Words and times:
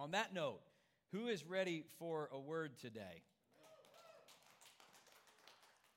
On 0.00 0.12
that 0.12 0.32
note, 0.32 0.60
who 1.12 1.28
is 1.28 1.44
ready 1.44 1.84
for 1.98 2.30
a 2.32 2.40
word 2.40 2.78
today? 2.80 3.20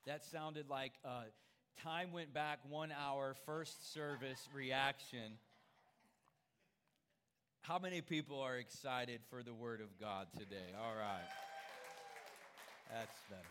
That 0.05 0.25
sounded 0.25 0.69
like 0.69 0.91
uh, 1.05 1.21
time 1.81 2.11
went 2.11 2.33
back 2.33 2.59
one 2.69 2.91
hour, 2.91 3.33
first 3.45 3.93
service 3.93 4.49
reaction. 4.53 5.37
How 7.61 7.79
many 7.79 8.01
people 8.01 8.41
are 8.41 8.57
excited 8.57 9.21
for 9.29 9.41
the 9.41 9.53
Word 9.53 9.79
of 9.79 9.97
God 9.97 10.27
today? 10.37 10.73
All 10.77 10.95
right. 10.99 11.29
That's 12.91 13.21
better. 13.29 13.41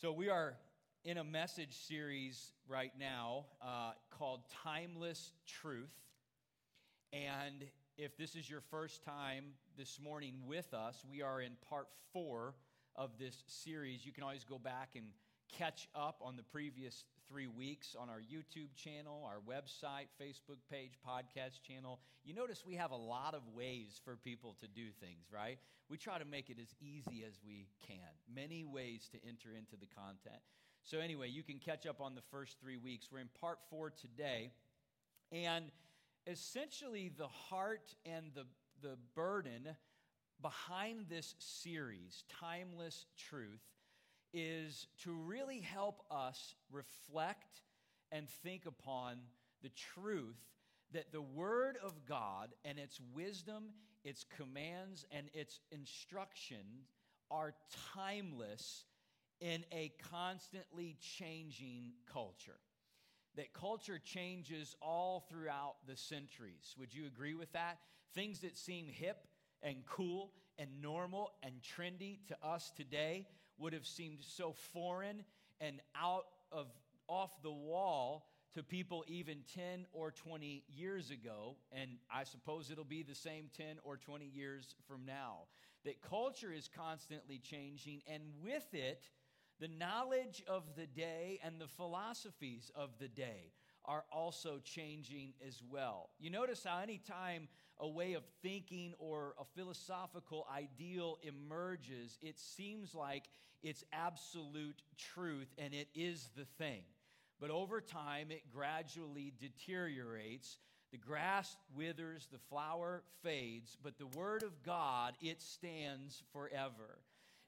So, 0.00 0.10
we 0.10 0.30
are 0.30 0.54
in 1.04 1.18
a 1.18 1.24
message 1.24 1.76
series 1.86 2.50
right 2.68 2.92
now 2.98 3.44
uh, 3.62 3.92
called 4.18 4.40
Timeless 4.64 5.30
Truth. 5.46 5.94
And 7.12 7.64
if 8.00 8.16
this 8.16 8.34
is 8.34 8.48
your 8.48 8.62
first 8.62 9.04
time 9.04 9.44
this 9.76 10.00
morning 10.02 10.32
with 10.46 10.72
us, 10.72 11.04
we 11.10 11.20
are 11.20 11.42
in 11.42 11.52
part 11.68 11.86
four 12.14 12.54
of 12.96 13.10
this 13.18 13.44
series. 13.46 14.06
You 14.06 14.12
can 14.12 14.22
always 14.22 14.42
go 14.42 14.58
back 14.58 14.92
and 14.96 15.04
catch 15.52 15.86
up 15.94 16.22
on 16.24 16.34
the 16.34 16.42
previous 16.42 17.04
three 17.28 17.46
weeks 17.46 17.94
on 18.00 18.08
our 18.08 18.20
YouTube 18.20 18.74
channel, 18.74 19.28
our 19.28 19.40
website, 19.46 20.06
Facebook 20.18 20.56
page, 20.70 20.92
podcast 21.06 21.60
channel. 21.62 22.00
You 22.24 22.32
notice 22.32 22.64
we 22.66 22.74
have 22.76 22.90
a 22.90 22.96
lot 22.96 23.34
of 23.34 23.42
ways 23.54 24.00
for 24.02 24.16
people 24.16 24.56
to 24.60 24.66
do 24.66 24.86
things, 24.98 25.26
right? 25.30 25.58
We 25.90 25.98
try 25.98 26.18
to 26.18 26.24
make 26.24 26.48
it 26.48 26.56
as 26.58 26.74
easy 26.80 27.22
as 27.28 27.34
we 27.46 27.68
can, 27.86 27.98
many 28.34 28.64
ways 28.64 29.10
to 29.12 29.18
enter 29.28 29.50
into 29.54 29.76
the 29.78 29.86
content. 29.94 30.40
So, 30.84 31.00
anyway, 31.00 31.28
you 31.28 31.42
can 31.42 31.58
catch 31.58 31.84
up 31.84 32.00
on 32.00 32.14
the 32.14 32.22
first 32.30 32.56
three 32.62 32.78
weeks. 32.78 33.08
We're 33.12 33.18
in 33.18 33.28
part 33.38 33.58
four 33.68 33.90
today. 33.90 34.52
And 35.32 35.66
essentially, 36.26 37.10
the 37.16 37.28
heart 37.28 37.94
and 38.04 38.32
the, 38.34 38.46
the 38.82 38.96
burden 39.14 39.68
behind 40.40 41.06
this 41.08 41.34
series, 41.38 42.24
Timeless 42.40 43.06
Truth, 43.16 43.62
is 44.32 44.86
to 45.02 45.12
really 45.12 45.60
help 45.60 46.02
us 46.10 46.54
reflect 46.70 47.62
and 48.12 48.28
think 48.28 48.66
upon 48.66 49.18
the 49.62 49.70
truth 49.70 50.38
that 50.92 51.12
the 51.12 51.22
Word 51.22 51.76
of 51.82 52.04
God 52.06 52.50
and 52.64 52.78
its 52.78 53.00
wisdom, 53.14 53.64
its 54.04 54.24
commands, 54.36 55.04
and 55.10 55.28
its 55.34 55.60
instructions 55.70 56.92
are 57.30 57.54
timeless 57.94 58.84
in 59.40 59.64
a 59.72 59.92
constantly 60.10 60.96
changing 61.00 61.92
culture. 62.12 62.58
That 63.40 63.54
culture 63.54 63.98
changes 63.98 64.76
all 64.82 65.24
throughout 65.30 65.76
the 65.88 65.96
centuries. 65.96 66.74
Would 66.78 66.92
you 66.92 67.06
agree 67.06 67.32
with 67.32 67.50
that? 67.52 67.78
Things 68.14 68.40
that 68.40 68.54
seem 68.54 68.86
hip 68.86 69.26
and 69.62 69.76
cool 69.86 70.32
and 70.58 70.68
normal 70.82 71.30
and 71.42 71.54
trendy 71.62 72.18
to 72.28 72.36
us 72.46 72.70
today 72.76 73.26
would 73.56 73.72
have 73.72 73.86
seemed 73.86 74.18
so 74.20 74.52
foreign 74.74 75.24
and 75.58 75.80
out 75.98 76.26
of 76.52 76.66
off 77.08 77.40
the 77.42 77.50
wall 77.50 78.26
to 78.56 78.62
people 78.62 79.06
even 79.08 79.38
10 79.54 79.86
or 79.94 80.10
20 80.10 80.62
years 80.68 81.10
ago, 81.10 81.56
and 81.72 81.92
I 82.14 82.24
suppose 82.24 82.70
it'll 82.70 82.84
be 82.84 83.02
the 83.02 83.14
same 83.14 83.48
10 83.56 83.78
or 83.84 83.96
20 83.96 84.26
years 84.26 84.74
from 84.86 85.06
now. 85.06 85.44
That 85.86 86.02
culture 86.02 86.52
is 86.52 86.68
constantly 86.68 87.38
changing, 87.38 88.02
and 88.06 88.22
with 88.44 88.74
it, 88.74 89.08
the 89.60 89.68
knowledge 89.68 90.42
of 90.48 90.62
the 90.74 90.86
day 90.86 91.38
and 91.44 91.60
the 91.60 91.68
philosophies 91.68 92.70
of 92.74 92.90
the 92.98 93.08
day 93.08 93.52
are 93.84 94.04
also 94.10 94.58
changing 94.64 95.34
as 95.46 95.62
well. 95.70 96.10
You 96.18 96.30
notice 96.30 96.64
how 96.64 96.80
anytime 96.80 97.48
a 97.78 97.88
way 97.88 98.14
of 98.14 98.22
thinking 98.42 98.94
or 98.98 99.34
a 99.38 99.44
philosophical 99.44 100.46
ideal 100.54 101.18
emerges, 101.22 102.18
it 102.22 102.38
seems 102.38 102.94
like 102.94 103.24
it's 103.62 103.84
absolute 103.92 104.82
truth 104.96 105.48
and 105.58 105.74
it 105.74 105.88
is 105.94 106.30
the 106.36 106.46
thing. 106.58 106.82
But 107.40 107.50
over 107.50 107.80
time, 107.80 108.30
it 108.30 108.50
gradually 108.52 109.32
deteriorates. 109.38 110.58
The 110.92 110.98
grass 110.98 111.56
withers, 111.74 112.28
the 112.30 112.38
flower 112.38 113.02
fades, 113.22 113.76
but 113.82 113.98
the 113.98 114.18
word 114.18 114.42
of 114.42 114.62
God, 114.62 115.14
it 115.22 115.40
stands 115.40 116.22
forever. 116.32 116.98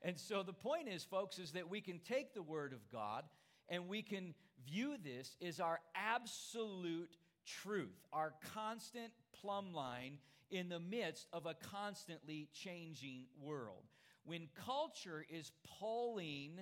And 0.02 0.18
so 0.18 0.42
the 0.42 0.52
point 0.52 0.88
is, 0.88 1.04
folks, 1.04 1.38
is 1.38 1.52
that 1.52 1.70
we 1.70 1.80
can 1.80 2.00
take 2.00 2.34
the 2.34 2.42
word 2.42 2.72
of 2.72 2.90
God 2.90 3.24
and 3.68 3.88
we 3.88 4.02
can 4.02 4.34
view 4.66 4.96
this 5.02 5.36
as 5.46 5.60
our 5.60 5.80
absolute 5.94 7.16
truth, 7.46 7.96
our 8.12 8.34
constant 8.54 9.12
plumb 9.40 9.72
line 9.72 10.18
in 10.50 10.68
the 10.68 10.80
midst 10.80 11.26
of 11.32 11.46
a 11.46 11.54
constantly 11.54 12.48
changing 12.52 13.24
world. 13.40 13.84
When 14.24 14.48
culture 14.66 15.24
is 15.28 15.52
pulling 15.80 16.60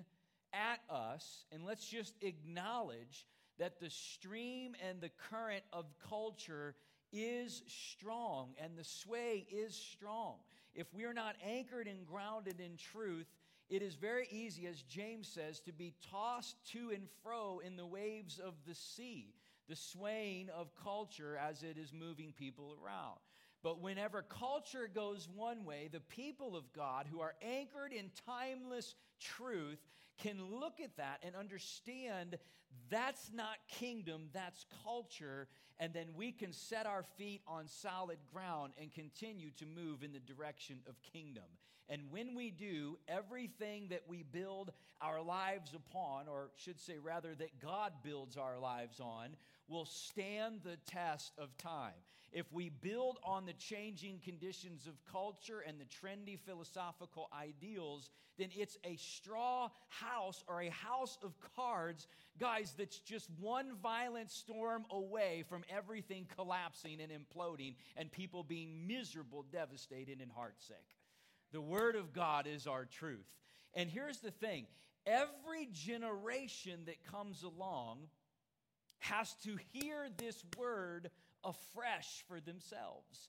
at 0.53 0.81
us, 0.89 1.45
and 1.53 1.65
let's 1.65 1.87
just 1.87 2.15
acknowledge 2.22 3.27
that 3.59 3.81
the 3.81 3.91
stream 3.91 4.75
and 4.89 5.01
the 5.01 5.11
current 5.31 5.65
of 5.72 5.87
culture 6.09 6.75
is 7.12 7.62
strong 7.67 8.55
and 8.62 8.77
the 8.77 8.84
sway 8.84 9.47
is 9.51 9.75
strong. 9.75 10.37
If 10.75 10.86
we're 10.94 11.12
not 11.12 11.36
anchored 11.44 11.86
and 11.86 12.06
grounded 12.06 12.60
in 12.60 12.76
truth, 12.76 13.26
it 13.69 13.82
is 13.82 13.94
very 13.94 14.26
easy, 14.31 14.66
as 14.66 14.82
James 14.82 15.28
says, 15.28 15.60
to 15.60 15.72
be 15.72 15.94
tossed 16.10 16.56
to 16.72 16.91
and 16.91 17.08
fro 17.22 17.60
in 17.64 17.76
the 17.76 17.86
waves 17.86 18.38
of 18.38 18.54
the 18.66 18.75
sea, 18.75 19.34
the 19.69 19.76
swaying 19.76 20.48
of 20.50 20.75
culture 20.82 21.36
as 21.36 21.62
it 21.62 21.78
is 21.78 21.92
moving 21.92 22.32
people 22.36 22.76
around. 22.82 23.19
But 23.62 23.81
whenever 23.81 24.22
culture 24.22 24.88
goes 24.93 25.28
one 25.34 25.65
way, 25.65 25.88
the 25.93 26.00
people 26.00 26.56
of 26.56 26.72
God 26.72 27.06
who 27.10 27.21
are 27.21 27.34
anchored 27.43 27.93
in 27.93 28.10
timeless 28.26 28.94
truth 29.21 29.78
can 30.19 30.38
look 30.60 30.81
at 30.82 30.97
that 30.97 31.19
and 31.22 31.37
understand 31.37 32.38
that's 32.88 33.31
not 33.34 33.56
kingdom, 33.69 34.28
that's 34.32 34.65
culture. 34.84 35.48
And 35.78 35.93
then 35.93 36.09
we 36.15 36.32
can 36.32 36.53
set 36.53 36.87
our 36.87 37.04
feet 37.19 37.43
on 37.47 37.66
solid 37.69 38.19
ground 38.32 38.72
and 38.81 38.93
continue 38.93 39.50
to 39.59 39.66
move 39.66 40.03
in 40.03 40.12
the 40.12 40.21
direction 40.21 40.81
of 40.88 40.94
kingdom. 41.03 41.44
And 41.88 42.03
when 42.10 42.37
we 42.37 42.50
do, 42.50 42.98
everything 43.09 43.88
that 43.88 44.03
we 44.06 44.22
build 44.22 44.72
our 45.00 45.21
lives 45.21 45.75
upon, 45.75 46.28
or 46.28 46.50
should 46.56 46.78
say 46.78 46.98
rather, 47.03 47.34
that 47.34 47.60
God 47.60 47.92
builds 48.04 48.37
our 48.37 48.59
lives 48.59 49.00
on, 49.00 49.31
will 49.69 49.87
stand 49.87 50.60
the 50.62 50.77
test 50.87 51.32
of 51.37 51.56
time. 51.59 51.92
If 52.32 52.52
we 52.52 52.68
build 52.68 53.18
on 53.24 53.44
the 53.44 53.52
changing 53.54 54.20
conditions 54.24 54.86
of 54.86 54.94
culture 55.10 55.64
and 55.66 55.78
the 55.80 55.84
trendy 55.84 56.38
philosophical 56.38 57.28
ideals, 57.36 58.10
then 58.38 58.50
it's 58.56 58.78
a 58.84 58.96
straw 58.96 59.68
house 59.88 60.44
or 60.46 60.62
a 60.62 60.70
house 60.70 61.18
of 61.24 61.34
cards, 61.56 62.06
guys, 62.38 62.72
that's 62.78 63.00
just 63.00 63.28
one 63.41 63.72
violent 63.82 64.30
storm 64.30 64.84
away 64.91 65.44
from 65.48 65.64
everything 65.68 66.26
collapsing 66.36 67.00
and 67.00 67.10
imploding 67.10 67.74
and 67.96 68.12
people 68.12 68.44
being 68.44 68.86
miserable, 68.86 69.44
devastated, 69.50 70.20
and 70.20 70.30
heartsick. 70.30 70.94
The 71.52 71.60
Word 71.60 71.97
of 71.97 72.12
God 72.12 72.47
is 72.47 72.68
our 72.68 72.84
truth. 72.84 73.26
And 73.74 73.91
here's 73.91 74.20
the 74.20 74.30
thing 74.30 74.66
every 75.04 75.68
generation 75.72 76.82
that 76.86 77.04
comes 77.10 77.42
along 77.42 78.08
has 79.00 79.34
to 79.42 79.56
hear 79.72 80.08
this 80.16 80.44
word 80.56 81.10
afresh 81.45 82.25
for 82.28 82.41
themselves. 82.41 83.28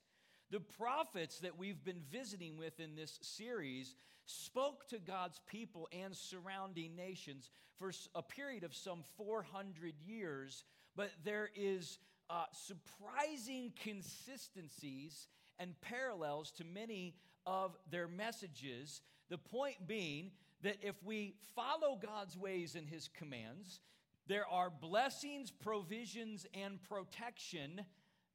The 0.52 0.60
prophets 0.60 1.40
that 1.40 1.58
we've 1.58 1.84
been 1.84 2.02
visiting 2.12 2.58
with 2.58 2.80
in 2.80 2.96
this 2.96 3.20
series 3.22 3.96
spoke 4.26 4.88
to 4.90 5.00
God's 5.00 5.40
people 5.50 5.88
and 5.92 6.16
surrounding 6.16 6.96
nations 6.96 7.50
for 7.78 7.92
a 8.16 8.22
period 8.22 8.64
of 8.64 8.76
some 8.76 9.04
400 9.18 9.94
years, 10.06 10.64
but 10.96 11.12
there 11.24 11.50
is 11.56 12.00
uh, 12.30 12.44
surprising 12.52 13.74
consistencies 13.82 15.28
and 15.58 15.80
parallels 15.82 16.52
to 16.52 16.64
many 16.64 17.16
of 17.46 17.75
their 17.90 18.07
messages. 18.07 19.02
The 19.30 19.38
point 19.38 19.88
being 19.88 20.31
that 20.64 20.78
if 20.81 20.96
we 21.04 21.36
follow 21.56 22.00
God's 22.02 22.38
ways 22.38 22.75
and 22.75 22.88
His 22.88 23.07
commands, 23.07 23.80
there 24.28 24.48
are 24.48 24.69
blessings, 24.69 25.52
provisions, 25.52 26.46
and 26.54 26.80
protection 26.84 27.81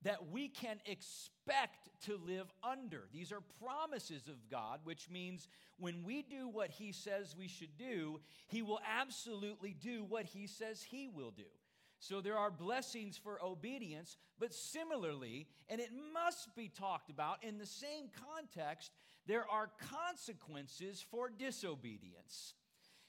that 0.07 0.31
we 0.31 0.47
can 0.47 0.79
expect 0.87 1.89
to 2.01 2.17
live 2.17 2.47
under. 2.63 3.09
These 3.13 3.33
are 3.33 3.43
promises 3.61 4.29
of 4.29 4.49
God, 4.49 4.79
which 4.85 5.11
means 5.11 5.49
when 5.81 6.05
we 6.05 6.23
do 6.23 6.49
what 6.49 6.71
He 6.71 6.93
says 6.93 7.35
we 7.37 7.49
should 7.49 7.77
do, 7.77 8.21
He 8.47 8.63
will 8.63 8.79
absolutely 8.89 9.75
do 9.75 10.05
what 10.05 10.25
He 10.25 10.47
says 10.47 10.81
He 10.81 11.09
will 11.09 11.33
do. 11.33 11.51
So 11.99 12.21
there 12.21 12.39
are 12.39 12.53
blessings 12.53 13.19
for 13.19 13.43
obedience, 13.43 14.17
but 14.39 14.55
similarly, 14.55 15.49
and 15.69 15.81
it 15.81 15.91
must 16.15 16.55
be 16.55 16.69
talked 16.69 17.11
about 17.11 17.43
in 17.43 17.59
the 17.59 17.67
same 17.67 18.09
context, 18.33 18.93
there 19.27 19.51
are 19.51 19.73
consequences 19.91 21.05
for 21.11 21.29
disobedience. 21.29 22.55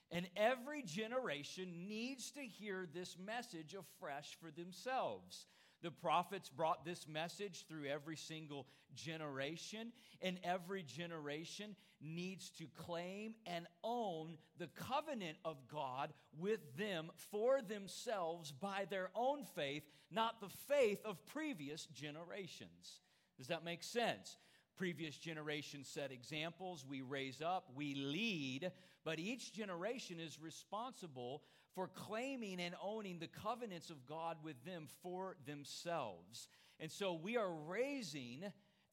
And 0.09 0.27
every 0.35 0.81
generation 0.81 1.87
needs 1.87 2.31
to 2.31 2.41
hear 2.41 2.87
this 2.91 3.17
message 3.23 3.75
afresh 3.75 4.35
for 4.41 4.49
themselves. 4.49 5.45
The 5.81 5.91
prophets 5.91 6.49
brought 6.49 6.85
this 6.85 7.07
message 7.07 7.65
through 7.67 7.85
every 7.85 8.15
single 8.15 8.67
generation, 8.95 9.91
and 10.21 10.39
every 10.43 10.83
generation 10.83 11.75
needs 12.01 12.49
to 12.51 12.65
claim 12.85 13.35
and 13.45 13.67
own 13.83 14.37
the 14.57 14.67
covenant 14.67 15.37
of 15.45 15.57
God 15.67 16.13
with 16.37 16.75
them 16.77 17.11
for 17.31 17.61
themselves 17.61 18.51
by 18.51 18.85
their 18.89 19.09
own 19.15 19.43
faith, 19.55 19.83
not 20.11 20.41
the 20.41 20.49
faith 20.67 20.99
of 21.05 21.25
previous 21.27 21.85
generations. 21.87 23.01
Does 23.37 23.47
that 23.47 23.63
make 23.63 23.83
sense? 23.83 24.37
Previous 24.77 25.17
generations 25.17 25.87
set 25.87 26.11
examples, 26.11 26.85
we 26.87 27.01
raise 27.01 27.41
up, 27.41 27.71
we 27.75 27.95
lead, 27.95 28.71
but 29.03 29.17
each 29.17 29.51
generation 29.51 30.19
is 30.19 30.39
responsible 30.39 31.41
for 31.73 31.87
claiming 31.87 32.59
and 32.61 32.75
owning 32.81 33.17
the 33.17 33.27
covenants 33.27 33.89
of 33.89 34.05
God 34.05 34.37
with 34.43 34.63
them 34.65 34.87
for 35.01 35.35
themselves. 35.47 36.47
And 36.79 36.91
so 36.91 37.13
we 37.13 37.37
are 37.37 37.51
raising 37.51 38.43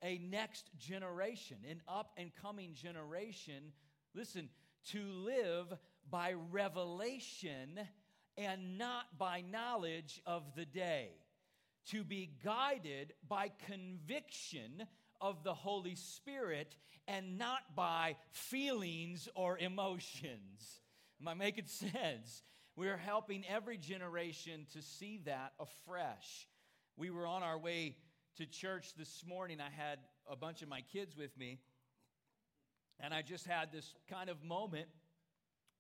a 0.03 0.19
next 0.19 0.71
generation, 0.79 1.59
an 1.71 1.83
up 1.87 2.13
and 2.17 2.31
coming 2.41 2.75
generation, 2.75 3.73
listen, 4.15 4.49
to 4.91 5.03
live 5.05 5.67
by 6.11 6.33
revelation 6.51 7.79
and 8.39 8.79
not 8.79 9.19
by 9.19 9.43
knowledge 9.43 10.23
of 10.27 10.45
the 10.57 10.65
day, 10.65 11.11
to 11.91 12.05
be 12.05 12.31
guided 12.43 13.13
by 13.29 13.51
conviction 13.67 14.87
of 15.25 15.43
the 15.43 15.55
Holy 15.55 15.95
Spirit 15.95 16.77
and 17.09 17.39
not 17.39 17.75
by 17.75 18.17
feelings 18.31 19.27
or 19.35 19.57
emotions. 19.57 20.81
Am 21.19 21.27
I 21.27 21.33
making 21.33 21.67
sense? 21.67 22.43
We're 22.77 22.99
helping 22.99 23.43
every 23.49 23.79
generation 23.79 24.67
to 24.75 24.83
see 24.83 25.23
that 25.25 25.55
afresh. 25.59 26.47
We 26.99 27.11
were 27.11 27.27
on 27.27 27.43
our 27.43 27.59
way 27.59 27.97
to 28.37 28.45
church 28.45 28.95
this 28.99 29.25
morning. 29.27 29.61
I 29.63 29.71
had 29.71 29.99
a 30.31 30.37
bunch 30.37 30.61
of 30.61 30.69
my 30.69 30.83
kids 30.83 31.17
with 31.17 31.35
me, 31.39 31.59
and 33.01 33.15
I 33.15 33.23
just 33.23 33.47
had 33.47 33.73
this 33.73 33.95
kind 34.11 34.29
of 34.29 34.45
moment 34.45 34.89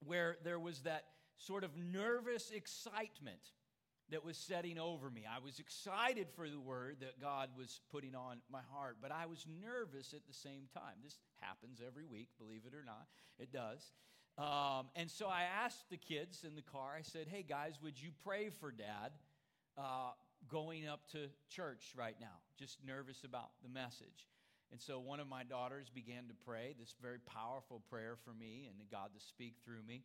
where 0.00 0.38
there 0.42 0.58
was 0.58 0.80
that 0.80 1.04
sort 1.36 1.64
of 1.64 1.76
nervous 1.76 2.50
excitement 2.50 3.52
that 4.10 4.24
was 4.24 4.36
setting 4.36 4.78
over 4.78 5.10
me. 5.10 5.24
I 5.28 5.42
was 5.42 5.58
excited 5.58 6.28
for 6.36 6.48
the 6.48 6.60
word 6.60 6.98
that 7.00 7.20
God 7.20 7.50
was 7.56 7.80
putting 7.90 8.14
on 8.14 8.38
my 8.50 8.60
heart, 8.72 8.98
but 9.00 9.10
I 9.10 9.26
was 9.26 9.46
nervous 9.62 10.12
at 10.12 10.26
the 10.26 10.34
same 10.34 10.68
time. 10.72 11.00
This 11.02 11.18
happens 11.40 11.80
every 11.84 12.04
week, 12.04 12.28
believe 12.38 12.62
it 12.66 12.74
or 12.74 12.84
not. 12.84 13.06
It 13.38 13.52
does. 13.52 13.92
Um, 14.36 14.86
and 14.96 15.10
so 15.10 15.26
I 15.26 15.44
asked 15.64 15.90
the 15.90 15.96
kids 15.96 16.44
in 16.44 16.54
the 16.54 16.62
car, 16.62 16.94
I 16.98 17.02
said, 17.02 17.28
hey 17.30 17.44
guys, 17.48 17.78
would 17.82 18.00
you 18.00 18.10
pray 18.24 18.50
for 18.50 18.72
dad 18.72 19.12
uh, 19.78 20.10
going 20.48 20.86
up 20.86 21.08
to 21.12 21.30
church 21.48 21.94
right 21.96 22.16
now? 22.20 22.42
Just 22.58 22.78
nervous 22.84 23.24
about 23.24 23.50
the 23.62 23.68
message. 23.68 24.28
And 24.72 24.80
so 24.80 24.98
one 24.98 25.20
of 25.20 25.28
my 25.28 25.44
daughters 25.44 25.88
began 25.88 26.26
to 26.26 26.34
pray 26.44 26.74
this 26.78 26.96
very 27.00 27.18
powerful 27.20 27.80
prayer 27.88 28.16
for 28.24 28.34
me 28.34 28.68
and 28.68 28.90
God 28.90 29.10
to 29.14 29.24
speak 29.24 29.54
through 29.64 29.82
me. 29.86 30.02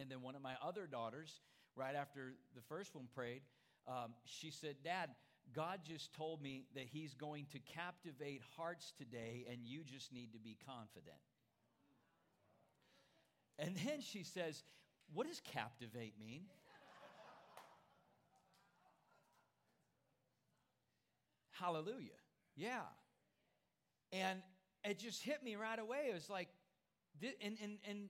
And 0.00 0.10
then 0.10 0.22
one 0.22 0.34
of 0.34 0.40
my 0.40 0.54
other 0.64 0.86
daughters, 0.86 1.40
right 1.76 1.94
after 1.94 2.34
the 2.54 2.62
first 2.62 2.94
one 2.94 3.08
prayed, 3.14 3.42
um, 3.88 4.14
she 4.24 4.50
said, 4.50 4.76
Dad, 4.84 5.10
God 5.54 5.80
just 5.84 6.14
told 6.14 6.40
me 6.40 6.66
that 6.74 6.84
He's 6.84 7.14
going 7.14 7.46
to 7.52 7.58
captivate 7.58 8.42
hearts 8.56 8.92
today, 8.96 9.46
and 9.50 9.60
you 9.64 9.82
just 9.84 10.12
need 10.12 10.32
to 10.32 10.38
be 10.38 10.56
confident. 10.66 11.16
And 13.58 13.76
then 13.86 14.00
she 14.00 14.22
says, 14.22 14.62
What 15.12 15.26
does 15.26 15.40
captivate 15.40 16.14
mean? 16.18 16.42
Hallelujah. 21.50 22.18
Yeah. 22.56 22.80
And 24.12 24.40
it 24.84 24.98
just 24.98 25.22
hit 25.22 25.42
me 25.44 25.54
right 25.54 25.78
away. 25.78 26.06
It 26.10 26.14
was 26.14 26.28
like, 26.28 26.48
and, 27.22 27.56
and, 27.62 27.78
and 27.88 28.08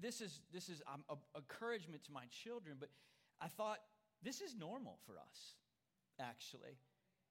this 0.00 0.20
is, 0.20 0.40
this 0.52 0.68
is 0.68 0.82
um, 0.92 1.02
a, 1.08 1.38
encouragement 1.38 2.04
to 2.04 2.12
my 2.12 2.24
children, 2.44 2.76
but 2.78 2.88
I 3.40 3.48
thought, 3.48 3.78
this 4.22 4.40
is 4.40 4.54
normal 4.54 4.98
for 5.06 5.14
us, 5.18 5.54
actually. 6.20 6.78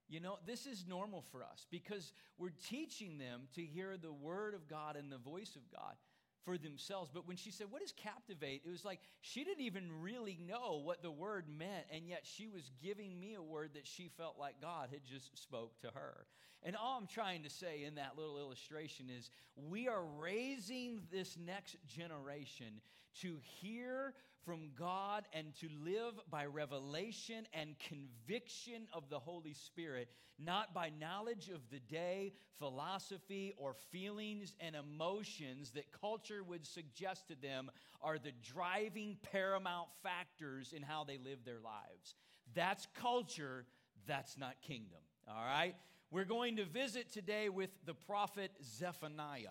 You 0.07 0.19
know, 0.19 0.38
this 0.46 0.66
is 0.66 0.86
normal 0.88 1.24
for 1.31 1.44
us 1.44 1.68
because 1.69 2.13
we're 2.38 2.54
teaching 2.68 3.19
them 3.19 3.42
to 3.54 3.62
hear 3.62 3.96
the 3.96 4.12
word 4.12 4.56
of 4.56 4.68
God 4.68 4.96
and 4.96 5.12
the 5.12 5.19
voice 5.19 5.56
of 5.56 5.62
God 5.72 5.96
for 6.44 6.57
themselves. 6.57 7.09
But 7.13 7.27
when 7.27 7.38
she 7.38 7.51
said, 7.51 7.68
What 7.69 7.81
is 7.81 7.91
captivate? 7.91 8.62
It 8.65 8.69
was 8.69 8.86
like 8.86 9.00
she 9.21 9.44
didn't 9.44 9.63
even 9.63 9.89
really 10.01 10.39
know 10.47 10.81
what 10.83 11.01
the 11.01 11.12
word 11.12 11.45
meant, 11.50 11.86
and 11.91 12.07
yet 12.07 12.21
she 12.24 12.47
was 12.47 12.71
giving 12.81 13.19
me 13.19 13.36
a 13.36 13.41
word 13.41 13.71
that 13.74 13.88
she 13.88 14.09
felt 14.18 14.38
like 14.39 14.62
God 14.62 14.89
had 14.91 15.06
just 15.06 15.38
spoke 15.41 15.80
to 15.81 15.88
her. 15.88 16.25
And 16.63 16.75
all 16.75 16.97
I'm 17.00 17.07
trying 17.07 17.44
to 17.44 17.50
say 17.50 17.83
in 17.86 17.95
that 17.95 18.18
little 18.18 18.38
illustration 18.38 19.06
is 19.09 19.31
we 19.56 19.88
are 19.88 20.03
raising 20.03 21.01
this 21.12 21.38
next 21.38 21.77
generation 21.88 22.81
to 23.21 23.38
hear 23.41 24.13
from 24.45 24.69
God 24.77 25.25
and 25.33 25.53
to 25.56 25.68
live 25.83 26.13
by 26.30 26.45
revelation 26.45 27.45
and 27.53 27.75
conviction 27.80 28.88
of 28.94 29.09
the 29.09 29.19
Holy 29.19 29.53
Spirit, 29.53 30.09
not 30.38 30.74
by 30.74 30.91
knowledge 31.00 31.50
of 31.50 31.62
the 31.71 31.80
day, 31.80 32.33
philosophy, 32.57 33.53
or 33.57 33.74
feelings 33.91 34.56
and 34.59 34.75
emotions 34.75 35.71
that 35.71 35.91
culture 35.91 36.44
would 36.44 36.65
suggest 36.65 37.27
to 37.27 37.36
them 37.36 37.69
are 38.01 38.18
the 38.18 38.33
driving 38.44 39.18
paramount 39.31 39.89
factors 40.03 40.74
in 40.75 40.81
how 40.81 41.03
they 41.03 41.18
live 41.18 41.44
their 41.45 41.59
lives. 41.59 42.15
That's 42.56 42.88
culture, 43.00 43.65
that's 44.07 44.38
not 44.38 44.62
kingdom. 44.62 45.00
All 45.27 45.44
right? 45.45 45.75
We're 46.12 46.25
going 46.25 46.56
to 46.56 46.65
visit 46.65 47.12
today 47.12 47.50
with 47.50 47.69
the 47.86 47.94
prophet 47.94 48.51
Zephaniah. 48.63 49.50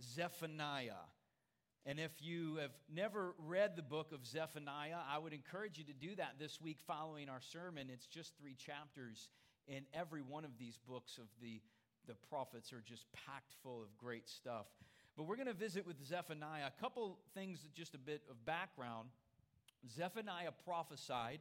Zephaniah. 0.00 0.92
And 1.84 1.98
if 1.98 2.12
you 2.20 2.56
have 2.56 2.70
never 2.94 3.34
read 3.38 3.74
the 3.74 3.82
book 3.82 4.12
of 4.12 4.24
Zephaniah, 4.24 4.98
I 5.10 5.18
would 5.18 5.32
encourage 5.32 5.78
you 5.78 5.84
to 5.84 5.92
do 5.92 6.14
that 6.14 6.34
this 6.38 6.60
week 6.60 6.78
following 6.86 7.28
our 7.28 7.40
sermon. 7.40 7.88
It's 7.92 8.06
just 8.06 8.32
three 8.40 8.54
chapters, 8.54 9.28
and 9.66 9.84
every 9.92 10.22
one 10.22 10.44
of 10.44 10.52
these 10.58 10.78
books 10.88 11.18
of 11.18 11.26
the, 11.42 11.60
the 12.06 12.14
prophets 12.28 12.72
are 12.72 12.82
just 12.86 13.06
packed 13.12 13.54
full 13.64 13.82
of 13.82 13.96
great 13.98 14.28
stuff. 14.28 14.66
But 15.16 15.24
we're 15.24 15.36
going 15.36 15.48
to 15.48 15.54
visit 15.54 15.84
with 15.84 15.96
Zephaniah. 16.06 16.66
A 16.66 16.80
couple 16.80 17.18
things, 17.34 17.58
just 17.74 17.96
a 17.96 17.98
bit 17.98 18.22
of 18.30 18.44
background. 18.44 19.08
Zephaniah 19.90 20.52
prophesied 20.64 21.40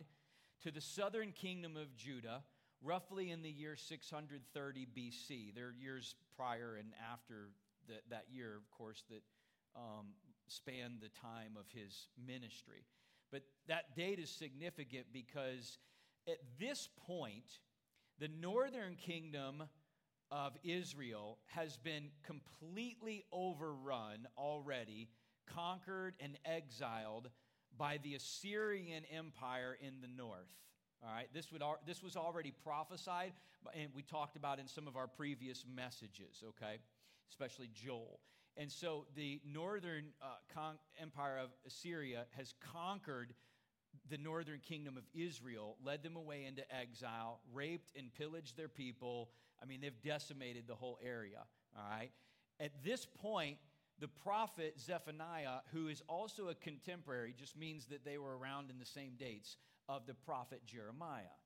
to 0.64 0.72
the 0.72 0.82
southern 0.82 1.34
kingdom 1.34 1.78
of 1.78 1.96
Judah 1.96 2.42
roughly 2.84 3.30
in 3.30 3.44
the 3.44 3.50
year 3.50 3.76
630 3.76 4.88
BC. 4.98 5.54
There 5.54 5.68
are 5.68 5.74
years 5.80 6.16
prior 6.36 6.78
and 6.80 6.90
after 7.14 7.50
the, 7.88 7.96
that 8.10 8.26
year, 8.32 8.56
of 8.56 8.70
course, 8.76 9.04
that 9.10 9.22
um, 9.76 10.08
span 10.52 10.98
the 11.02 11.10
time 11.10 11.58
of 11.60 11.66
his 11.74 12.08
ministry. 12.26 12.86
But 13.32 13.44
that 13.68 13.96
date 13.96 14.20
is 14.20 14.30
significant 14.30 15.08
because 15.14 15.78
at 16.28 16.40
this 16.60 16.90
point, 17.08 17.60
the 18.20 18.28
northern 18.28 18.96
kingdom 18.96 19.64
of 20.30 20.54
Israel 20.64 21.40
has 21.48 21.78
been 21.78 22.10
completely 22.24 23.26
overrun 23.32 24.28
already, 24.38 25.10
conquered 25.46 26.14
and 26.20 26.38
exiled 26.46 27.30
by 27.78 28.00
the 28.04 28.16
Assyrian 28.16 29.04
Empire 29.12 29.78
in 29.82 30.02
the 30.02 30.08
north. 30.08 30.52
All 31.04 31.12
right, 31.12 31.28
this, 31.34 31.52
would, 31.52 31.64
this 31.88 32.04
was 32.04 32.16
already 32.16 32.54
prophesied, 32.64 33.34
and 33.74 33.90
we 33.96 34.04
talked 34.04 34.36
about 34.36 34.60
in 34.60 34.68
some 34.68 34.88
of 34.88 34.96
our 34.96 35.08
previous 35.08 35.66
messages, 35.74 36.44
okay, 36.50 36.78
especially 37.30 37.70
Joel. 37.74 38.20
And 38.58 38.72
so 38.72 39.06
the 39.16 39.42
northern 39.46 40.06
uh, 40.22 40.26
con- 40.54 40.78
empire 41.02 41.38
of 41.38 41.50
Assyria 41.66 42.26
has 42.36 42.54
conquered 42.74 43.34
the 44.10 44.18
northern 44.18 44.60
kingdom 44.60 44.98
of 44.98 45.04
Israel, 45.14 45.78
led 45.84 46.04
them 46.04 46.16
away 46.16 46.46
into 46.46 46.64
exile, 46.74 47.40
raped 47.54 47.92
and 47.98 48.14
pillaged 48.14 48.58
their 48.58 48.68
people. 48.68 49.30
I 49.62 49.66
mean, 49.66 49.82
they've 49.82 50.02
decimated 50.04 50.66
the 50.68 50.76
whole 50.76 51.00
area, 51.04 51.44
all 51.78 51.90
right? 51.90 52.12
At 52.60 52.84
this 52.84 53.06
point, 53.06 53.58
the 54.00 54.08
prophet 54.08 54.80
Zephaniah, 54.80 55.60
who 55.72 55.88
is 55.88 56.02
also 56.08 56.50
a 56.50 56.56
contemporary, 56.56 57.34
just 57.38 57.58
means 57.58 57.86
that 57.88 58.04
they 58.04 58.18
were 58.18 58.38
around 58.38 58.70
in 58.70 58.80
the 58.80 58.86
same 58.86 59.14
dates 59.18 59.58
of 59.88 60.08
the 60.08 60.14
prophet 60.14 60.62
Jeremiah. 60.66 61.38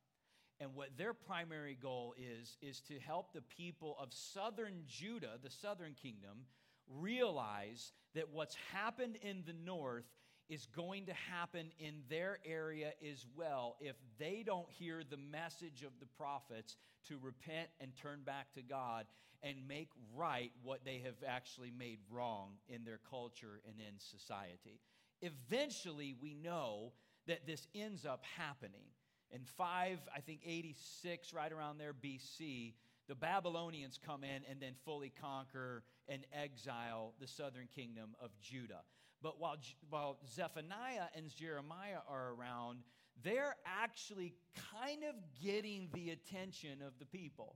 And 0.59 0.74
what 0.74 0.97
their 0.97 1.13
primary 1.13 1.77
goal 1.79 2.15
is, 2.17 2.57
is 2.62 2.79
to 2.81 2.97
help 3.00 3.33
the 3.33 3.41
people 3.41 3.97
of 4.00 4.13
southern 4.13 4.83
Judah, 4.88 5.38
the 5.43 5.50
southern 5.50 5.93
kingdom, 5.93 6.45
realize 6.89 7.92
that 8.13 8.30
what's 8.32 8.56
happened 8.74 9.18
in 9.22 9.44
the 9.46 9.54
north 9.54 10.06
is 10.48 10.68
going 10.75 11.08
to 11.08 11.13
happen 11.13 11.72
in 11.80 11.96
their 12.10 12.38
area 12.46 12.92
as 13.12 13.25
well 13.36 13.75
if 13.80 13.96
they 14.20 14.44
don't 14.46 14.70
hear 14.70 15.01
the 15.10 15.18
message 15.18 15.82
of 15.82 15.92
the 16.00 16.06
prophets 16.06 16.77
to 17.08 17.18
repent 17.22 17.68
and 17.80 17.92
turn 17.96 18.22
back 18.24 18.54
to 18.54 18.62
God 18.62 19.06
and 19.42 19.56
make 19.68 19.89
right 20.15 20.51
what 20.63 20.86
they 20.86 21.01
have 21.04 21.15
actually 21.27 21.72
made 21.77 22.00
wrong 22.12 22.51
in 22.68 22.84
their 22.84 23.00
culture 23.10 23.62
and 23.68 23.80
in 23.80 24.00
society. 24.00 24.80
Eventually, 25.22 26.15
we 26.22 26.34
know 26.34 26.94
that 27.27 27.46
this 27.48 27.68
ends 27.74 28.06
up 28.06 28.24
happening. 28.38 28.86
in 29.32 29.42
5, 29.44 30.00
I 30.15 30.20
think 30.20 30.42
86, 30.46 31.34
right 31.34 31.51
around 31.51 31.80
there, 31.80 31.94
BC, 31.94 32.74
the 33.08 33.15
Babylonians 33.15 34.00
come 34.04 34.24
in 34.24 34.44
and 34.50 34.60
then 34.60 34.74
fully 34.84 35.12
conquer 35.22 35.84
and 36.07 36.25
exile 36.33 37.13
the 37.19 37.27
southern 37.27 37.67
kingdom 37.74 38.15
of 38.21 38.31
Judah. 38.39 38.81
But 39.21 39.39
while, 39.39 39.57
while 39.89 40.17
Zephaniah 40.35 41.07
and 41.15 41.33
Jeremiah 41.35 42.00
are 42.07 42.33
around, 42.33 42.79
they're 43.24 43.55
actually 43.65 44.33
kind 44.71 45.03
of 45.03 45.15
getting 45.43 45.89
the 45.93 46.12
attention 46.12 46.81
of 46.85 46.93
the 47.00 47.05
people. 47.05 47.55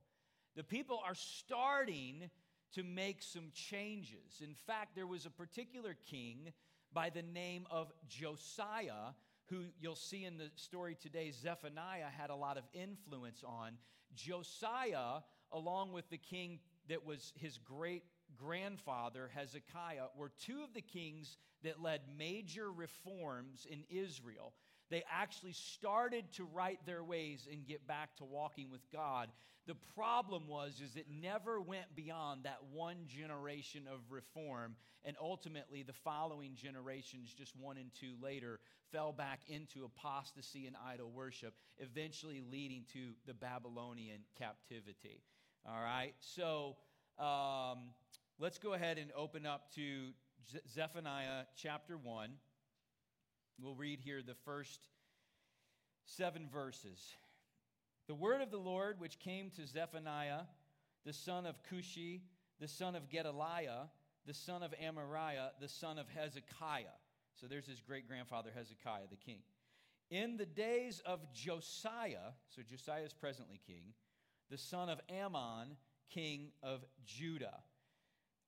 The 0.55 0.63
people 0.63 1.01
are 1.05 1.15
starting 1.15 2.29
to 2.73 2.83
make 2.83 3.21
some 3.21 3.51
changes. 3.53 4.41
In 4.41 4.53
fact, 4.53 4.95
there 4.95 5.07
was 5.07 5.25
a 5.25 5.29
particular 5.29 5.95
king 6.09 6.53
by 6.93 7.09
the 7.09 7.21
name 7.21 7.67
of 7.69 7.91
Josiah, 8.07 9.13
who 9.49 9.65
you'll 9.79 9.95
see 9.95 10.25
in 10.25 10.37
the 10.37 10.49
story 10.55 10.95
today, 10.95 11.31
Zephaniah 11.31 12.09
had 12.15 12.29
a 12.29 12.35
lot 12.35 12.57
of 12.57 12.63
influence 12.73 13.43
on. 13.45 13.73
Josiah, 14.15 15.21
along 15.51 15.91
with 15.91 16.09
the 16.09 16.17
king 16.17 16.59
that 16.87 17.05
was 17.05 17.33
his 17.35 17.57
great 17.57 18.03
grandfather, 18.39 19.29
Hezekiah, 19.33 20.07
were 20.15 20.31
two 20.45 20.63
of 20.63 20.73
the 20.73 20.81
kings 20.81 21.37
that 21.63 21.81
led 21.81 22.01
major 22.17 22.71
reforms 22.71 23.67
in 23.69 23.83
Israel. 23.89 24.53
They 24.89 25.03
actually 25.11 25.53
started 25.53 26.25
to 26.33 26.45
right 26.45 26.79
their 26.85 27.03
ways 27.03 27.47
and 27.51 27.67
get 27.67 27.87
back 27.87 28.15
to 28.17 28.25
walking 28.25 28.71
with 28.71 28.81
God. 28.91 29.29
The 29.67 29.75
problem 29.95 30.47
was 30.47 30.81
is 30.81 30.95
it 30.95 31.05
never 31.21 31.61
went 31.61 31.95
beyond 31.95 32.43
that 32.43 32.59
one 32.71 33.05
generation 33.07 33.83
of 33.91 33.99
reform 34.09 34.75
and 35.05 35.15
ultimately 35.21 35.83
the 35.83 35.93
following 35.93 36.55
generations 36.55 37.33
just 37.37 37.55
one 37.55 37.77
and 37.77 37.91
two 37.93 38.15
later 38.21 38.59
fell 38.91 39.13
back 39.13 39.41
into 39.47 39.85
apostasy 39.85 40.65
and 40.65 40.75
idol 40.91 41.11
worship, 41.11 41.53
eventually 41.77 42.41
leading 42.51 42.83
to 42.93 43.11
the 43.27 43.33
Babylonian 43.33 44.21
captivity. 44.37 45.21
All 45.67 45.81
right? 45.81 46.13
So, 46.19 46.75
um, 47.19 47.91
let's 48.39 48.57
go 48.57 48.73
ahead 48.73 48.97
and 48.97 49.11
open 49.17 49.45
up 49.45 49.69
to 49.75 50.11
Zephaniah 50.73 51.43
chapter 51.57 51.97
1. 51.97 52.31
We'll 53.61 53.75
read 53.75 53.99
here 53.99 54.21
the 54.25 54.35
first 54.45 54.79
seven 56.05 56.47
verses. 56.51 57.15
The 58.07 58.15
word 58.15 58.41
of 58.41 58.49
the 58.49 58.57
Lord, 58.57 59.01
which 59.01 59.19
came 59.19 59.49
to 59.57 59.67
Zephaniah, 59.67 60.43
the 61.05 61.11
son 61.11 61.45
of 61.45 61.59
Cushi, 61.69 62.21
the 62.61 62.67
son 62.69 62.95
of 62.95 63.09
Gedaliah, 63.09 63.89
the 64.25 64.33
son 64.33 64.63
of 64.63 64.73
Amariah, 64.81 65.49
the 65.59 65.67
son 65.67 65.99
of 65.99 66.07
Hezekiah. 66.07 66.95
So 67.35 67.45
there's 67.45 67.67
his 67.67 67.81
great 67.81 68.07
grandfather, 68.07 68.51
Hezekiah, 68.55 69.07
the 69.09 69.17
king. 69.17 69.41
In 70.11 70.37
the 70.37 70.45
days 70.45 71.01
of 71.05 71.19
Josiah, 71.33 72.31
so 72.47 72.61
Josiah 72.61 73.03
is 73.03 73.13
presently 73.13 73.59
king, 73.67 73.93
the 74.49 74.57
son 74.57 74.87
of 74.87 75.01
Amon, 75.11 75.75
king 76.09 76.51
of 76.63 76.85
Judah. 77.05 77.59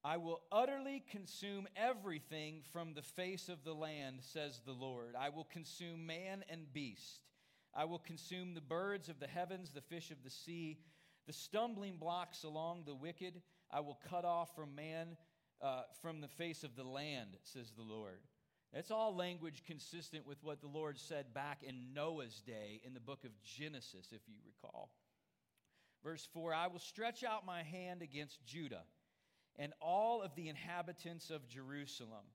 I 0.03 0.17
will 0.17 0.41
utterly 0.51 1.03
consume 1.12 1.67
everything 1.75 2.62
from 2.74 2.96
the 2.96 3.03
face 3.03 3.50
of 3.50 3.63
the 3.63 3.74
land, 3.74 4.17
says 4.22 4.62
the 4.65 4.72
Lord. 4.72 5.15
I 5.20 5.29
will 5.29 5.43
consume 5.43 6.08
man 6.08 6.43
and 6.50 6.74
beast. 6.74 7.20
I 7.75 7.86
will 7.86 8.00
consume 8.00 8.55
the 8.55 8.62
birds 8.62 9.10
of 9.10 9.20
the 9.20 9.27
heavens, 9.27 9.72
the 9.72 9.81
fish 9.81 10.10
of 10.10 10.24
the 10.24 10.31
sea, 10.31 10.79
the 11.27 11.34
stumbling 11.34 11.98
blocks 11.98 12.43
along 12.43 12.84
the 12.86 12.96
wicked. 12.96 13.41
I 13.70 13.81
will 13.81 14.00
cut 14.10 14.25
off 14.25 14.55
from 14.55 14.74
man, 14.74 15.17
uh, 15.62 15.84
from 16.01 16.20
the 16.20 16.27
face 16.27 16.63
of 16.63 16.75
the 16.75 16.84
land, 16.84 17.38
says 17.43 17.72
the 17.77 17.84
Lord. 17.84 18.22
That's 18.74 18.89
all 18.89 19.15
language 19.15 19.63
consistent 19.67 20.25
with 20.25 20.43
what 20.43 20.62
the 20.62 20.67
Lord 20.67 20.98
said 20.98 21.31
back 21.31 21.62
in 21.62 21.93
Noah's 21.93 22.41
day 22.41 22.81
in 22.84 22.96
the 22.96 23.00
book 23.00 23.24
of 23.24 23.31
Genesis, 23.43 24.08
if 24.12 24.22
you 24.27 24.36
recall. 24.46 24.89
Verse 26.03 26.27
4 26.34 26.55
I 26.55 26.67
will 26.67 26.79
stretch 26.79 27.24
out 27.24 27.46
my 27.46 27.62
hand 27.62 28.01
against 28.01 28.43
Judah 28.43 28.84
and 29.58 29.74
all 29.81 30.22
of 30.22 30.36
the 30.36 30.50
inhabitants 30.50 31.29
of 31.29 31.48
Jerusalem. 31.48 32.25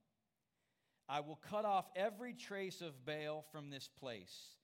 I 1.08 1.20
will 1.20 1.38
cut 1.48 1.64
off 1.64 1.86
every 1.94 2.34
trace 2.34 2.80
of 2.80 3.04
Baal 3.04 3.44
from 3.52 3.70
this 3.70 3.88
place. 4.00 4.56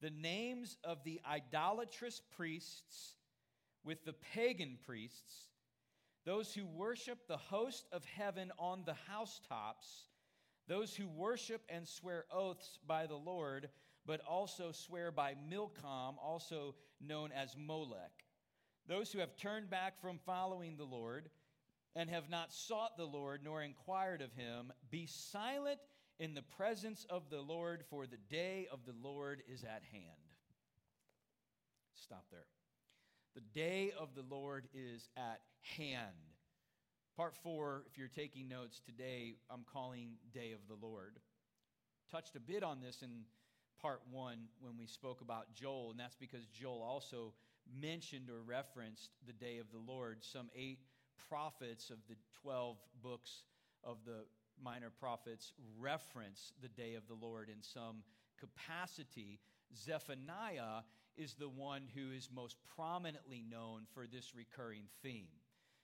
The 0.00 0.10
names 0.10 0.76
of 0.84 1.02
the 1.04 1.20
idolatrous 1.28 2.22
priests 2.36 3.16
with 3.84 4.04
the 4.04 4.14
pagan 4.34 4.78
priests, 4.84 5.48
those 6.24 6.54
who 6.54 6.66
worship 6.66 7.26
the 7.26 7.36
host 7.36 7.86
of 7.92 8.04
heaven 8.04 8.52
on 8.58 8.84
the 8.84 8.94
housetops, 9.08 10.06
those 10.68 10.94
who 10.94 11.08
worship 11.08 11.62
and 11.68 11.86
swear 11.86 12.24
oaths 12.32 12.78
by 12.86 13.06
the 13.06 13.16
Lord, 13.16 13.68
but 14.06 14.20
also 14.28 14.70
swear 14.72 15.10
by 15.10 15.34
Milcom, 15.48 16.16
also 16.22 16.76
known 17.00 17.30
as 17.32 17.56
Molech. 17.56 18.12
Those 18.86 19.12
who 19.12 19.18
have 19.18 19.36
turned 19.36 19.70
back 19.70 20.00
from 20.00 20.18
following 20.24 20.76
the 20.76 20.84
Lord 20.84 21.30
and 21.94 22.08
have 22.08 22.30
not 22.30 22.52
sought 22.52 22.96
the 22.96 23.04
Lord 23.04 23.40
nor 23.44 23.62
inquired 23.62 24.22
of 24.22 24.32
him, 24.32 24.72
be 24.90 25.06
silent 25.06 25.80
in 26.18 26.34
the 26.34 26.42
presence 26.42 27.06
of 27.10 27.30
the 27.30 27.40
Lord, 27.40 27.84
for 27.90 28.06
the 28.06 28.18
day 28.30 28.68
of 28.72 28.80
the 28.86 28.94
Lord 29.02 29.42
is 29.52 29.64
at 29.64 29.82
hand. 29.92 30.04
Stop 31.94 32.24
there. 32.30 32.46
The 33.34 33.40
day 33.54 33.92
of 33.98 34.14
the 34.14 34.24
Lord 34.28 34.68
is 34.74 35.08
at 35.16 35.40
hand. 35.76 36.12
Part 37.16 37.34
four, 37.42 37.84
if 37.90 37.98
you're 37.98 38.08
taking 38.08 38.48
notes 38.48 38.80
today, 38.84 39.34
I'm 39.50 39.64
calling 39.70 40.12
Day 40.32 40.52
of 40.52 40.60
the 40.68 40.86
Lord. 40.86 41.18
Touched 42.10 42.36
a 42.36 42.40
bit 42.40 42.62
on 42.62 42.80
this 42.80 43.02
in 43.02 43.24
part 43.80 44.00
one 44.10 44.38
when 44.60 44.76
we 44.78 44.86
spoke 44.86 45.20
about 45.20 45.54
Joel, 45.54 45.90
and 45.90 46.00
that's 46.00 46.16
because 46.16 46.46
Joel 46.46 46.82
also 46.82 47.34
mentioned 47.80 48.30
or 48.30 48.42
referenced 48.42 49.10
the 49.26 49.32
day 49.32 49.58
of 49.58 49.66
the 49.72 49.78
Lord. 49.78 50.18
Some 50.20 50.48
eight 50.54 50.80
prophets 51.28 51.90
of 51.90 51.98
the 52.08 52.16
12 52.42 52.76
books 53.02 53.44
of 53.84 53.98
the 54.04 54.24
minor 54.62 54.90
prophets 54.90 55.52
reference 55.78 56.52
the 56.60 56.68
day 56.68 56.94
of 56.94 57.06
the 57.08 57.14
Lord 57.14 57.48
in 57.48 57.62
some 57.62 58.02
capacity. 58.38 59.40
Zephaniah 59.76 60.82
is 61.16 61.34
the 61.34 61.48
one 61.48 61.82
who 61.94 62.12
is 62.16 62.28
most 62.34 62.56
prominently 62.76 63.44
known 63.48 63.82
for 63.92 64.06
this 64.06 64.34
recurring 64.34 64.84
theme. 65.02 65.28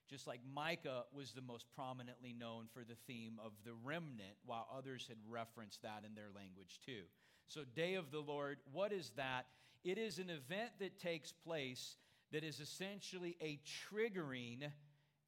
Just 0.08 0.26
like 0.26 0.40
Micah 0.54 1.04
was 1.12 1.32
the 1.32 1.42
most 1.42 1.66
prominently 1.74 2.32
known 2.32 2.64
for 2.72 2.82
the 2.82 2.96
theme 3.06 3.38
of 3.44 3.52
the 3.64 3.74
remnant, 3.84 4.36
while 4.46 4.66
others 4.74 5.06
had 5.06 5.18
referenced 5.28 5.82
that 5.82 6.02
in 6.06 6.14
their 6.14 6.30
language 6.34 6.80
too. 6.84 7.02
So, 7.46 7.60
Day 7.74 7.94
of 7.94 8.10
the 8.10 8.20
Lord, 8.20 8.58
what 8.72 8.92
is 8.92 9.12
that? 9.16 9.46
It 9.84 9.98
is 9.98 10.18
an 10.18 10.30
event 10.30 10.70
that 10.80 10.98
takes 10.98 11.32
place 11.32 11.96
that 12.32 12.42
is 12.42 12.60
essentially 12.60 13.36
a 13.40 13.60
triggering 13.90 14.70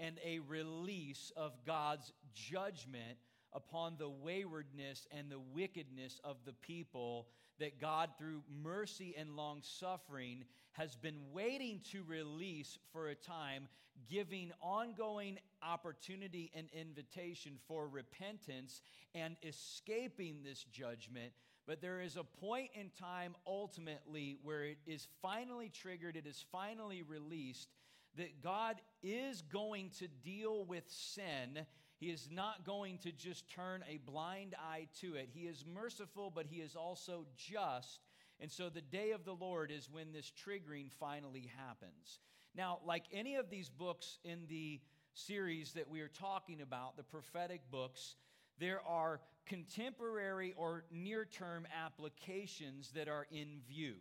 and 0.00 0.19
a 0.25 0.38
release 0.40 1.30
of 1.37 1.52
God's 1.66 2.12
judgment 2.35 3.19
upon 3.52 3.97
the 3.99 4.09
waywardness 4.09 5.07
and 5.16 5.30
the 5.30 5.38
wickedness 5.38 6.21
of 6.25 6.37
the 6.45 6.52
people 6.52 7.28
that 7.59 7.80
God, 7.80 8.11
through 8.19 8.42
mercy 8.62 9.14
and 9.19 9.37
long 9.37 9.61
suffering, 9.62 10.45
has 10.73 10.97
been 10.97 11.19
waiting 11.33 11.80
to 11.92 12.02
release 12.04 12.78
for 12.92 13.09
a 13.09 13.14
time, 13.14 13.69
giving 14.09 14.50
ongoing 14.62 15.38
opportunity 15.62 16.50
and 16.54 16.69
invitation 16.73 17.59
for 17.69 17.87
repentance 17.87 18.80
and 19.14 19.37
escaping 19.42 20.42
this 20.42 20.64
judgment. 20.73 21.33
But 21.66 21.83
there 21.83 22.00
is 22.00 22.16
a 22.16 22.25
point 22.25 22.71
in 22.75 22.90
time 22.99 23.35
ultimately 23.47 24.38
where 24.42 24.64
it 24.64 24.78
is 24.87 25.07
finally 25.21 25.69
triggered, 25.69 26.16
it 26.16 26.26
is 26.26 26.45
finally 26.50 27.02
released, 27.02 27.69
that 28.17 28.43
God 28.43 28.76
is 29.02 29.43
going 29.43 29.90
to 29.99 30.09
deal 30.23 30.64
with 30.64 30.85
sin 30.88 31.67
he 32.00 32.07
is 32.07 32.31
not 32.33 32.64
going 32.64 32.97
to 32.99 33.12
just 33.12 33.47
turn 33.50 33.85
a 33.87 33.99
blind 34.11 34.55
eye 34.59 34.88
to 35.02 35.17
it. 35.17 35.29
He 35.31 35.40
is 35.40 35.67
merciful, 35.67 36.33
but 36.35 36.47
He 36.47 36.62
is 36.62 36.75
also 36.75 37.26
just. 37.37 38.00
And 38.40 38.50
so 38.50 38.71
the 38.71 38.81
day 38.81 39.11
of 39.11 39.26
the 39.26 39.35
Lord 39.35 39.71
is 39.71 39.90
when 39.93 40.11
this 40.11 40.33
triggering 40.33 40.90
finally 40.99 41.50
happens. 41.59 42.21
Now, 42.57 42.79
like 42.87 43.05
any 43.12 43.37
of 43.37 43.50
these 43.50 43.69
books 43.69 44.19
in 44.25 44.47
the 44.49 44.81
series 45.12 45.75
that 45.75 45.90
we 45.90 46.00
are 46.00 46.09
talking 46.09 46.62
about, 46.62 46.97
the 46.97 47.02
prophetic 47.02 47.61
books, 47.71 48.17
there 48.59 48.81
are 48.88 49.21
contemporary 49.45 50.55
or 50.57 50.85
near 50.90 51.26
term 51.26 51.67
applications 51.85 52.93
that 52.93 53.09
are 53.09 53.26
in 53.31 53.61
view. 53.69 53.97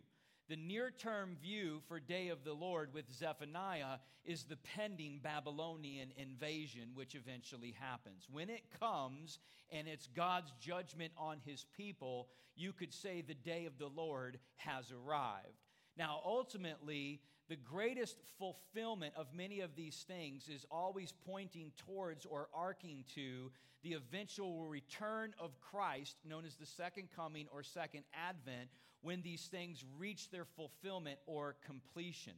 The 0.50 0.56
near 0.56 0.90
term 0.90 1.36
view 1.40 1.80
for 1.86 2.00
Day 2.00 2.26
of 2.26 2.42
the 2.42 2.52
Lord 2.52 2.92
with 2.92 3.08
Zephaniah 3.08 3.98
is 4.24 4.42
the 4.42 4.56
pending 4.56 5.20
Babylonian 5.22 6.08
invasion, 6.16 6.88
which 6.94 7.14
eventually 7.14 7.72
happens. 7.78 8.26
When 8.28 8.50
it 8.50 8.64
comes 8.80 9.38
and 9.70 9.86
it's 9.86 10.08
God's 10.08 10.52
judgment 10.60 11.12
on 11.16 11.36
his 11.44 11.66
people, 11.76 12.30
you 12.56 12.72
could 12.72 12.92
say 12.92 13.20
the 13.20 13.32
day 13.32 13.66
of 13.66 13.78
the 13.78 13.86
Lord 13.86 14.40
has 14.56 14.90
arrived. 14.90 15.68
Now, 15.96 16.20
ultimately, 16.24 17.20
the 17.48 17.54
greatest 17.54 18.16
fulfillment 18.36 19.14
of 19.16 19.32
many 19.32 19.60
of 19.60 19.76
these 19.76 20.04
things 20.08 20.48
is 20.48 20.66
always 20.68 21.14
pointing 21.24 21.70
towards 21.76 22.26
or 22.26 22.48
arcing 22.52 23.04
to 23.14 23.52
the 23.84 23.92
eventual 23.92 24.66
return 24.66 25.32
of 25.38 25.60
Christ, 25.60 26.16
known 26.28 26.44
as 26.44 26.56
the 26.56 26.66
second 26.66 27.08
coming 27.14 27.46
or 27.52 27.62
second 27.62 28.02
advent, 28.12 28.68
when 29.02 29.22
these 29.22 29.46
things 29.46 29.84
reach 29.98 30.30
their 30.30 30.44
fulfillment 30.44 31.18
or 31.26 31.56
completion. 31.66 32.34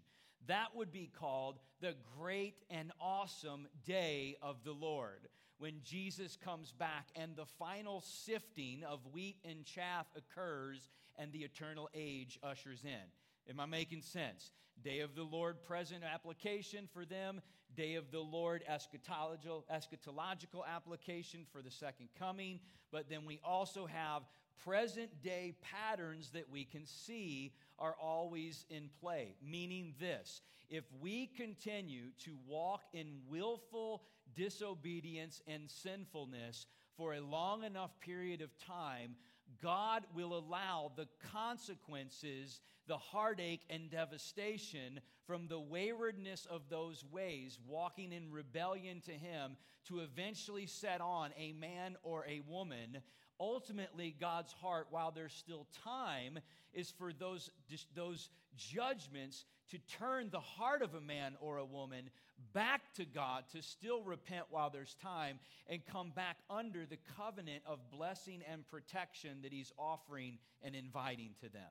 That 0.47 0.75
would 0.75 0.93
be 0.93 1.11
called 1.19 1.59
the 1.81 1.95
great 2.19 2.57
and 2.71 2.93
awesome 3.01 3.69
day 3.85 4.37
of 4.43 4.65
the 4.65 4.73
Lord, 4.73 5.29
when 5.59 5.75
Jesus 5.85 6.37
comes 6.37 6.73
back 6.73 7.09
and 7.15 7.37
the 7.37 7.47
final 7.47 8.01
sifting 8.01 8.83
of 8.83 9.01
wheat 9.13 9.37
and 9.45 9.65
chaff 9.65 10.07
occurs 10.17 10.89
and 11.17 11.33
the 11.33 11.45
eternal 11.45 11.89
age 11.95 12.39
ushers 12.43 12.83
in. 12.85 13.51
Am 13.51 13.61
I 13.61 13.67
making 13.67 14.03
sense? 14.03 14.51
Day 14.83 15.01
of 15.01 15.15
the 15.15 15.23
Lord 15.23 15.63
present 15.63 16.03
application 16.03 16.89
for 16.93 17.05
them, 17.05 17.41
day 17.77 17.95
of 17.95 18.11
the 18.11 18.21
Lord 18.21 18.65
eschatological, 18.69 19.63
eschatological 19.73 20.63
application 20.67 21.47
for 21.53 21.63
the 21.63 21.71
second 21.71 22.09
coming. 22.19 22.59
But 22.91 23.09
then 23.09 23.25
we 23.25 23.41
also 23.45 23.87
have 23.87 24.23
present 24.65 25.23
day 25.23 25.55
patterns 25.61 26.31
that 26.31 26.51
we 26.51 26.65
can 26.65 26.87
see 26.87 27.53
are 27.79 27.97
always 28.01 28.65
in 28.71 28.91
play. 29.01 29.35
Meaning 29.45 29.95
this 30.01 30.41
if 30.71 30.85
we 31.01 31.27
continue 31.27 32.11
to 32.25 32.37
walk 32.47 32.83
in 32.93 33.19
willful 33.29 34.03
disobedience 34.35 35.43
and 35.47 35.71
sinfulness 35.71 36.67
for 36.97 37.15
a 37.15 37.21
long 37.21 37.65
enough 37.65 37.91
period 38.01 38.41
of 38.41 38.57
time, 38.59 39.17
God 39.63 40.05
will 40.15 40.37
allow 40.37 40.93
the 40.97 41.09
consequences, 41.33 42.61
the 42.87 42.97
heartache 42.97 43.63
and 43.69 43.91
devastation 43.91 45.01
from 45.27 45.47
the 45.47 45.61
waywardness 45.61 46.47
of 46.47 46.63
those 46.69 47.05
ways, 47.11 47.59
walking 47.67 48.13
in 48.13 48.31
rebellion 48.31 49.01
to 49.03 49.13
Him, 49.13 49.57
to 49.89 50.01
eventually 50.01 50.67
set 50.67 51.01
on 51.01 51.31
a 51.39 51.53
man 51.53 51.97
or 52.03 52.25
a 52.27 52.41
woman. 52.49 52.99
Ultimately, 53.43 54.15
God's 54.21 54.53
heart, 54.53 54.87
while 54.91 55.11
there's 55.11 55.33
still 55.33 55.67
time, 55.83 56.39
is 56.73 56.93
for 56.97 57.13
those, 57.13 57.51
those 57.93 58.31
judgments 58.57 59.47
to 59.71 59.79
turn 59.99 60.29
the 60.31 60.39
heart 60.39 60.81
of 60.81 60.95
a 60.95 61.01
man 61.01 61.35
or 61.41 61.57
a 61.57 61.65
woman 61.65 62.11
back 62.53 62.95
to 62.95 63.05
God, 63.05 63.43
to 63.53 63.61
still 63.61 64.05
repent 64.05 64.45
while 64.51 64.71
there's 64.71 64.95
time, 65.03 65.41
and 65.69 65.85
come 65.85 66.13
back 66.15 66.37
under 66.49 66.87
the 66.87 66.99
covenant 67.17 67.65
of 67.67 67.91
blessing 67.91 68.43
and 68.49 68.69
protection 68.69 69.39
that 69.43 69.53
he's 69.53 69.73
offering 69.77 70.39
and 70.63 70.77
inviting 70.77 71.31
to 71.41 71.49
them. 71.49 71.69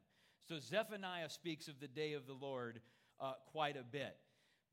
So 0.49 0.59
Zephaniah 0.59 1.29
speaks 1.29 1.69
of 1.69 1.79
the 1.79 1.87
day 1.87 2.13
of 2.13 2.27
the 2.27 2.33
Lord 2.33 2.81
uh, 3.21 3.33
quite 3.53 3.77
a 3.77 3.83
bit. 3.83 4.17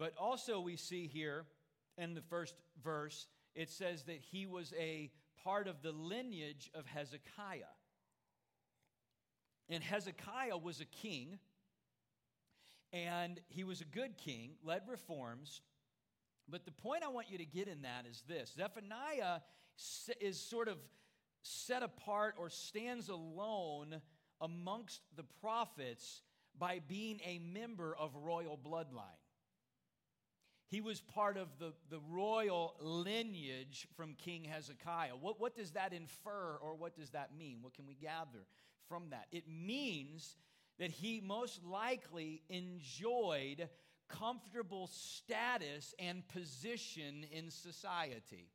But 0.01 0.15
also, 0.19 0.59
we 0.59 0.75
see 0.75 1.07
here 1.07 1.45
in 1.97 2.15
the 2.15 2.23
first 2.23 2.57
verse, 2.83 3.29
it 3.55 3.71
says 3.71 4.03
that 4.05 4.21
he 4.33 4.47
was 4.47 4.75
a 4.77 5.13
part 5.45 5.69
of 5.69 5.83
the 5.83 5.93
lineage 5.93 6.71
of 6.75 6.87
Hezekiah. 6.87 7.75
And 9.69 9.83
Hezekiah 9.83 10.57
was 10.57 10.81
a 10.81 10.87
king, 10.87 11.39
and 12.93 13.41
he 13.49 13.65
was 13.65 13.81
a 13.81 13.85
good 13.85 14.17
king, 14.17 14.53
led 14.63 14.83
reforms, 14.89 15.61
but 16.51 16.65
the 16.65 16.73
point 16.73 17.03
I 17.05 17.09
want 17.09 17.31
you 17.31 17.39
to 17.39 17.45
get 17.45 17.69
in 17.69 17.83
that 17.83 18.07
is 18.11 18.23
this 18.27 18.55
Zephaniah 18.57 19.41
is 20.21 20.41
sort 20.41 20.69
of 20.69 20.79
set 21.43 21.83
apart 21.83 22.35
or 22.39 22.49
stands 22.49 23.09
alone 23.09 24.01
amongst 24.41 25.03
the 25.17 25.25
prophets 25.41 26.23
by 26.59 26.81
being 26.89 27.21
a 27.25 27.39
member 27.39 27.95
of 27.95 28.15
royal 28.17 28.59
bloodline. 28.59 29.18
He 30.69 30.83
was 30.83 31.01
part 31.01 31.39
of 31.39 31.49
the, 31.59 31.73
the 31.89 32.01
royal 32.11 32.75
lineage 32.81 33.89
from 33.97 34.15
King 34.15 34.45
Hezekiah. 34.45 35.17
What, 35.19 35.41
what 35.41 35.57
does 35.57 35.71
that 35.73 35.95
infer 35.95 36.59
or 36.61 36.75
what 36.75 36.95
does 36.95 37.11
that 37.11 37.31
mean? 37.37 37.59
What 37.63 37.75
can 37.75 37.87
we 37.87 37.95
gather 37.95 38.45
from 38.87 39.11
that? 39.11 39.27
It 39.33 39.45
means 39.49 40.37
that 40.79 40.91
he 40.91 41.23
most 41.25 41.65
likely 41.65 42.43
enjoyed 42.51 43.69
comfortable 44.09 44.89
status 44.89 45.95
and 45.99 46.27
position 46.29 47.25
in 47.33 47.51
society. 47.51 48.51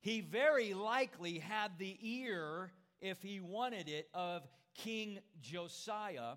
He 0.00 0.20
very 0.20 0.74
likely 0.74 1.38
had 1.38 1.78
the 1.78 1.96
ear, 2.00 2.72
if 3.00 3.22
he 3.22 3.38
wanted 3.40 3.88
it, 3.88 4.08
of 4.12 4.42
King 4.74 5.20
Josiah. 5.40 6.34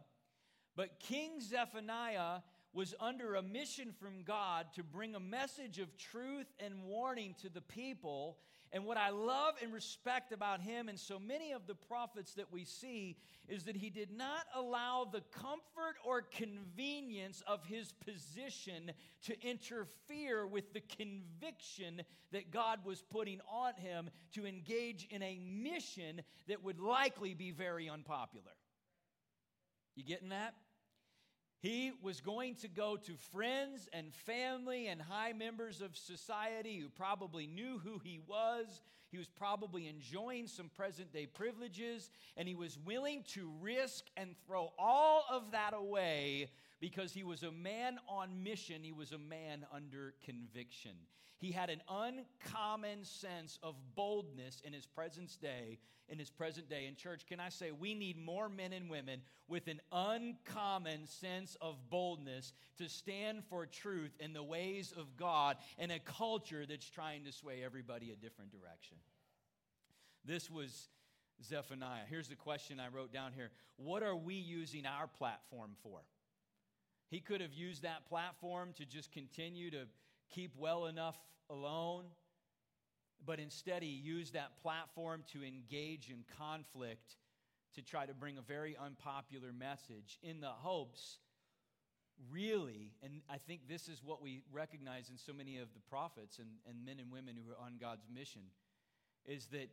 But 0.76 1.00
King 1.00 1.39
Zephaniah 1.41 2.41
was 2.76 2.94
under 3.00 3.36
a 3.36 3.42
mission 3.42 3.94
from 4.00 4.24
God 4.24 4.68
to 4.76 4.84
bring 4.84 5.16
a 5.16 5.20
message 5.20 5.80
of 5.80 5.98
truth 5.98 6.48
and 6.60 6.84
warning 6.84 7.34
to 7.42 7.50
the 7.50 7.62
people 7.62 8.38
and 8.74 8.84
what 8.84 8.98
I 8.98 9.12
love 9.12 9.54
and 9.64 9.72
respect 9.72 10.34
about 10.34 10.60
him 10.60 10.90
and 10.90 11.00
so 11.00 11.18
many 11.18 11.54
of 11.54 11.66
the 11.66 11.76
prophets 11.76 12.34
that 12.34 12.52
we 12.52 12.66
see 12.66 13.16
is 13.48 13.64
that 13.64 13.78
he 13.78 13.90
did 13.90 14.12
not 14.12 14.46
allow 14.54 15.08
the 15.10 15.22
comfort 15.32 15.96
or 16.04 16.24
convenience 16.24 17.42
of 17.48 17.64
his 17.64 17.94
position 17.94 18.92
to 19.24 19.48
interfere 19.48 20.46
with 20.46 20.74
the 20.74 20.82
conviction 20.82 22.02
that 22.34 22.52
God 22.52 22.80
was 22.84 23.02
putting 23.02 23.40
on 23.50 23.76
him 23.76 24.10
to 24.34 24.46
engage 24.46 25.08
in 25.10 25.24
a 25.24 25.40
mission 25.40 26.22
that 26.50 26.62
would 26.62 26.82
likely 26.82 27.34
be 27.34 27.52
very 27.52 27.88
unpopular. 27.88 28.52
You 29.96 30.04
getting 30.04 30.30
that? 30.30 30.56
He 31.65 31.93
was 32.04 32.21
going 32.21 32.54
to 32.58 32.67
go 32.67 32.95
to 32.95 33.13
friends 33.32 33.89
and 33.91 34.13
family 34.13 34.86
and 34.86 35.01
high 35.01 35.34
members 35.34 35.82
of 35.82 35.97
society 35.97 36.78
who 36.78 36.89
probably 36.89 37.47
knew 37.47 37.82
who 37.84 37.99
he 38.04 38.19
was. 38.28 38.82
He 39.10 39.17
was 39.17 39.30
probably 39.30 39.88
enjoying 39.88 40.45
some 40.45 40.69
present 40.69 41.12
day 41.12 41.25
privileges, 41.25 42.12
and 42.38 42.47
he 42.47 42.54
was 42.54 42.78
willing 42.86 43.23
to 43.30 43.49
risk 43.62 44.04
and 44.15 44.36
throw 44.45 44.73
all 44.78 45.25
of 45.28 45.49
that 45.54 45.73
away 45.73 46.49
because 46.86 47.12
he 47.12 47.24
was 47.24 47.41
a 47.41 47.52
man 47.52 47.98
on 48.08 48.43
mission. 48.43 48.84
He 48.84 48.91
was 48.91 49.12
a 49.12 49.17
man 49.17 49.65
under 49.74 50.13
conviction. 50.24 50.91
He 51.39 51.52
had 51.52 51.71
an 51.71 51.82
uncommon 51.89 53.06
sense 53.06 53.58
of 53.63 53.74
boldness 53.95 54.62
in 54.63 54.71
his 54.71 54.86
present 54.86 55.36
day. 55.41 55.80
In 56.10 56.19
his 56.19 56.30
present 56.30 56.69
day, 56.69 56.86
in 56.86 56.95
church, 56.95 57.26
can 57.26 57.39
I 57.39 57.50
say 57.50 57.71
we 57.71 57.95
need 57.95 58.24
more 58.24 58.50
men 58.50 58.71
and 58.71 58.88
women 58.88 59.21
with 59.48 59.67
an 59.67 59.82
uncommon 59.91 61.08
sense 61.08 61.58
of 61.60 61.89
boldness 61.89 62.54
to 62.78 62.88
stand 62.88 63.43
for 63.45 63.65
truth 63.65 64.12
in 64.19 64.34
the 64.34 64.43
ways 64.43 64.93
of 64.95 65.17
God 65.17 65.58
in 65.80 65.89
a 65.89 65.98
culture 65.98 66.67
that's 66.69 66.88
trying 66.88 67.24
to 67.24 67.32
sway 67.32 67.63
everybody 67.65 68.12
a 68.12 68.15
different 68.15 68.52
direction. 68.52 68.98
This 70.24 70.52
was 70.52 70.89
Zephaniah. 71.43 72.04
Here's 72.08 72.28
the 72.28 72.36
question 72.36 72.80
I 72.80 72.89
wrote 72.95 73.12
down 73.12 73.32
here 73.34 73.50
What 73.78 74.04
are 74.04 74.15
we 74.15 74.36
using 74.36 74.86
our 74.86 75.08
platform 75.08 75.71
for? 75.82 76.02
He 77.10 77.20
could 77.20 77.41
have 77.41 77.54
used 77.54 77.84
that 77.84 78.08
platform 78.08 78.74
to 78.78 78.86
just 78.86 79.12
continue 79.12 79.72
to 79.72 79.86
keep 80.34 80.52
well 80.58 80.88
enough 80.88 81.18
alone, 81.50 82.06
but 83.26 83.39
instead 83.39 83.84
he 83.84 83.89
used 83.89 84.34
that 84.34 84.62
platform 84.62 85.24
to 85.34 85.44
engage 85.44 86.10
in 86.10 86.24
conflict 86.38 87.18
to 87.76 87.82
try 87.82 88.06
to 88.06 88.13
bring 88.13 88.38
a 88.38 88.41
very 88.41 88.76
unpopular 88.84 89.52
message 89.52 90.18
in 90.24 90.39
the 90.39 90.48
hopes, 90.48 91.20
really, 92.32 92.94
and 93.04 93.22
I 93.30 93.38
think 93.38 93.68
this 93.68 93.88
is 93.89 94.02
what 94.04 94.22
we 94.22 94.44
recognize 94.52 95.10
in 95.10 95.18
so 95.18 95.34
many 95.34 95.58
of 95.58 95.74
the 95.74 95.82
prophets 95.89 96.39
and, 96.39 96.48
and 96.68 96.86
men 96.86 97.00
and 97.00 97.12
women 97.12 97.36
who 97.36 97.52
are 97.52 97.65
on 97.65 97.74
God's 97.80 98.08
mission, 98.13 98.41
is 99.26 99.48
that 99.48 99.70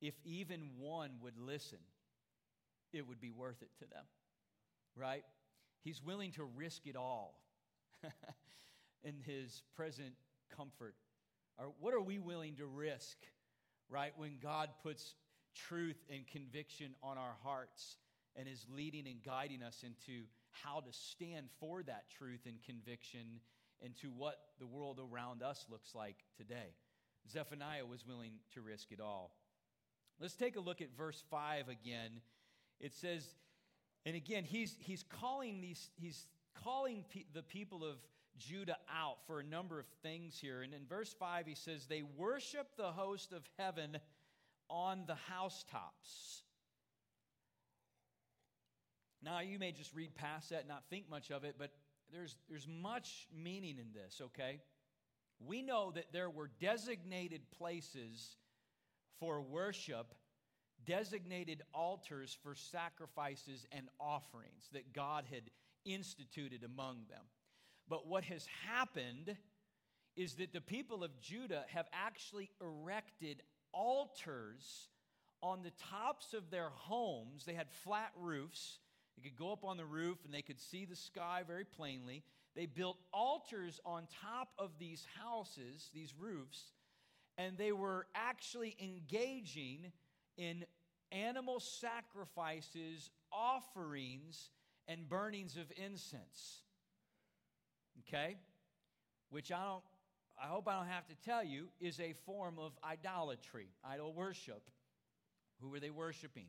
if 0.00 0.14
even 0.24 0.70
one 0.78 1.12
would 1.22 1.38
listen, 1.38 1.78
it 2.92 3.06
would 3.06 3.20
be 3.20 3.30
worth 3.30 3.62
it 3.62 3.70
to 3.78 3.86
them, 3.88 4.04
right? 4.96 5.24
He's 5.88 6.04
willing 6.04 6.32
to 6.32 6.44
risk 6.44 6.86
it 6.86 6.96
all 6.96 7.40
in 9.02 9.14
his 9.24 9.62
present 9.74 10.12
comfort? 10.54 10.94
Or 11.58 11.72
what 11.80 11.94
are 11.94 12.00
we 12.02 12.18
willing 12.18 12.56
to 12.56 12.66
risk, 12.66 13.16
right, 13.88 14.12
when 14.18 14.36
God 14.42 14.68
puts 14.82 15.14
truth 15.54 15.96
and 16.12 16.26
conviction 16.26 16.94
on 17.02 17.16
our 17.16 17.36
hearts 17.42 17.96
and 18.36 18.46
is 18.46 18.66
leading 18.70 19.06
and 19.06 19.22
guiding 19.24 19.62
us 19.62 19.82
into 19.82 20.24
how 20.50 20.80
to 20.80 20.92
stand 20.92 21.46
for 21.58 21.82
that 21.84 22.10
truth 22.18 22.40
and 22.44 22.62
conviction 22.66 23.40
into 23.80 24.08
what 24.10 24.40
the 24.58 24.66
world 24.66 25.00
around 25.00 25.42
us 25.42 25.64
looks 25.70 25.94
like 25.94 26.16
today? 26.36 26.74
Zephaniah 27.32 27.86
was 27.86 28.06
willing 28.06 28.32
to 28.52 28.60
risk 28.60 28.92
it 28.92 29.00
all. 29.00 29.30
Let's 30.20 30.36
take 30.36 30.56
a 30.56 30.60
look 30.60 30.82
at 30.82 30.94
verse 30.94 31.24
5 31.30 31.70
again. 31.70 32.20
It 32.78 32.92
says, 32.92 33.26
and 34.06 34.16
again, 34.16 34.44
he's, 34.44 34.76
he's 34.78 35.04
calling 35.20 35.60
these, 35.60 35.90
he's 35.96 36.26
calling 36.64 37.04
pe- 37.12 37.24
the 37.34 37.42
people 37.42 37.84
of 37.84 37.96
Judah 38.38 38.76
out 38.92 39.16
for 39.26 39.40
a 39.40 39.44
number 39.44 39.78
of 39.78 39.86
things 40.02 40.38
here. 40.38 40.62
And 40.62 40.72
in 40.72 40.86
verse 40.86 41.14
5, 41.18 41.46
he 41.46 41.54
says, 41.54 41.86
They 41.86 42.02
worship 42.16 42.68
the 42.76 42.92
host 42.92 43.32
of 43.32 43.42
heaven 43.58 43.98
on 44.70 45.04
the 45.06 45.14
housetops. 45.14 46.42
Now, 49.22 49.40
you 49.40 49.58
may 49.58 49.72
just 49.72 49.94
read 49.94 50.14
past 50.14 50.50
that 50.50 50.60
and 50.60 50.68
not 50.68 50.84
think 50.88 51.10
much 51.10 51.30
of 51.30 51.44
it, 51.44 51.56
but 51.58 51.72
there's, 52.12 52.36
there's 52.48 52.68
much 52.68 53.26
meaning 53.34 53.78
in 53.78 53.92
this, 53.92 54.20
okay? 54.22 54.60
We 55.44 55.62
know 55.62 55.90
that 55.92 56.12
there 56.12 56.30
were 56.30 56.50
designated 56.60 57.42
places 57.50 58.36
for 59.18 59.40
worship, 59.42 60.14
designated 60.88 61.62
altars 61.74 62.36
for 62.42 62.54
sacrifices 62.54 63.66
and 63.70 63.88
offerings 64.00 64.68
that 64.72 64.94
God 64.94 65.24
had 65.30 65.42
instituted 65.84 66.64
among 66.64 67.02
them. 67.10 67.24
But 67.88 68.06
what 68.06 68.24
has 68.24 68.46
happened 68.66 69.36
is 70.16 70.34
that 70.34 70.52
the 70.52 70.62
people 70.62 71.04
of 71.04 71.20
Judah 71.20 71.64
have 71.68 71.86
actually 71.92 72.50
erected 72.60 73.42
altars 73.72 74.88
on 75.42 75.62
the 75.62 75.72
tops 75.90 76.32
of 76.32 76.50
their 76.50 76.70
homes. 76.70 77.44
They 77.44 77.54
had 77.54 77.70
flat 77.70 78.10
roofs. 78.18 78.78
They 79.16 79.28
could 79.28 79.38
go 79.38 79.52
up 79.52 79.64
on 79.64 79.76
the 79.76 79.84
roof 79.84 80.18
and 80.24 80.32
they 80.32 80.42
could 80.42 80.60
see 80.60 80.86
the 80.86 80.96
sky 80.96 81.42
very 81.46 81.64
plainly. 81.64 82.24
They 82.56 82.66
built 82.66 82.96
altars 83.12 83.78
on 83.84 84.08
top 84.22 84.48
of 84.58 84.70
these 84.78 85.06
houses, 85.22 85.90
these 85.92 86.14
roofs, 86.18 86.72
and 87.36 87.58
they 87.58 87.72
were 87.72 88.06
actually 88.14 88.74
engaging 88.80 89.92
in 90.38 90.64
animal 91.12 91.60
sacrifices, 91.60 93.10
offerings, 93.32 94.50
and 94.86 95.08
burnings 95.08 95.56
of 95.56 95.70
incense. 95.76 96.62
Okay? 98.00 98.36
Which 99.30 99.52
I 99.52 99.64
don't 99.64 99.82
I 100.42 100.46
hope 100.46 100.68
I 100.68 100.76
don't 100.76 100.86
have 100.86 101.06
to 101.08 101.16
tell 101.16 101.42
you 101.42 101.68
is 101.80 101.98
a 101.98 102.12
form 102.24 102.58
of 102.60 102.78
idolatry, 102.88 103.70
idol 103.84 104.12
worship. 104.12 104.62
Who 105.60 105.68
were 105.68 105.80
they 105.80 105.90
worshiping? 105.90 106.46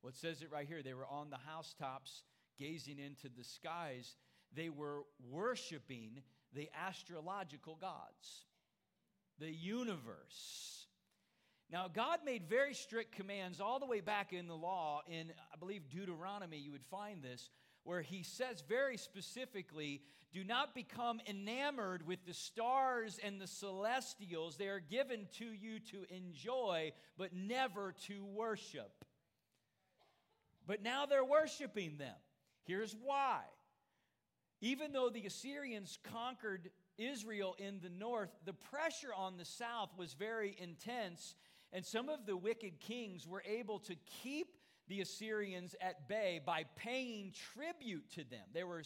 Well, 0.00 0.10
it 0.10 0.16
says 0.16 0.42
it 0.42 0.52
right 0.52 0.66
here. 0.66 0.82
They 0.82 0.94
were 0.94 1.06
on 1.06 1.30
the 1.30 1.38
housetops 1.44 2.22
gazing 2.58 2.98
into 2.98 3.28
the 3.28 3.42
skies. 3.42 4.14
They 4.54 4.68
were 4.68 5.02
worshiping 5.28 6.22
the 6.54 6.68
astrological 6.86 7.76
gods, 7.80 8.46
the 9.38 9.50
universe. 9.50 10.81
Now, 11.72 11.88
God 11.88 12.18
made 12.22 12.50
very 12.50 12.74
strict 12.74 13.16
commands 13.16 13.58
all 13.58 13.80
the 13.80 13.86
way 13.86 14.00
back 14.00 14.34
in 14.34 14.46
the 14.46 14.54
law. 14.54 15.00
In, 15.08 15.32
I 15.52 15.56
believe, 15.58 15.88
Deuteronomy, 15.88 16.58
you 16.58 16.70
would 16.70 16.84
find 16.84 17.22
this, 17.22 17.48
where 17.82 18.02
he 18.02 18.22
says 18.22 18.62
very 18.68 18.98
specifically 18.98 20.02
do 20.34 20.44
not 20.44 20.74
become 20.74 21.20
enamored 21.26 22.06
with 22.06 22.24
the 22.26 22.34
stars 22.34 23.18
and 23.22 23.40
the 23.40 23.46
celestials. 23.46 24.56
They 24.56 24.68
are 24.68 24.80
given 24.80 25.28
to 25.38 25.46
you 25.46 25.78
to 25.90 26.04
enjoy, 26.14 26.92
but 27.18 27.34
never 27.34 27.94
to 28.06 28.24
worship. 28.24 29.04
But 30.66 30.82
now 30.82 31.06
they're 31.06 31.24
worshiping 31.24 31.96
them. 31.98 32.14
Here's 32.64 32.94
why. 33.02 33.40
Even 34.60 34.92
though 34.92 35.10
the 35.10 35.26
Assyrians 35.26 35.98
conquered 36.02 36.70
Israel 36.96 37.56
in 37.58 37.80
the 37.82 37.90
north, 37.90 38.30
the 38.44 38.52
pressure 38.52 39.12
on 39.14 39.36
the 39.36 39.44
south 39.44 39.90
was 39.98 40.14
very 40.14 40.56
intense, 40.58 41.34
and 41.72 41.84
some 41.84 42.08
of 42.08 42.26
the 42.26 42.36
wicked 42.36 42.80
kings 42.80 43.26
were 43.26 43.42
able 43.46 43.78
to 43.80 43.94
keep 44.22 44.56
the 44.88 45.00
Assyrians 45.00 45.74
at 45.80 46.08
bay 46.08 46.40
by 46.44 46.64
paying 46.76 47.32
tribute 47.54 48.10
to 48.10 48.24
them. 48.24 48.44
They 48.52 48.64
were 48.64 48.82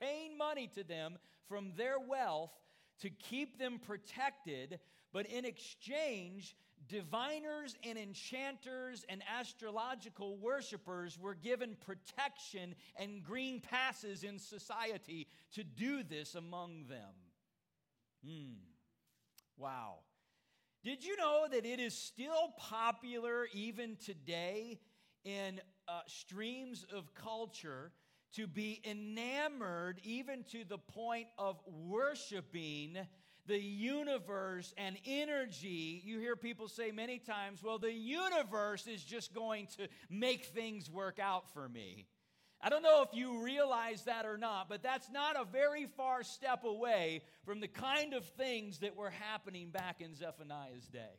paying 0.00 0.38
money 0.38 0.68
to 0.74 0.84
them 0.84 1.18
from 1.48 1.72
their 1.76 1.98
wealth 1.98 2.52
to 3.00 3.10
keep 3.10 3.58
them 3.58 3.78
protected, 3.78 4.78
but 5.12 5.26
in 5.26 5.44
exchange, 5.44 6.56
diviners 6.88 7.76
and 7.84 7.98
enchanters 7.98 9.04
and 9.08 9.22
astrological 9.28 10.36
worshippers 10.38 11.18
were 11.18 11.34
given 11.34 11.76
protection 11.84 12.74
and 12.96 13.22
green 13.22 13.60
passes 13.60 14.22
in 14.22 14.38
society 14.38 15.26
to 15.52 15.62
do 15.64 16.02
this 16.02 16.34
among 16.34 16.84
them. 16.88 17.14
Hmm. 18.24 18.54
Wow. 19.56 19.98
Did 20.82 21.04
you 21.04 21.16
know 21.16 21.46
that 21.50 21.66
it 21.66 21.78
is 21.78 21.94
still 21.94 22.54
popular 22.56 23.48
even 23.52 23.96
today 23.96 24.80
in 25.24 25.60
uh, 25.88 26.00
streams 26.06 26.86
of 26.94 27.14
culture 27.14 27.92
to 28.34 28.46
be 28.46 28.80
enamored 28.84 30.00
even 30.04 30.44
to 30.52 30.64
the 30.64 30.78
point 30.78 31.26
of 31.36 31.60
worshiping 31.66 32.96
the 33.46 33.58
universe 33.58 34.72
and 34.76 34.96
energy. 35.04 36.00
You 36.04 36.20
hear 36.20 36.36
people 36.36 36.68
say 36.68 36.92
many 36.92 37.18
times, 37.18 37.62
well, 37.62 37.78
the 37.78 37.92
universe 37.92 38.86
is 38.86 39.02
just 39.02 39.34
going 39.34 39.66
to 39.78 39.88
make 40.08 40.46
things 40.46 40.88
work 40.88 41.18
out 41.18 41.52
for 41.52 41.68
me. 41.68 42.06
I 42.62 42.68
don't 42.68 42.82
know 42.82 43.02
if 43.02 43.16
you 43.16 43.42
realize 43.42 44.02
that 44.04 44.26
or 44.26 44.36
not, 44.36 44.68
but 44.68 44.82
that's 44.82 45.10
not 45.10 45.40
a 45.40 45.44
very 45.44 45.86
far 45.96 46.22
step 46.22 46.64
away 46.64 47.22
from 47.46 47.60
the 47.60 47.68
kind 47.68 48.12
of 48.12 48.24
things 48.24 48.78
that 48.80 48.96
were 48.96 49.10
happening 49.10 49.70
back 49.70 50.00
in 50.00 50.14
Zephaniah's 50.14 50.86
day. 50.88 51.18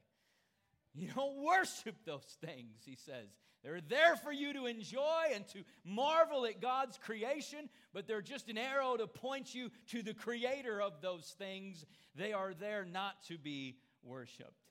You 0.93 1.07
don't 1.15 1.43
worship 1.43 1.95
those 2.05 2.37
things, 2.45 2.81
he 2.85 2.95
says. 2.95 3.27
They're 3.63 3.81
there 3.81 4.15
for 4.15 4.31
you 4.31 4.53
to 4.53 4.65
enjoy 4.65 5.31
and 5.33 5.47
to 5.49 5.59
marvel 5.85 6.45
at 6.45 6.61
God's 6.61 6.97
creation, 6.97 7.69
but 7.93 8.07
they're 8.07 8.21
just 8.21 8.49
an 8.49 8.57
arrow 8.57 8.97
to 8.97 9.07
point 9.07 9.53
you 9.53 9.69
to 9.91 10.01
the 10.01 10.13
creator 10.13 10.81
of 10.81 11.01
those 11.01 11.35
things. 11.37 11.85
They 12.15 12.33
are 12.33 12.53
there 12.53 12.85
not 12.85 13.23
to 13.27 13.37
be 13.37 13.77
worshiped. 14.03 14.65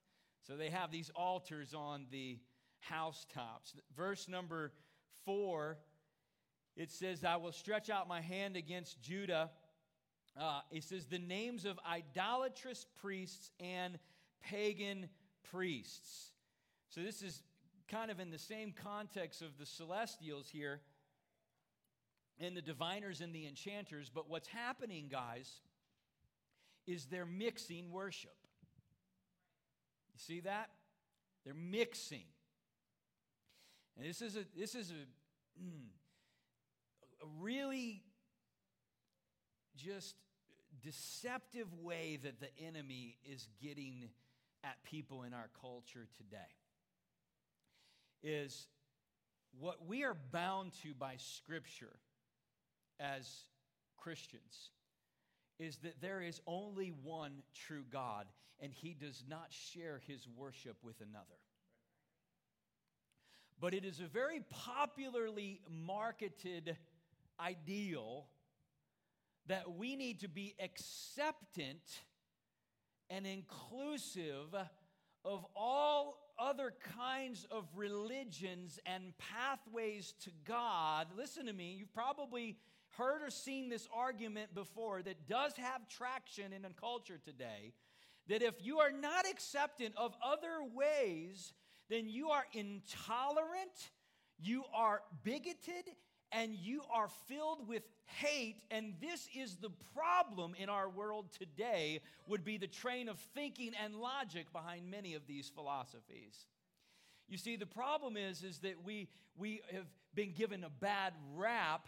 So 0.46 0.56
they 0.56 0.70
have 0.70 0.90
these 0.90 1.10
altars 1.14 1.72
on 1.72 2.06
the 2.10 2.38
housetops. 2.80 3.74
Verse 3.96 4.28
number 4.28 4.72
four, 5.24 5.78
it 6.80 6.90
says, 6.90 7.24
I 7.24 7.36
will 7.36 7.52
stretch 7.52 7.90
out 7.90 8.08
my 8.08 8.22
hand 8.22 8.56
against 8.56 9.02
Judah. 9.02 9.50
Uh, 10.34 10.60
it 10.70 10.82
says, 10.82 11.04
the 11.04 11.18
names 11.18 11.66
of 11.66 11.78
idolatrous 11.86 12.86
priests 13.02 13.50
and 13.60 13.98
pagan 14.42 15.10
priests. 15.50 16.30
So 16.88 17.02
this 17.02 17.20
is 17.20 17.42
kind 17.86 18.10
of 18.10 18.18
in 18.18 18.30
the 18.30 18.38
same 18.38 18.72
context 18.72 19.42
of 19.42 19.58
the 19.58 19.66
celestials 19.66 20.48
here 20.48 20.80
and 22.38 22.56
the 22.56 22.62
diviners 22.62 23.20
and 23.20 23.34
the 23.34 23.46
enchanters. 23.46 24.08
But 24.08 24.30
what's 24.30 24.48
happening, 24.48 25.08
guys, 25.10 25.60
is 26.86 27.04
they're 27.04 27.26
mixing 27.26 27.90
worship. 27.90 28.38
You 30.14 30.18
see 30.18 30.40
that? 30.40 30.70
They're 31.44 31.52
mixing. 31.52 32.24
And 33.98 34.08
this 34.08 34.22
is 34.22 34.36
a, 34.36 34.46
this 34.56 34.74
is 34.74 34.92
a, 34.92 35.62
a 35.62 35.66
really 37.40 38.02
just 39.76 40.14
deceptive 40.82 41.72
way 41.82 42.18
that 42.22 42.40
the 42.40 42.48
enemy 42.64 43.16
is 43.24 43.48
getting 43.62 44.08
at 44.64 44.82
people 44.84 45.22
in 45.22 45.32
our 45.32 45.48
culture 45.60 46.06
today 46.16 46.38
is 48.22 48.66
what 49.58 49.86
we 49.86 50.04
are 50.04 50.16
bound 50.32 50.72
to 50.82 50.94
by 50.94 51.14
Scripture 51.16 51.98
as 52.98 53.44
Christians 53.96 54.70
is 55.58 55.76
that 55.78 56.00
there 56.00 56.22
is 56.22 56.40
only 56.46 56.92
one 57.02 57.42
true 57.54 57.84
God, 57.90 58.26
and 58.60 58.72
He 58.72 58.94
does 58.94 59.24
not 59.28 59.46
share 59.50 60.00
His 60.06 60.26
worship 60.36 60.76
with 60.82 61.00
another. 61.00 61.24
But 63.60 63.74
it 63.74 63.84
is 63.84 64.00
a 64.00 64.06
very 64.06 64.40
popularly 64.48 65.60
marketed 65.68 66.76
ideal 67.40 68.26
that 69.46 69.76
we 69.76 69.96
need 69.96 70.20
to 70.20 70.28
be 70.28 70.54
acceptant 70.62 72.02
and 73.08 73.26
inclusive 73.26 74.54
of 75.24 75.44
all 75.56 76.32
other 76.38 76.72
kinds 76.96 77.46
of 77.50 77.66
religions 77.74 78.78
and 78.86 79.12
pathways 79.18 80.14
to 80.24 80.30
God. 80.46 81.08
Listen 81.16 81.46
to 81.46 81.52
me, 81.52 81.76
you've 81.78 81.92
probably 81.92 82.56
heard 82.96 83.22
or 83.22 83.30
seen 83.30 83.68
this 83.68 83.88
argument 83.94 84.54
before 84.54 85.02
that 85.02 85.28
does 85.28 85.52
have 85.56 85.88
traction 85.88 86.52
in 86.52 86.64
a 86.64 86.70
culture 86.70 87.20
today. 87.22 87.72
That 88.28 88.42
if 88.42 88.54
you 88.60 88.78
are 88.78 88.92
not 88.92 89.26
acceptant 89.28 89.94
of 89.96 90.14
other 90.24 90.60
ways, 90.72 91.52
then 91.88 92.08
you 92.08 92.30
are 92.30 92.44
intolerant, 92.52 93.90
you 94.38 94.64
are 94.74 95.02
bigoted, 95.24 95.84
and 96.32 96.54
you 96.54 96.82
are 96.94 97.08
filled 97.28 97.66
with 97.68 97.82
hate 98.04 98.56
and 98.70 98.94
this 99.00 99.28
is 99.34 99.56
the 99.56 99.70
problem 99.94 100.54
in 100.58 100.68
our 100.68 100.88
world 100.88 101.26
today 101.38 102.00
would 102.26 102.44
be 102.44 102.58
the 102.58 102.66
train 102.66 103.08
of 103.08 103.18
thinking 103.34 103.72
and 103.82 103.94
logic 103.94 104.52
behind 104.52 104.90
many 104.90 105.14
of 105.14 105.26
these 105.26 105.48
philosophies. 105.48 106.46
You 107.28 107.38
see 107.38 107.56
the 107.56 107.66
problem 107.66 108.16
is 108.16 108.42
is 108.42 108.58
that 108.58 108.84
we 108.84 109.08
we 109.36 109.62
have 109.72 109.86
been 110.14 110.32
given 110.32 110.64
a 110.64 110.70
bad 110.70 111.12
rap 111.36 111.86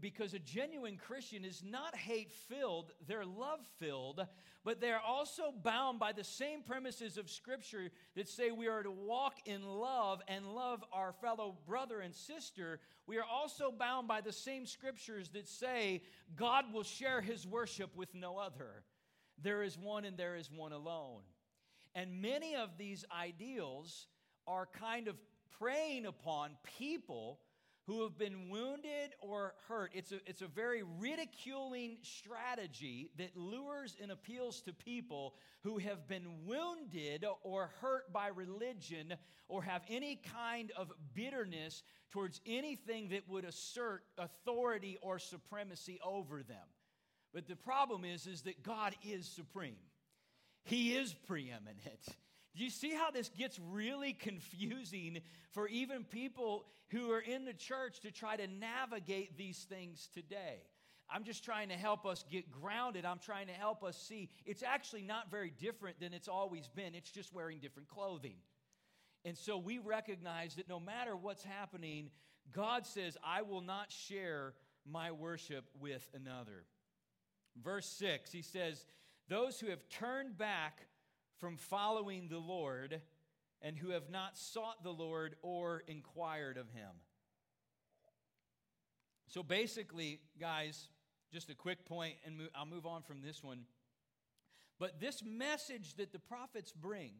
because 0.00 0.34
a 0.34 0.38
genuine 0.38 0.96
Christian 0.96 1.44
is 1.44 1.62
not 1.64 1.94
hate 1.94 2.32
filled, 2.32 2.92
they're 3.06 3.24
love 3.24 3.60
filled, 3.78 4.26
but 4.64 4.80
they're 4.80 5.00
also 5.00 5.52
bound 5.62 5.98
by 5.98 6.12
the 6.12 6.24
same 6.24 6.62
premises 6.62 7.16
of 7.16 7.30
Scripture 7.30 7.90
that 8.16 8.28
say 8.28 8.50
we 8.50 8.66
are 8.66 8.82
to 8.82 8.90
walk 8.90 9.34
in 9.46 9.62
love 9.62 10.20
and 10.26 10.46
love 10.46 10.82
our 10.92 11.12
fellow 11.12 11.56
brother 11.66 12.00
and 12.00 12.14
sister. 12.14 12.80
We 13.06 13.18
are 13.18 13.24
also 13.30 13.70
bound 13.70 14.08
by 14.08 14.20
the 14.20 14.32
same 14.32 14.66
Scriptures 14.66 15.28
that 15.30 15.48
say 15.48 16.02
God 16.34 16.72
will 16.72 16.82
share 16.82 17.20
his 17.20 17.46
worship 17.46 17.94
with 17.94 18.14
no 18.14 18.38
other. 18.38 18.82
There 19.42 19.62
is 19.62 19.78
one 19.78 20.04
and 20.04 20.16
there 20.16 20.36
is 20.36 20.50
one 20.50 20.72
alone. 20.72 21.22
And 21.94 22.20
many 22.20 22.56
of 22.56 22.76
these 22.78 23.04
ideals 23.16 24.06
are 24.46 24.66
kind 24.66 25.08
of 25.08 25.16
preying 25.58 26.06
upon 26.06 26.56
people 26.78 27.40
who 27.88 28.02
have 28.02 28.18
been 28.18 28.50
wounded 28.50 29.14
or 29.18 29.54
hurt. 29.66 29.90
It's 29.94 30.12
a, 30.12 30.16
it's 30.26 30.42
a 30.42 30.46
very 30.46 30.82
ridiculing 31.00 31.96
strategy 32.02 33.10
that 33.16 33.34
lures 33.34 33.96
and 34.00 34.12
appeals 34.12 34.60
to 34.62 34.74
people 34.74 35.34
who 35.64 35.78
have 35.78 36.06
been 36.06 36.44
wounded 36.44 37.24
or 37.42 37.70
hurt 37.80 38.12
by 38.12 38.28
religion 38.28 39.14
or 39.48 39.62
have 39.62 39.80
any 39.88 40.20
kind 40.34 40.70
of 40.76 40.92
bitterness 41.14 41.82
towards 42.10 42.42
anything 42.44 43.08
that 43.08 43.26
would 43.26 43.46
assert 43.46 44.02
authority 44.18 44.98
or 45.00 45.18
supremacy 45.18 45.98
over 46.04 46.42
them. 46.42 46.68
But 47.32 47.48
the 47.48 47.56
problem 47.56 48.04
is, 48.04 48.26
is 48.26 48.42
that 48.42 48.62
God 48.62 48.94
is 49.02 49.26
supreme. 49.26 49.76
He 50.64 50.94
is 50.94 51.14
preeminent. 51.26 52.06
You 52.60 52.70
see 52.70 52.92
how 52.92 53.10
this 53.10 53.28
gets 53.28 53.58
really 53.70 54.12
confusing 54.12 55.20
for 55.50 55.68
even 55.68 56.04
people 56.04 56.66
who 56.90 57.10
are 57.10 57.20
in 57.20 57.44
the 57.44 57.52
church 57.52 58.00
to 58.00 58.10
try 58.10 58.36
to 58.36 58.46
navigate 58.46 59.36
these 59.36 59.66
things 59.68 60.08
today? 60.12 60.62
I'm 61.10 61.24
just 61.24 61.44
trying 61.44 61.70
to 61.70 61.74
help 61.74 62.04
us 62.04 62.24
get 62.30 62.50
grounded. 62.50 63.04
I'm 63.04 63.18
trying 63.18 63.46
to 63.46 63.52
help 63.52 63.82
us 63.82 63.96
see 63.96 64.28
it's 64.44 64.62
actually 64.62 65.02
not 65.02 65.30
very 65.30 65.50
different 65.58 66.00
than 66.00 66.12
it's 66.12 66.28
always 66.28 66.68
been. 66.68 66.94
It's 66.94 67.10
just 67.10 67.32
wearing 67.32 67.58
different 67.60 67.88
clothing. 67.88 68.36
And 69.24 69.36
so 69.36 69.58
we 69.58 69.78
recognize 69.78 70.54
that 70.56 70.68
no 70.68 70.78
matter 70.78 71.16
what's 71.16 71.42
happening, 71.42 72.10
God 72.52 72.86
says, 72.86 73.16
I 73.24 73.42
will 73.42 73.62
not 73.62 73.90
share 73.90 74.54
my 74.86 75.12
worship 75.12 75.64
with 75.80 76.06
another. 76.14 76.64
Verse 77.62 77.86
6, 77.86 78.30
he 78.30 78.42
says, 78.42 78.86
Those 79.28 79.58
who 79.58 79.68
have 79.68 79.88
turned 79.88 80.38
back 80.38 80.86
from 81.38 81.56
following 81.56 82.28
the 82.28 82.38
Lord 82.38 83.00
and 83.62 83.76
who 83.76 83.90
have 83.90 84.10
not 84.10 84.36
sought 84.36 84.82
the 84.82 84.92
Lord 84.92 85.36
or 85.42 85.82
inquired 85.86 86.56
of 86.56 86.70
him. 86.70 86.90
So 89.28 89.42
basically, 89.42 90.20
guys, 90.40 90.88
just 91.32 91.50
a 91.50 91.54
quick 91.54 91.84
point, 91.84 92.14
and 92.24 92.40
I'll 92.54 92.66
move 92.66 92.86
on 92.86 93.02
from 93.02 93.20
this 93.20 93.42
one. 93.42 93.60
But 94.78 95.00
this 95.00 95.22
message 95.24 95.94
that 95.96 96.12
the 96.12 96.18
prophets 96.18 96.72
bring, 96.72 97.12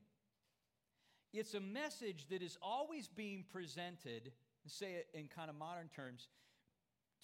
it's 1.32 1.54
a 1.54 1.60
message 1.60 2.28
that 2.30 2.40
is 2.40 2.56
always 2.62 3.08
being 3.08 3.44
presented, 3.52 4.32
say 4.66 4.92
it 4.94 5.08
in 5.12 5.28
kind 5.28 5.50
of 5.50 5.56
modern 5.56 5.88
terms, 5.88 6.28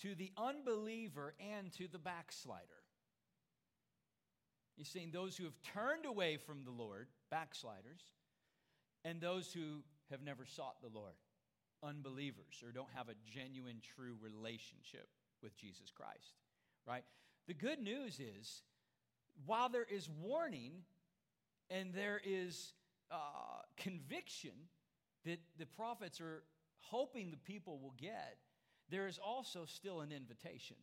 to 0.02 0.14
the 0.14 0.33
unbeliever 0.37 1.35
and 1.40 1.72
to 1.72 1.88
the 1.88 1.98
backslider. 1.98 2.84
He's 4.77 4.89
saying 4.89 5.11
those 5.13 5.37
who 5.37 5.45
have 5.45 5.61
turned 5.63 6.05
away 6.05 6.37
from 6.37 6.65
the 6.65 6.71
Lord, 6.71 7.09
backsliders, 7.31 8.03
and 9.05 9.21
those 9.21 9.53
who 9.53 9.83
have 10.11 10.23
never 10.23 10.45
sought 10.45 10.81
the 10.83 10.89
Lord, 10.89 11.15
unbelievers, 11.83 12.63
or 12.65 12.73
don't 12.73 12.93
have 12.95 13.09
a 13.09 13.15
genuine, 13.31 13.81
true 13.95 14.17
relationship 14.21 15.09
with 15.43 15.57
Jesus 15.57 15.91
Christ, 15.95 16.35
right? 16.87 17.05
The 17.47 17.55
good 17.55 17.79
news 17.79 18.19
is, 18.19 18.63
while 19.47 19.69
there 19.69 19.87
is 19.89 20.09
warning 20.21 20.73
and 21.71 21.93
there 21.93 22.21
is 22.25 22.73
uh, 23.11 23.63
conviction 23.77 24.53
that 25.25 25.41
the 25.59 25.67
prophets 25.67 26.21
are 26.21 26.43
hoping 26.81 27.31
the 27.31 27.37
people 27.37 27.79
will 27.79 27.95
get, 27.99 28.39
there 28.91 29.07
is 29.07 29.19
also 29.19 29.65
still 29.67 30.01
an 30.01 30.13
invitation. 30.13 30.77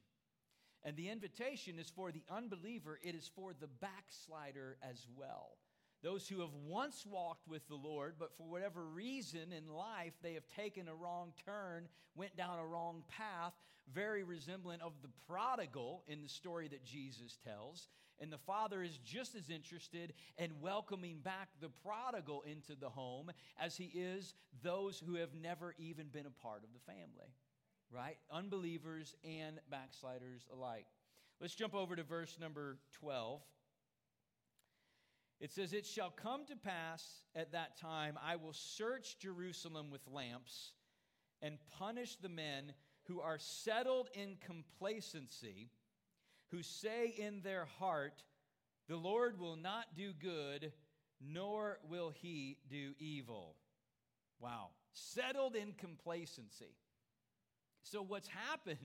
And 0.84 0.96
the 0.96 1.10
invitation 1.10 1.78
is 1.78 1.90
for 1.90 2.12
the 2.12 2.24
unbeliever, 2.30 3.00
it 3.04 3.16
is 3.16 3.30
for 3.36 3.54
the 3.54 3.68
backslider 3.68 4.78
as 4.82 5.08
well. 5.16 5.58
Those 6.04 6.28
who 6.28 6.40
have 6.40 6.54
once 6.66 7.06
walked 7.06 7.48
with 7.48 7.68
the 7.68 7.76
Lord, 7.76 8.16
but 8.18 8.36
for 8.36 8.48
whatever 8.48 8.84
reason 8.86 9.54
in 9.56 9.72
life 9.72 10.14
they 10.24 10.34
have 10.34 10.48
taken 10.56 10.88
a 10.88 10.96
wrong 10.96 11.34
turn, 11.46 11.88
went 12.16 12.36
down 12.36 12.58
a 12.58 12.66
wrong 12.66 13.04
path, 13.08 13.54
very 13.94 14.24
resemblant 14.24 14.82
of 14.82 14.94
the 15.04 15.10
prodigal 15.28 16.04
in 16.08 16.24
the 16.24 16.30
story 16.30 16.68
that 16.70 16.84
Jesus 16.84 17.38
tells. 17.46 17.88
And 18.20 18.32
the 18.32 18.40
father 18.40 18.82
is 18.82 18.98
just 18.98 19.36
as 19.36 19.50
interested 19.52 20.14
in 20.40 20.52
welcoming 20.60 21.20
back 21.20 21.50
the 21.60 21.70
prodigal 21.84 22.44
into 22.50 22.76
the 22.80 22.90
home 22.90 23.32
as 23.60 23.76
he 23.78 23.92
is 23.94 24.34
those 24.64 25.04
who 25.06 25.16
have 25.16 25.36
never 25.40 25.76
even 25.78 26.08
been 26.08 26.26
a 26.26 26.44
part 26.44 26.64
of 26.64 26.70
the 26.74 26.92
family 26.92 27.36
right? 27.92 28.18
Unbelievers 28.32 29.16
and 29.24 29.60
backsliders 29.70 30.48
alike. 30.54 30.86
Let's 31.40 31.56
jump 31.56 31.74
over 31.74 31.96
to 31.96 32.04
verse 32.04 32.38
number 32.40 32.78
12. 33.00 33.42
It 35.40 35.52
says, 35.52 35.74
It 35.74 35.86
shall 35.86 36.12
come 36.12 36.46
to 36.46 36.56
pass 36.56 37.24
at 37.36 37.52
that 37.52 37.78
time, 37.78 38.18
I 38.24 38.36
will 38.36 38.54
search 38.54 39.18
Jerusalem 39.20 39.90
with 39.92 40.02
lamps 40.08 40.74
and 41.42 41.58
punish 41.80 42.18
the 42.18 42.30
men 42.30 42.74
who 43.08 43.20
are 43.20 43.40
settled 43.40 44.10
in 44.14 44.38
complacency, 44.46 45.72
who 46.52 46.62
say 46.62 47.14
in 47.18 47.42
their 47.42 47.66
heart, 47.80 48.24
The 48.88 48.98
Lord 48.98 49.40
will 49.40 49.56
not 49.56 49.96
do 49.96 50.14
good, 50.14 50.72
nor 51.20 51.80
will 51.90 52.12
he 52.12 52.58
do 52.70 52.94
evil. 53.00 53.56
Wow. 54.40 54.70
Settled 54.94 55.56
in 55.56 55.74
complacency. 55.74 56.76
So, 57.84 58.02
what's 58.02 58.28
happened 58.28 58.78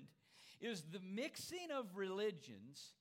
is 0.61 0.83
the 0.93 1.01
mixing 1.01 1.71
of 1.77 1.97
religions 1.97 2.93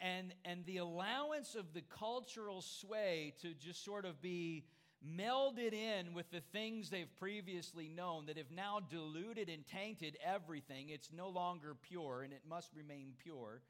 and, 0.00 0.34
and 0.44 0.64
the 0.66 0.78
allowance 0.78 1.54
of 1.54 1.72
the 1.72 1.82
cultural 1.82 2.62
sway 2.62 3.34
to 3.42 3.54
just 3.54 3.84
sort 3.84 4.04
of 4.04 4.20
be 4.20 4.64
melded 5.06 5.72
in 5.72 6.14
with 6.14 6.30
the 6.30 6.40
things 6.52 6.90
they've 6.90 7.14
previously 7.18 7.88
known 7.88 8.26
that 8.26 8.38
have 8.38 8.50
now 8.50 8.80
diluted 8.90 9.48
and 9.48 9.66
tainted 9.66 10.16
everything. 10.24 10.88
It's 10.88 11.10
no 11.12 11.28
longer 11.28 11.76
pure 11.80 12.22
and 12.22 12.32
it 12.32 12.42
must 12.48 12.70
remain 12.74 13.12
pure. 13.22 13.62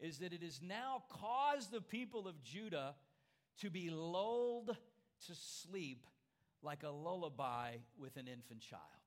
Is 0.00 0.18
that 0.18 0.32
it 0.32 0.42
has 0.42 0.60
now 0.60 1.04
caused 1.08 1.70
the 1.70 1.80
people 1.80 2.26
of 2.26 2.42
Judah 2.42 2.94
to 3.60 3.70
be 3.70 3.90
lulled 3.90 4.76
to 5.26 5.32
sleep 5.34 6.06
like 6.62 6.82
a 6.82 6.90
lullaby 6.90 7.76
with 7.96 8.16
an 8.16 8.26
infant 8.26 8.60
child 8.60 9.01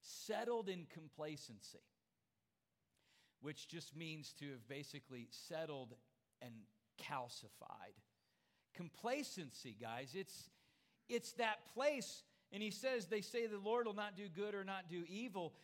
settled 0.00 0.68
in 0.68 0.86
complacency, 0.92 1.78
which 3.40 3.68
just 3.68 3.96
means 3.96 4.32
to 4.40 4.50
have 4.50 4.68
basically 4.68 5.28
settled 5.30 5.94
and 6.42 6.52
calcified. 6.98 7.94
Complacency, 8.74 9.76
guys, 9.80 10.12
it's, 10.14 10.50
it's 11.08 11.32
that 11.32 11.58
place, 11.74 12.22
and 12.52 12.62
he 12.62 12.70
says, 12.70 13.06
they 13.06 13.20
say 13.20 13.46
the 13.46 13.58
Lord 13.58 13.86
will 13.86 13.94
not 13.94 14.16
do 14.16 14.28
good 14.28 14.54
or 14.54 14.64
not 14.64 14.88
do 14.88 15.04
evil. 15.08 15.54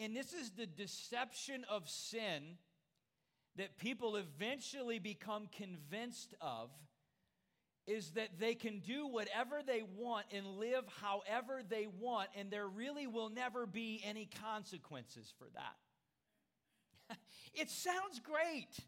And 0.00 0.16
this 0.16 0.32
is 0.32 0.50
the 0.50 0.66
deception 0.66 1.64
of 1.68 1.88
sin 1.88 2.58
that 3.56 3.78
people 3.78 4.16
eventually 4.16 4.98
become 4.98 5.48
convinced 5.56 6.34
of 6.40 6.70
is 7.86 8.10
that 8.12 8.38
they 8.38 8.54
can 8.54 8.78
do 8.80 9.06
whatever 9.06 9.60
they 9.66 9.82
want 9.96 10.26
and 10.32 10.46
live 10.58 10.84
however 11.02 11.60
they 11.68 11.86
want, 12.00 12.28
and 12.36 12.50
there 12.50 12.66
really 12.66 13.06
will 13.06 13.28
never 13.28 13.66
be 13.66 14.02
any 14.04 14.28
consequences 14.42 15.32
for 15.38 15.46
that. 15.54 17.18
it 17.54 17.70
sounds 17.70 18.20
great. 18.20 18.78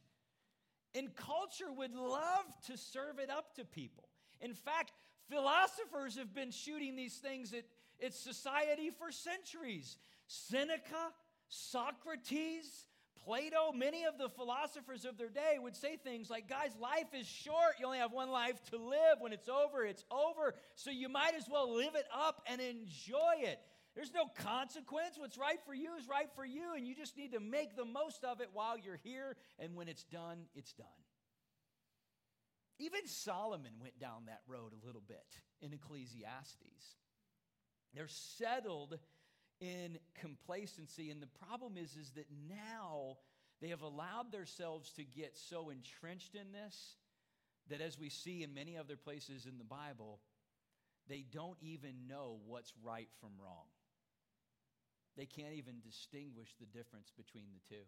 And 0.95 1.15
culture 1.15 1.71
would 1.71 1.95
love 1.95 2.47
to 2.69 2.79
serve 2.79 3.19
it 3.19 3.29
up 3.29 3.55
to 3.57 3.65
people. 3.67 4.09
In 4.41 4.55
fact, 4.55 4.93
philosophers 5.29 6.17
have 6.17 6.35
been 6.35 6.51
shooting 6.51 6.97
these 6.97 7.17
things 7.17 7.53
at, 7.53 7.65
at 8.03 8.15
society 8.15 8.91
for 8.91 9.13
centuries. 9.13 9.99
Seneca, 10.27 11.13
Socrates, 11.49 12.87
Plato, 13.27 13.73
many 13.75 14.05
of 14.05 14.19
the 14.19 14.29
philosophers 14.29 15.05
of 15.05 15.19
their 15.19 15.29
day 15.29 15.59
would 15.59 15.75
say 15.75 15.97
things 15.97 16.31
like, 16.31 16.49
guys, 16.49 16.71
life 16.81 17.13
is 17.13 17.27
short. 17.27 17.75
You 17.81 17.87
only 17.87 17.99
have 17.99 18.13
one 18.13 18.31
life 18.31 18.63
to 18.71 18.77
live. 18.77 19.19
When 19.19 19.33
it's 19.33 19.49
over, 19.49 19.85
it's 19.85 20.05
over. 20.13 20.55
So 20.77 20.93
you 20.93 21.09
might 21.09 21.35
as 21.37 21.49
well 21.51 21.75
live 21.75 21.97
it 21.97 22.07
up 22.17 22.41
and 22.47 22.61
enjoy 22.61 23.41
it. 23.41 23.59
There's 23.97 24.15
no 24.15 24.27
consequence. 24.45 25.17
What's 25.17 25.37
right 25.37 25.59
for 25.67 25.75
you 25.75 25.97
is 25.99 26.07
right 26.09 26.29
for 26.37 26.45
you, 26.45 26.75
and 26.77 26.87
you 26.87 26.95
just 26.95 27.17
need 27.17 27.33
to 27.33 27.41
make 27.41 27.75
the 27.75 27.85
most 27.85 28.23
of 28.23 28.41
it 28.41 28.51
while 28.53 28.79
you're 28.79 29.01
here. 29.03 29.37
And 29.59 29.75
when 29.75 29.89
it's 29.89 30.05
done, 30.05 30.45
it's 30.55 30.73
done. 30.75 30.87
Even 32.79 33.07
Solomon 33.07 33.73
went 33.81 33.99
down 33.99 34.27
that 34.27 34.43
road 34.47 34.71
a 34.73 34.87
little 34.87 35.03
bit 35.05 35.27
in 35.63 35.73
Ecclesiastes. 35.73 36.95
They're 37.93 38.07
settled 38.07 38.99
in 39.61 39.99
complacency. 40.21 41.11
And 41.11 41.23
the 41.23 41.29
problem 41.47 41.77
is, 41.77 41.97
is 41.97 42.11
that 42.13 42.27
now 42.49 43.17
they 43.61 43.69
have 43.69 43.83
allowed 43.83 44.33
themselves 44.33 44.91
to 44.93 45.05
get 45.05 45.37
so 45.37 45.71
entrenched 45.71 46.35
in 46.35 46.53
this 46.53 46.97
that, 47.69 47.81
as 47.81 47.99
we 47.99 48.09
see 48.09 48.43
in 48.43 48.55
many 48.55 48.77
other 48.77 48.97
places 48.97 49.47
in 49.47 49.59
the 49.59 49.65
Bible, 49.65 50.21
they 51.09 51.25
don't 51.33 51.57
even 51.61 52.07
know 52.09 52.39
what's 52.47 52.73
right 52.83 53.09
from 53.21 53.31
wrong. 53.43 53.67
They 55.17 55.27
can't 55.27 55.55
even 55.55 55.81
distinguish 55.85 56.55
the 56.61 56.67
difference 56.67 57.11
between 57.17 57.47
the 57.55 57.75
two. 57.75 57.83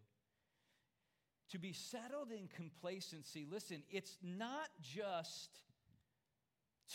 To 1.50 1.58
be 1.58 1.72
settled 1.72 2.30
in 2.30 2.48
complacency, 2.48 3.46
listen, 3.50 3.82
it's 3.90 4.16
not 4.22 4.68
just 4.80 5.50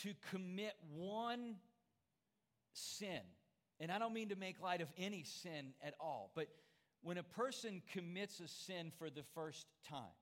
to 0.02 0.12
commit 0.30 0.74
one 0.92 1.56
sin. 2.72 3.22
And 3.80 3.90
I 3.90 3.98
don't 3.98 4.14
mean 4.14 4.28
to 4.28 4.36
make 4.36 4.60
light 4.60 4.80
of 4.80 4.88
any 4.96 5.24
sin 5.24 5.74
at 5.82 5.94
all, 6.00 6.30
but 6.34 6.48
when 7.02 7.18
a 7.18 7.22
person 7.22 7.82
commits 7.92 8.40
a 8.40 8.48
sin 8.48 8.92
for 8.98 9.10
the 9.10 9.24
first 9.34 9.66
time, 9.88 10.16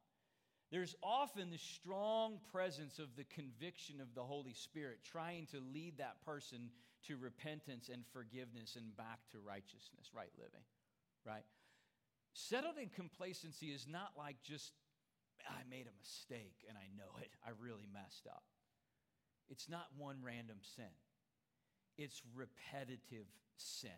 there's 0.70 0.96
often 1.02 1.50
the 1.50 1.58
strong 1.58 2.38
presence 2.50 2.98
of 2.98 3.14
the 3.14 3.24
conviction 3.24 4.00
of 4.00 4.14
the 4.14 4.22
Holy 4.22 4.54
Spirit 4.54 5.00
trying 5.04 5.46
to 5.52 5.60
lead 5.74 5.98
that 5.98 6.24
person 6.24 6.70
to 7.06 7.18
repentance 7.18 7.90
and 7.92 8.04
forgiveness 8.12 8.76
and 8.76 8.96
back 8.96 9.18
to 9.32 9.38
righteousness, 9.38 10.10
right 10.14 10.32
living, 10.38 10.64
right? 11.26 11.44
Settled 12.32 12.78
in 12.80 12.88
complacency 12.88 13.66
is 13.66 13.86
not 13.86 14.12
like 14.16 14.36
just, 14.42 14.72
I 15.46 15.60
made 15.68 15.86
a 15.86 15.98
mistake 16.00 16.64
and 16.66 16.78
I 16.78 16.88
know 16.96 17.20
it. 17.20 17.30
I 17.46 17.50
really 17.60 17.86
messed 17.92 18.26
up. 18.26 18.44
It's 19.50 19.68
not 19.68 19.88
one 19.98 20.16
random 20.24 20.56
sin, 20.62 20.94
it's 21.98 22.22
repetitive 22.34 23.26
sin. 23.56 23.90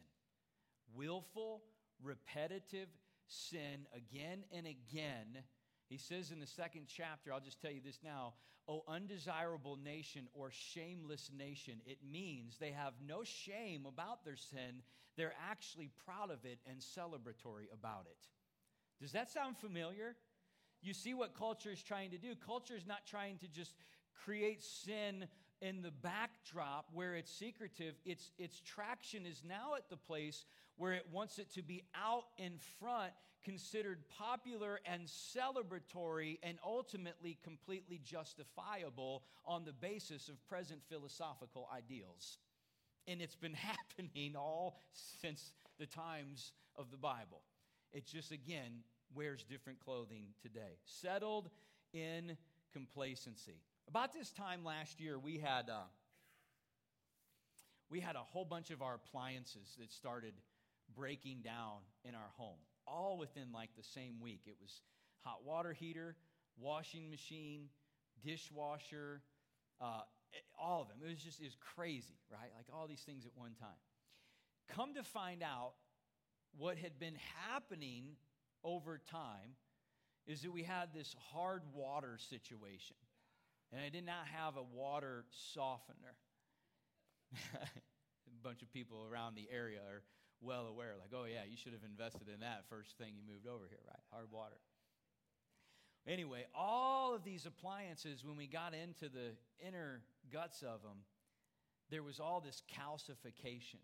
Willful, 0.95 1.63
repetitive 2.03 2.89
sin 3.27 3.87
again 3.95 4.45
and 4.53 4.67
again. 4.67 5.43
He 5.89 5.99
says 5.99 6.31
in 6.31 6.41
the 6.41 6.47
second 6.47 6.87
chapter, 6.89 7.33
I'll 7.33 7.41
just 7.41 7.61
tell 7.61 7.71
you 7.71 7.81
this 7.85 8.01
now, 8.03 8.35
O 8.67 8.83
undesirable 8.89 9.77
nation 9.77 10.27
or 10.33 10.51
shameless 10.51 11.31
nation. 11.37 11.81
It 11.87 11.99
means 12.11 12.57
they 12.57 12.71
have 12.71 12.95
no 13.07 13.23
shame 13.23 13.85
about 13.87 14.25
their 14.25 14.37
sin. 14.37 14.83
They're 15.17 15.35
actually 15.51 15.91
proud 16.07 16.31
of 16.31 16.45
it 16.45 16.59
and 16.67 16.79
celebratory 16.79 17.67
about 17.73 18.07
it. 18.07 18.17
Does 19.01 19.13
that 19.13 19.31
sound 19.31 19.59
familiar? 19.59 20.17
You 20.83 20.95
see 20.95 21.15
what 21.15 21.37
culture 21.37 21.71
is 21.71 21.83
trying 21.83 22.11
to 22.11 22.19
do. 22.19 22.35
Culture 22.35 22.77
is 22.77 22.87
not 22.87 23.07
trying 23.07 23.39
to 23.39 23.49
just 23.49 23.75
create 24.25 24.63
sin 24.63 25.27
in 25.61 25.83
the 25.83 25.91
backdrop 25.91 26.87
where 26.93 27.15
it's 27.15 27.31
secretive. 27.31 27.95
Its, 28.05 28.31
its 28.39 28.61
traction 28.61 29.27
is 29.27 29.43
now 29.47 29.75
at 29.77 29.89
the 29.89 29.97
place 29.97 30.45
where 30.77 30.93
it 30.93 31.07
wants 31.13 31.39
it 31.39 31.53
to 31.55 31.63
be 31.63 31.83
out 31.95 32.25
in 32.39 32.59
front, 32.81 33.13
considered 33.45 33.99
popular 34.09 34.81
and 34.85 35.07
celebratory, 35.07 36.39
and 36.43 36.59
ultimately 36.65 37.39
completely 37.45 38.01
justifiable 38.03 39.23
on 39.47 39.65
the 39.65 39.73
basis 39.73 40.29
of 40.29 40.45
present 40.49 40.81
philosophical 40.89 41.69
ideals. 41.75 42.39
And 43.07 43.21
it's 43.21 43.37
been 43.37 43.55
happening 43.99 44.35
all 44.37 44.79
since 44.93 45.53
the 45.79 45.87
times 45.87 46.53
of 46.77 46.91
the 46.91 46.97
Bible. 46.97 47.43
It 47.93 48.07
just, 48.07 48.33
again, 48.33 48.83
wears 49.15 49.45
different 49.45 49.79
clothing 49.79 50.27
today. 50.43 50.79
Settled 50.85 51.51
in 51.93 52.37
complacency. 52.73 53.61
About 53.89 54.13
this 54.13 54.31
time 54.31 54.65
last 54.65 55.01
year, 55.01 55.19
we 55.19 55.39
had, 55.39 55.69
uh, 55.69 55.85
we 57.91 58.01
had 58.01 58.17
a 58.17 58.21
whole 58.21 58.45
bunch 58.45 58.71
of 58.71 58.83
our 58.83 58.95
appliances 58.95 59.77
that 59.79 59.93
started 59.93 60.35
breaking 60.97 61.43
down 61.43 61.79
in 62.05 62.15
our 62.15 62.31
home, 62.37 62.59
all 62.87 63.19
within 63.19 63.53
like 63.53 63.71
the 63.77 63.83
same 63.83 64.21
week. 64.21 64.43
It 64.47 64.57
was 64.61 64.81
hot 65.21 65.45
water 65.45 65.73
heater, 65.73 66.17
washing 66.59 67.11
machine, 67.11 67.69
dishwasher, 68.25 69.23
uh, 69.81 70.01
all 70.61 70.83
of 70.83 70.89
them. 70.89 70.99
It 71.05 71.11
was 71.11 71.23
just 71.23 71.43
was 71.43 71.57
crazy, 71.75 72.19
right? 72.31 72.51
Like 72.57 72.67
all 72.73 72.87
these 72.87 73.03
things 73.03 73.27
at 73.27 73.33
one 73.35 73.55
time. 73.61 73.69
Come 74.69 74.95
to 74.95 75.03
find 75.03 75.43
out, 75.43 75.73
what 76.57 76.79
had 76.79 76.99
been 76.99 77.17
happening 77.51 78.17
over 78.63 79.01
time 79.11 79.57
is 80.27 80.43
that 80.43 80.53
we 80.53 80.63
had 80.63 80.95
this 80.95 81.15
hard 81.33 81.63
water 81.75 82.17
situation, 82.19 82.97
and 83.75 83.83
I 83.85 83.89
did 83.89 84.07
not 84.07 84.31
have 84.31 84.57
a 84.57 84.63
water 84.63 85.25
softener. 85.53 86.15
a 87.55 88.43
bunch 88.43 88.63
of 88.63 88.73
people 88.73 89.05
around 89.11 89.35
the 89.35 89.49
area 89.51 89.81
are 89.81 90.03
well 90.41 90.67
aware, 90.67 90.95
like, 91.01 91.11
oh, 91.13 91.25
yeah, 91.25 91.43
you 91.49 91.57
should 91.57 91.73
have 91.73 91.83
invested 91.83 92.29
in 92.33 92.41
that 92.41 92.65
first 92.69 92.97
thing 92.99 93.15
you 93.17 93.23
moved 93.27 93.49
over 93.49 93.67
here, 93.69 93.83
right? 93.87 94.03
Hard 94.13 94.31
water. 94.31 94.61
Anyway, 96.07 96.45
all 96.55 97.15
of 97.15 97.25
these 97.25 97.47
appliances, 97.47 98.25
when 98.25 98.37
we 98.37 98.47
got 98.47 98.75
into 98.75 99.09
the 99.09 99.33
inner 99.67 100.03
guts 100.33 100.63
of 100.63 100.83
them, 100.83 101.03
there 101.91 102.03
was 102.03 102.21
all 102.21 102.41
this 102.41 102.63
calcification. 102.71 103.83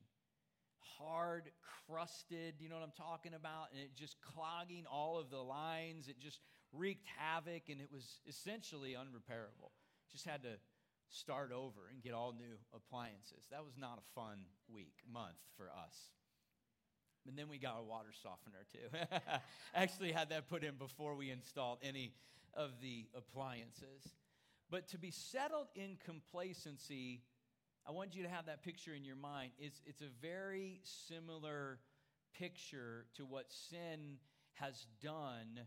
Hard, 0.99 1.51
crusted, 1.87 2.55
you 2.59 2.69
know 2.69 2.77
what 2.77 2.85
I'm 2.85 2.97
talking 2.97 3.35
about? 3.35 3.69
And 3.73 3.81
it 3.81 3.95
just 3.95 4.17
clogging 4.21 4.85
all 4.91 5.19
of 5.19 5.31
the 5.31 5.39
lines. 5.39 6.09
It 6.09 6.19
just 6.19 6.41
wreaked 6.73 7.07
havoc, 7.17 7.69
and 7.69 7.81
it 7.81 7.89
was 7.93 8.21
essentially 8.27 8.93
unrepairable. 8.93 9.71
Just 10.11 10.27
had 10.27 10.43
to 10.43 10.59
start 11.11 11.53
over 11.53 11.89
and 11.93 12.03
get 12.03 12.13
all 12.13 12.33
new 12.33 12.57
appliances. 12.75 13.47
That 13.51 13.65
was 13.65 13.77
not 13.77 13.99
a 13.99 14.21
fun 14.21 14.39
week, 14.73 14.95
month 15.13 15.39
for 15.57 15.67
us. 15.67 16.11
And 17.27 17.37
then 17.37 17.49
we 17.49 17.59
got 17.59 17.77
a 17.79 17.83
water 17.83 18.11
softener 18.23 18.65
too. 18.73 19.17
Actually, 19.75 20.13
had 20.13 20.31
that 20.31 20.49
put 20.49 20.65
in 20.65 20.77
before 20.77 21.17
we 21.17 21.31
installed 21.31 21.79
any 21.83 22.15
of 22.55 22.71
the 22.81 23.07
appliances. 23.17 24.15
But 24.71 24.89
to 24.89 24.99
be 24.99 25.11
settled 25.11 25.67
in 25.75 25.99
complacency, 26.05 27.23
I 27.91 27.93
want 27.93 28.15
you 28.15 28.23
to 28.23 28.29
have 28.29 28.47
that 28.47 28.63
picture 28.63 28.95
in 28.95 29.05
your 29.05 29.17
mind. 29.17 29.51
It's, 29.59 29.83
it's 29.85 30.01
a 30.01 30.23
very 30.23 30.81
similar 30.85 31.81
picture 32.39 33.07
to 33.17 33.25
what 33.25 33.47
sin 33.51 34.19
has 34.53 34.87
done 35.03 35.59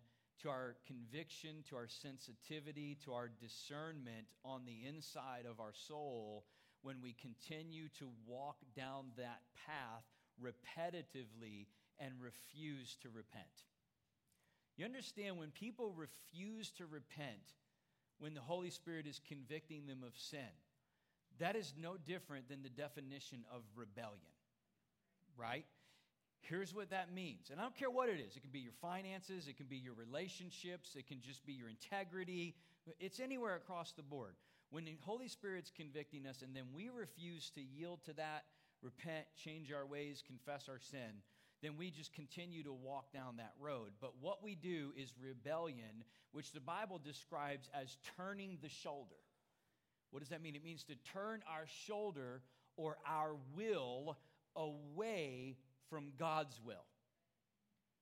to 0.42 0.48
our 0.48 0.78
conviction, 0.88 1.66
to 1.68 1.76
our 1.76 1.90
sensitivity, 1.90 2.98
to 3.04 3.12
our 3.12 3.30
discernment 3.42 4.28
on 4.46 4.62
the 4.66 4.88
inside 4.88 5.44
of 5.52 5.60
our 5.60 5.74
soul 5.74 6.46
when 6.82 7.02
we 7.04 7.12
continue 7.12 7.90
to 8.00 8.08
walk 8.26 8.56
down 8.74 9.08
that 9.18 9.42
path 9.68 10.06
repetitively 10.42 11.68
and 12.00 12.14
refuse 12.22 12.96
to 13.02 13.10
repent. 13.10 13.66
You 14.78 14.86
understand 14.86 15.38
when 15.38 15.52
people 15.52 15.92
refuse 15.92 16.72
to 16.78 16.86
repent, 16.86 17.52
when 18.18 18.34
the 18.34 18.40
Holy 18.40 18.70
Spirit 18.70 19.08
is 19.08 19.20
convicting 19.28 19.88
them 19.88 20.04
of 20.08 20.14
sin, 20.16 20.40
that 21.40 21.56
is 21.56 21.74
no 21.82 21.96
different 21.98 22.50
than 22.50 22.64
the 22.64 22.70
definition 22.70 23.44
of 23.54 23.62
rebellion, 23.76 24.20
right? 25.38 25.66
Here's 26.42 26.76
what 26.76 26.90
that 26.90 27.14
means. 27.14 27.50
And 27.50 27.60
I 27.60 27.64
don't 27.64 27.76
care 27.76 27.90
what 27.90 28.10
it 28.10 28.20
is. 28.20 28.36
It 28.36 28.42
can 28.42 28.52
be 28.52 28.60
your 28.60 28.74
finances, 28.82 29.48
it 29.48 29.58
can 29.58 29.68
be 29.68 29.78
your 29.78 29.94
relationships, 29.94 30.96
it 30.96 31.08
can 31.08 31.22
just 31.22 31.46
be 31.46 31.54
your 31.54 31.70
integrity. 31.70 32.56
It's 33.00 33.20
anywhere 33.20 33.56
across 33.56 33.94
the 33.94 34.04
board. 34.04 34.36
When 34.70 34.86
the 34.86 34.98
Holy 35.06 35.28
Spirit's 35.28 35.72
convicting 35.76 36.26
us 36.26 36.42
and 36.42 36.56
then 36.56 36.66
we 36.76 36.90
refuse 36.90 37.50
to 37.52 37.62
yield 37.62 38.04
to 38.06 38.14
that, 38.14 38.44
repent, 38.82 39.26
change 39.42 39.72
our 39.72 39.86
ways, 39.86 40.24
confess 40.26 40.68
our 40.68 40.80
sin, 40.80 41.22
then 41.62 41.78
we 41.78 41.90
just 41.90 42.14
continue 42.14 42.62
to 42.64 42.74
walk 42.74 43.14
down 43.14 43.38
that 43.38 43.54
road. 43.58 43.92
But 44.02 44.16
what 44.20 44.44
we 44.44 44.56
do 44.56 44.92
is 44.98 45.14
rebellion, 45.22 46.04
which 46.34 46.52
the 46.52 46.60
Bible 46.60 47.00
describes 47.00 47.70
as 47.74 47.96
turning 48.18 48.58
the 48.62 48.68
shoulder. 48.68 49.16
What 50.14 50.20
does 50.20 50.30
that 50.30 50.44
mean? 50.44 50.56
It 50.56 50.64
means 50.64 50.84
to 50.84 50.96
turn 51.12 51.42
our 51.52 51.66
shoulder 51.88 52.44
or 52.78 52.98
our 53.04 53.32
will 53.56 54.16
away 54.56 55.58
from 55.90 56.12
God's 56.20 56.62
will. 56.64 56.86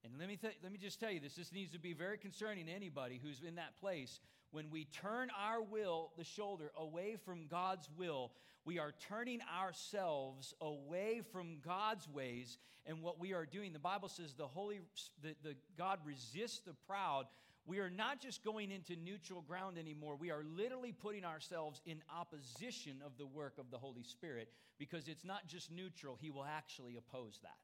And 0.04 0.14
let 0.20 0.28
me, 0.28 0.36
th- 0.36 0.58
let 0.62 0.74
me 0.74 0.78
just 0.78 1.00
tell 1.00 1.10
you 1.10 1.22
this 1.22 1.36
this 1.36 1.54
needs 1.54 1.72
to 1.72 1.80
be 1.80 1.94
very 1.94 2.18
concerning 2.18 2.66
to 2.66 2.72
anybody 2.74 3.18
who's 3.24 3.42
in 3.48 3.56
that 3.56 3.80
place. 3.80 4.20
When 4.52 4.70
we 4.70 4.86
turn 4.86 5.30
our 5.40 5.62
will, 5.62 6.12
the 6.18 6.26
shoulder, 6.26 6.74
away 6.78 7.16
from 7.24 7.48
God's 7.48 7.88
will, 7.98 8.34
we 8.66 8.78
are 8.78 8.92
turning 9.08 9.40
ourselves 9.58 10.54
away 10.60 11.22
from 11.32 11.60
God's 11.66 12.10
ways 12.10 12.58
and 12.86 13.02
what 13.02 13.22
we 13.22 13.32
are 13.32 13.46
doing. 13.46 13.72
The 13.72 13.80
Bible 13.80 14.10
says 14.10 14.34
the 14.34 14.48
Holy, 14.48 14.82
the, 15.24 15.34
the 15.44 15.56
God 15.78 16.00
resists 16.04 16.60
the 16.60 16.74
proud. 16.88 17.28
We 17.66 17.80
are 17.80 17.90
not 17.90 18.20
just 18.20 18.44
going 18.44 18.72
into 18.72 18.96
neutral 18.96 19.42
ground 19.42 19.78
anymore. 19.78 20.16
We 20.16 20.32
are 20.32 20.44
literally 20.44 20.92
putting 20.92 21.24
ourselves 21.24 21.80
in 21.86 22.02
opposition 22.16 23.02
of 23.06 23.18
the 23.18 23.28
work 23.28 23.58
of 23.60 23.70
the 23.70 23.78
Holy 23.78 24.04
Spirit 24.04 24.50
because 24.80 25.08
it's 25.08 25.24
not 25.24 25.48
just 25.48 25.72
neutral, 25.72 26.18
He 26.20 26.32
will 26.32 26.46
actually 26.46 26.98
oppose 26.98 27.40
that. 27.44 27.58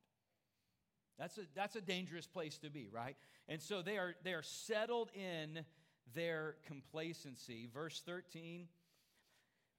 That's 1.17 1.37
a, 1.39 1.41
that's 1.55 1.75
a 1.75 1.81
dangerous 1.81 2.27
place 2.27 2.59
to 2.59 2.69
be, 2.69 2.89
right? 2.91 3.15
And 3.49 3.59
so 3.61 3.81
they 3.81 3.97
are, 3.97 4.13
they 4.23 4.33
are 4.33 4.43
settled 4.43 5.09
in 5.15 5.65
their 6.13 6.55
complacency. 6.67 7.67
Verse 7.73 8.01
13 8.05 8.67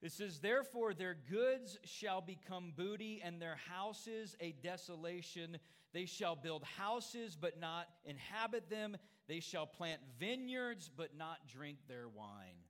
It 0.02 0.12
says, 0.12 0.40
Therefore, 0.40 0.94
their 0.94 1.16
goods 1.30 1.78
shall 1.84 2.20
become 2.20 2.72
booty, 2.76 3.20
and 3.24 3.40
their 3.40 3.58
houses 3.70 4.36
a 4.40 4.52
desolation. 4.62 5.58
They 5.92 6.06
shall 6.06 6.36
build 6.36 6.64
houses, 6.76 7.36
but 7.40 7.60
not 7.60 7.88
inhabit 8.04 8.68
them. 8.68 8.96
They 9.28 9.40
shall 9.40 9.66
plant 9.66 10.00
vineyards, 10.18 10.90
but 10.94 11.16
not 11.16 11.46
drink 11.46 11.78
their 11.86 12.08
wine. 12.08 12.64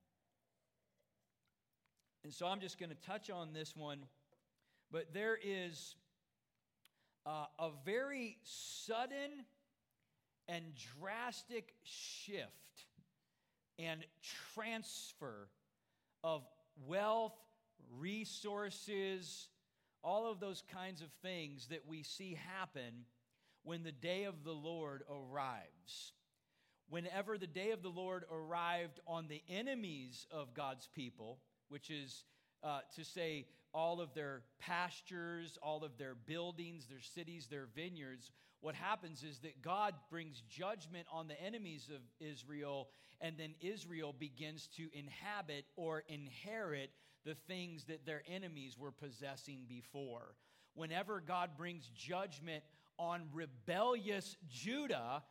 And 2.23 2.33
so 2.33 2.47
I'm 2.47 2.59
just 2.59 2.77
going 2.77 2.89
to 2.89 3.07
touch 3.07 3.29
on 3.29 3.53
this 3.53 3.75
one, 3.75 3.99
but 4.91 5.13
there 5.13 5.39
is 5.41 5.95
uh, 7.25 7.45
a 7.57 7.69
very 7.85 8.37
sudden 8.43 9.45
and 10.49 10.63
drastic 10.99 11.75
shift 11.83 12.49
and 13.77 14.03
transfer 14.53 15.47
of 16.23 16.43
wealth, 16.85 17.37
resources, 17.97 19.47
all 20.03 20.29
of 20.29 20.39
those 20.39 20.63
kinds 20.73 21.01
of 21.01 21.09
things 21.21 21.67
that 21.67 21.87
we 21.87 22.03
see 22.03 22.37
happen 22.57 23.05
when 23.63 23.83
the 23.83 23.91
day 23.91 24.25
of 24.25 24.43
the 24.43 24.51
Lord 24.51 25.03
arrives. 25.09 26.13
Whenever 26.89 27.37
the 27.37 27.47
day 27.47 27.71
of 27.71 27.83
the 27.83 27.89
Lord 27.89 28.25
arrived 28.31 28.99
on 29.05 29.27
the 29.27 29.41
enemies 29.47 30.25
of 30.31 30.53
God's 30.53 30.87
people, 30.95 31.39
which 31.69 31.89
is 31.89 32.23
uh, 32.63 32.79
to 32.95 33.03
say, 33.03 33.45
all 33.73 34.01
of 34.01 34.13
their 34.15 34.41
pastures, 34.59 35.57
all 35.61 35.83
of 35.83 35.97
their 35.97 36.15
buildings, 36.15 36.87
their 36.87 37.01
cities, 37.01 37.47
their 37.47 37.67
vineyards, 37.75 38.31
what 38.61 38.75
happens 38.75 39.23
is 39.23 39.39
that 39.39 39.61
God 39.61 39.93
brings 40.09 40.41
judgment 40.49 41.07
on 41.11 41.27
the 41.27 41.41
enemies 41.41 41.89
of 41.93 42.01
Israel, 42.19 42.89
and 43.21 43.37
then 43.37 43.53
Israel 43.61 44.13
begins 44.17 44.67
to 44.77 44.89
inhabit 44.93 45.65
or 45.75 46.03
inherit 46.07 46.89
the 47.25 47.35
things 47.35 47.85
that 47.85 48.05
their 48.05 48.23
enemies 48.27 48.77
were 48.77 48.91
possessing 48.91 49.65
before. 49.67 50.35
Whenever 50.73 51.21
God 51.21 51.51
brings 51.57 51.89
judgment 51.95 52.63
on 52.97 53.29
rebellious 53.33 54.35
Judah, 54.49 55.23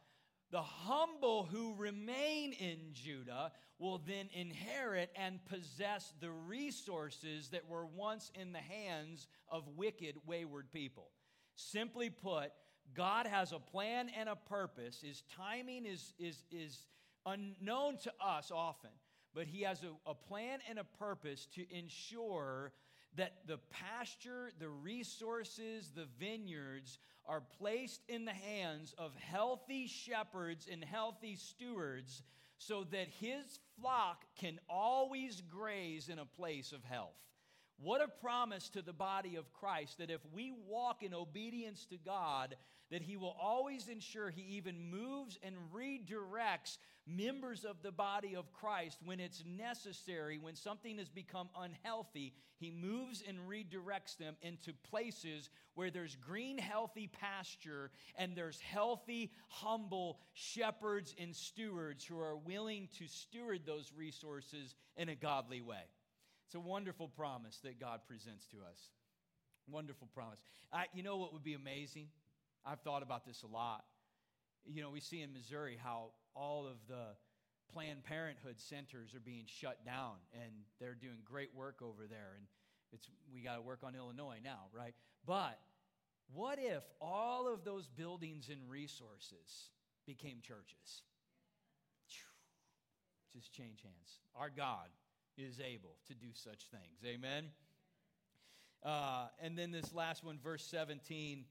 the 0.50 0.62
humble 0.62 1.44
who 1.44 1.74
remain 1.74 2.52
in 2.52 2.78
Judah 2.92 3.52
will 3.78 3.98
then 3.98 4.28
inherit 4.32 5.10
and 5.14 5.44
possess 5.44 6.12
the 6.20 6.30
resources 6.30 7.48
that 7.50 7.68
were 7.68 7.86
once 7.86 8.32
in 8.34 8.52
the 8.52 8.58
hands 8.58 9.26
of 9.50 9.68
wicked, 9.76 10.16
wayward 10.26 10.70
people. 10.72 11.10
Simply 11.54 12.10
put, 12.10 12.50
God 12.94 13.26
has 13.26 13.52
a 13.52 13.58
plan 13.58 14.10
and 14.18 14.28
a 14.28 14.36
purpose. 14.36 15.00
His 15.02 15.22
timing 15.36 15.84
is, 15.84 16.14
is, 16.18 16.44
is 16.50 16.86
unknown 17.26 17.98
to 17.98 18.12
us 18.20 18.50
often, 18.52 18.90
but 19.34 19.46
He 19.46 19.62
has 19.62 19.82
a, 19.82 20.10
a 20.10 20.14
plan 20.14 20.60
and 20.68 20.78
a 20.78 20.84
purpose 20.84 21.46
to 21.54 21.64
ensure 21.70 22.72
that 23.16 23.32
the 23.46 23.58
pasture, 23.70 24.50
the 24.58 24.68
resources, 24.68 25.90
the 25.94 26.06
vineyards 26.18 26.98
are 27.26 27.42
placed 27.58 28.00
in 28.08 28.24
the 28.24 28.32
hands 28.32 28.94
of 28.98 29.14
healthy 29.16 29.86
shepherds 29.86 30.66
and 30.70 30.82
healthy 30.84 31.36
stewards 31.36 32.22
so 32.58 32.84
that 32.84 33.08
his 33.20 33.58
flock 33.80 34.24
can 34.36 34.58
always 34.68 35.42
graze 35.42 36.08
in 36.08 36.18
a 36.18 36.24
place 36.24 36.72
of 36.72 36.82
health. 36.84 37.14
What 37.80 38.02
a 38.02 38.08
promise 38.08 38.68
to 38.70 38.82
the 38.82 38.92
body 38.92 39.36
of 39.36 39.52
Christ 39.52 39.98
that 39.98 40.10
if 40.10 40.20
we 40.32 40.52
walk 40.66 41.04
in 41.04 41.14
obedience 41.14 41.86
to 41.86 41.96
God, 41.96 42.56
that 42.90 43.02
He 43.02 43.16
will 43.16 43.36
always 43.40 43.86
ensure 43.86 44.30
He 44.30 44.56
even 44.56 44.90
moves 44.90 45.38
and 45.44 45.54
redirects 45.72 46.78
members 47.06 47.64
of 47.64 47.80
the 47.82 47.92
body 47.92 48.34
of 48.34 48.52
Christ 48.52 48.98
when 49.04 49.20
it's 49.20 49.44
necessary, 49.46 50.38
when 50.38 50.56
something 50.56 50.98
has 50.98 51.08
become 51.08 51.48
unhealthy. 51.56 52.34
He 52.58 52.72
moves 52.72 53.22
and 53.26 53.38
redirects 53.48 54.16
them 54.16 54.34
into 54.42 54.72
places 54.90 55.48
where 55.74 55.90
there's 55.90 56.16
green, 56.16 56.58
healthy 56.58 57.06
pasture 57.06 57.92
and 58.16 58.34
there's 58.34 58.60
healthy, 58.60 59.30
humble 59.46 60.18
shepherds 60.34 61.14
and 61.16 61.34
stewards 61.34 62.04
who 62.04 62.18
are 62.18 62.36
willing 62.36 62.88
to 62.98 63.06
steward 63.06 63.60
those 63.64 63.92
resources 63.96 64.74
in 64.96 65.08
a 65.08 65.14
godly 65.14 65.60
way. 65.60 65.84
It's 66.48 66.54
a 66.54 66.60
wonderful 66.60 67.08
promise 67.08 67.58
that 67.62 67.78
God 67.78 68.00
presents 68.08 68.46
to 68.46 68.56
us. 68.56 68.80
Wonderful 69.70 70.08
promise. 70.14 70.38
I, 70.72 70.86
you 70.94 71.02
know 71.02 71.18
what 71.18 71.34
would 71.34 71.44
be 71.44 71.52
amazing? 71.52 72.06
I've 72.64 72.80
thought 72.80 73.02
about 73.02 73.26
this 73.26 73.42
a 73.42 73.46
lot. 73.46 73.84
You 74.64 74.80
know, 74.80 74.88
we 74.88 75.00
see 75.00 75.20
in 75.20 75.34
Missouri 75.34 75.78
how 75.78 76.12
all 76.34 76.66
of 76.66 76.76
the 76.88 77.04
Planned 77.70 78.02
Parenthood 78.04 78.58
centers 78.58 79.14
are 79.14 79.20
being 79.20 79.44
shut 79.46 79.84
down, 79.84 80.14
and 80.32 80.50
they're 80.80 80.94
doing 80.94 81.18
great 81.22 81.54
work 81.54 81.82
over 81.82 82.06
there. 82.08 82.32
And 82.38 82.46
it's 82.94 83.10
we 83.30 83.42
got 83.42 83.56
to 83.56 83.60
work 83.60 83.80
on 83.84 83.94
Illinois 83.94 84.38
now, 84.42 84.68
right? 84.72 84.94
But 85.26 85.58
what 86.32 86.58
if 86.58 86.82
all 86.98 87.52
of 87.52 87.62
those 87.62 87.88
buildings 87.88 88.48
and 88.48 88.70
resources 88.70 89.68
became 90.06 90.38
churches? 90.40 91.02
Just 93.34 93.52
change 93.52 93.82
hands. 93.82 94.20
Our 94.34 94.48
God 94.48 94.88
is 95.38 95.60
able 95.60 95.96
to 96.06 96.14
do 96.14 96.28
such 96.34 96.66
things. 96.70 96.98
Amen. 97.06 97.44
Uh, 98.84 99.26
and 99.40 99.58
then 99.58 99.70
this 99.70 99.92
last 99.92 100.24
one, 100.24 100.38
verse 100.42 100.64
17, 100.64 101.44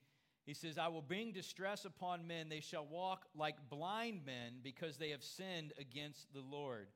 he 0.46 0.54
says, 0.54 0.78
I 0.78 0.88
will 0.88 1.02
bring 1.02 1.34
distress 1.34 1.84
upon 1.86 2.26
men. 2.26 2.48
They 2.48 2.62
shall 2.62 2.86
walk 2.86 3.26
like 3.36 3.56
blind 3.70 4.26
men 4.26 4.60
because 4.64 4.98
they 4.98 5.10
have 5.10 5.24
sinned 5.24 5.74
against 5.78 6.34
the 6.34 6.40
Lord. 6.40 6.88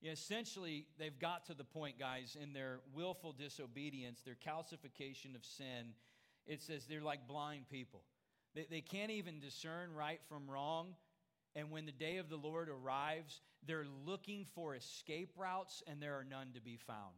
You 0.00 0.08
know, 0.08 0.12
essentially, 0.12 0.86
they've 0.98 1.18
got 1.18 1.46
to 1.46 1.54
the 1.54 1.64
point, 1.64 1.98
guys, 1.98 2.36
in 2.40 2.52
their 2.52 2.80
willful 2.94 3.32
disobedience, 3.32 4.20
their 4.20 4.36
calcification 4.36 5.34
of 5.34 5.44
sin. 5.44 5.94
It 6.46 6.62
says 6.62 6.84
they're 6.86 7.00
like 7.00 7.26
blind 7.26 7.68
people. 7.70 8.02
They, 8.54 8.66
they 8.70 8.80
can't 8.80 9.10
even 9.10 9.40
discern 9.40 9.94
right 9.94 10.20
from 10.28 10.48
wrong. 10.48 10.94
And 11.56 11.70
when 11.70 11.86
the 11.86 11.92
day 11.92 12.18
of 12.18 12.28
the 12.28 12.36
Lord 12.36 12.68
arrives, 12.68 13.40
they're 13.66 13.86
looking 14.06 14.46
for 14.54 14.74
escape 14.74 15.32
routes, 15.36 15.82
and 15.86 16.00
there 16.00 16.14
are 16.14 16.24
none 16.24 16.52
to 16.54 16.60
be 16.60 16.76
found. 16.76 17.16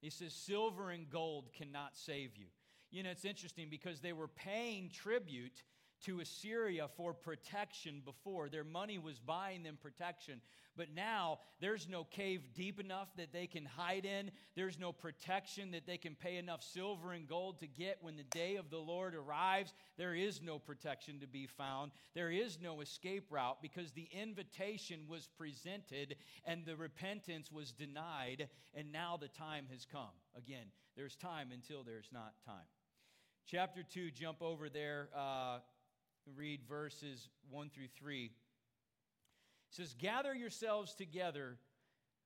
He 0.00 0.10
says, 0.10 0.32
Silver 0.32 0.90
and 0.90 1.08
gold 1.08 1.50
cannot 1.56 1.96
save 1.96 2.36
you. 2.36 2.46
You 2.90 3.02
know, 3.02 3.10
it's 3.10 3.24
interesting 3.24 3.68
because 3.70 4.00
they 4.00 4.12
were 4.12 4.28
paying 4.28 4.90
tribute 4.90 5.62
to 6.04 6.20
Assyria 6.20 6.88
for 6.96 7.14
protection 7.14 8.02
before. 8.04 8.48
Their 8.48 8.64
money 8.64 8.98
was 8.98 9.18
buying 9.18 9.62
them 9.62 9.78
protection. 9.80 10.40
But 10.76 10.94
now 10.94 11.38
there's 11.60 11.88
no 11.88 12.04
cave 12.04 12.42
deep 12.54 12.78
enough 12.78 13.08
that 13.16 13.32
they 13.32 13.46
can 13.46 13.64
hide 13.64 14.04
in. 14.04 14.30
There's 14.54 14.78
no 14.78 14.92
protection 14.92 15.70
that 15.70 15.86
they 15.86 15.96
can 15.96 16.14
pay 16.14 16.36
enough 16.36 16.62
silver 16.62 17.12
and 17.12 17.26
gold 17.26 17.60
to 17.60 17.66
get 17.66 17.98
when 18.02 18.16
the 18.16 18.24
day 18.24 18.56
of 18.56 18.70
the 18.70 18.78
Lord 18.78 19.14
arrives. 19.14 19.72
There 19.96 20.14
is 20.14 20.42
no 20.42 20.58
protection 20.58 21.18
to 21.20 21.26
be 21.26 21.46
found. 21.46 21.92
There 22.14 22.30
is 22.30 22.58
no 22.62 22.80
escape 22.82 23.26
route 23.30 23.62
because 23.62 23.92
the 23.92 24.08
invitation 24.12 25.00
was 25.08 25.28
presented 25.38 26.16
and 26.44 26.64
the 26.66 26.76
repentance 26.76 27.50
was 27.50 27.72
denied. 27.72 28.48
And 28.74 28.92
now 28.92 29.16
the 29.18 29.28
time 29.28 29.66
has 29.72 29.86
come. 29.90 30.14
Again, 30.36 30.66
there's 30.96 31.16
time 31.16 31.48
until 31.52 31.82
there's 31.82 32.08
not 32.12 32.34
time. 32.44 32.66
Chapter 33.46 33.82
2, 33.82 34.10
jump 34.10 34.42
over 34.42 34.68
there. 34.68 35.08
Uh, 35.16 35.58
read 36.34 36.60
verses 36.68 37.28
1 37.50 37.70
through 37.70 37.88
3. 37.98 38.24
It 38.24 38.30
says, 39.70 39.94
Gather 39.98 40.34
yourselves 40.34 40.94
together, 40.94 41.58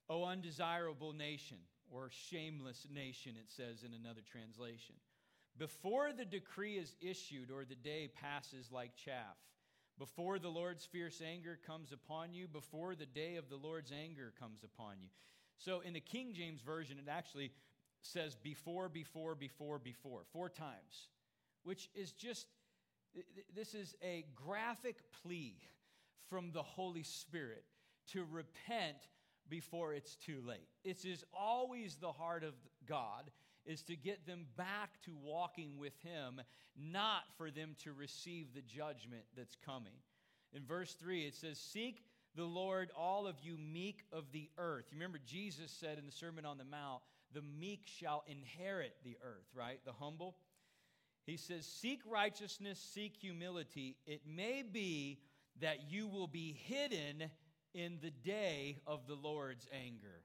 O 0.09 0.25
undesirable 0.25 1.13
nation, 1.13 1.59
or 1.91 2.11
shameless 2.11 2.87
nation, 2.93 3.35
it 3.39 3.51
says 3.51 3.83
in 3.85 3.93
another 3.93 4.23
translation. 4.31 4.95
Before 5.59 6.13
the 6.13 6.25
decree 6.25 6.77
is 6.77 6.95
issued 7.01 7.51
or 7.51 7.65
the 7.65 7.75
day 7.75 8.09
passes 8.09 8.71
like 8.71 8.97
chaff, 8.97 9.37
before 9.99 10.39
the 10.39 10.49
Lord's 10.49 10.87
fierce 10.87 11.21
anger 11.21 11.59
comes 11.67 11.93
upon 11.93 12.33
you, 12.33 12.49
before 12.49 12.95
the 12.95 13.07
day 13.07 13.37
of 13.37 13.51
the 13.51 13.57
Lord's 13.57 13.93
anger 13.93 14.33
comes 14.41 14.65
upon 14.65 14.95
you. 15.03 15.09
So 15.59 15.81
in 15.81 15.93
the 15.93 16.01
King 16.01 16.33
James 16.33 16.63
Version, 16.63 16.99
it 16.99 17.11
actually 17.11 17.53
says 18.01 18.35
before, 18.35 18.89
before, 18.89 19.35
before, 19.35 19.79
before, 19.79 20.23
four 20.33 20.49
times, 20.49 21.09
which 21.65 21.91
is 21.95 22.13
just 22.13 22.47
this 23.55 23.75
is 23.75 23.95
a 24.03 24.25
graphic 24.35 24.97
plea 25.23 25.57
from 26.29 26.53
the 26.53 26.63
Holy 26.63 27.03
Spirit 27.03 27.65
to 28.13 28.25
repent 28.31 29.09
before 29.49 29.93
it's 29.93 30.17
too 30.17 30.41
late. 30.47 30.69
It 30.85 31.05
is 31.05 31.25
always 31.37 31.97
the 31.97 32.13
heart 32.13 32.45
of 32.45 32.55
God 32.87 33.31
is 33.67 33.83
to 33.83 33.97
get 33.97 34.27
them 34.27 34.47
back 34.57 35.03
to 35.05 35.13
walking 35.23 35.79
with 35.79 35.93
him, 36.03 36.41
not 36.77 37.25
for 37.37 37.51
them 37.51 37.77
to 37.85 37.93
receive 37.93 38.55
the 38.55 38.63
judgment 38.63 39.25
that's 39.37 39.57
coming. 39.65 39.93
In 40.53 40.65
verse 40.65 40.95
3 40.95 41.27
it 41.27 41.35
says 41.35 41.59
seek 41.59 42.05
the 42.37 42.45
Lord 42.45 42.91
all 42.97 43.27
of 43.27 43.37
you 43.43 43.59
meek 43.59 44.05
of 44.13 44.25
the 44.33 44.49
earth. 44.57 44.87
You 44.91 44.97
remember 44.97 45.19
Jesus 45.25 45.71
said 45.71 45.99
in 45.99 46.07
the 46.07 46.13
Sermon 46.13 46.47
on 46.47 46.59
the 46.59 46.65
Mount, 46.65 47.03
the 47.33 47.43
meek 47.43 47.83
shall 47.87 48.25
inherit 48.27 48.95
the 49.05 49.17
earth, 49.23 49.47
right? 49.55 49.81
The 49.85 49.93
humble 49.93 50.37
he 51.31 51.37
says, 51.37 51.65
Seek 51.65 52.01
righteousness, 52.11 52.79
seek 52.93 53.15
humility. 53.17 53.97
It 54.05 54.23
may 54.27 54.63
be 54.63 55.21
that 55.61 55.91
you 55.91 56.09
will 56.09 56.27
be 56.27 56.59
hidden 56.67 57.31
in 57.73 57.99
the 58.03 58.11
day 58.11 58.79
of 58.85 59.07
the 59.07 59.15
Lord's 59.15 59.69
anger. 59.73 60.25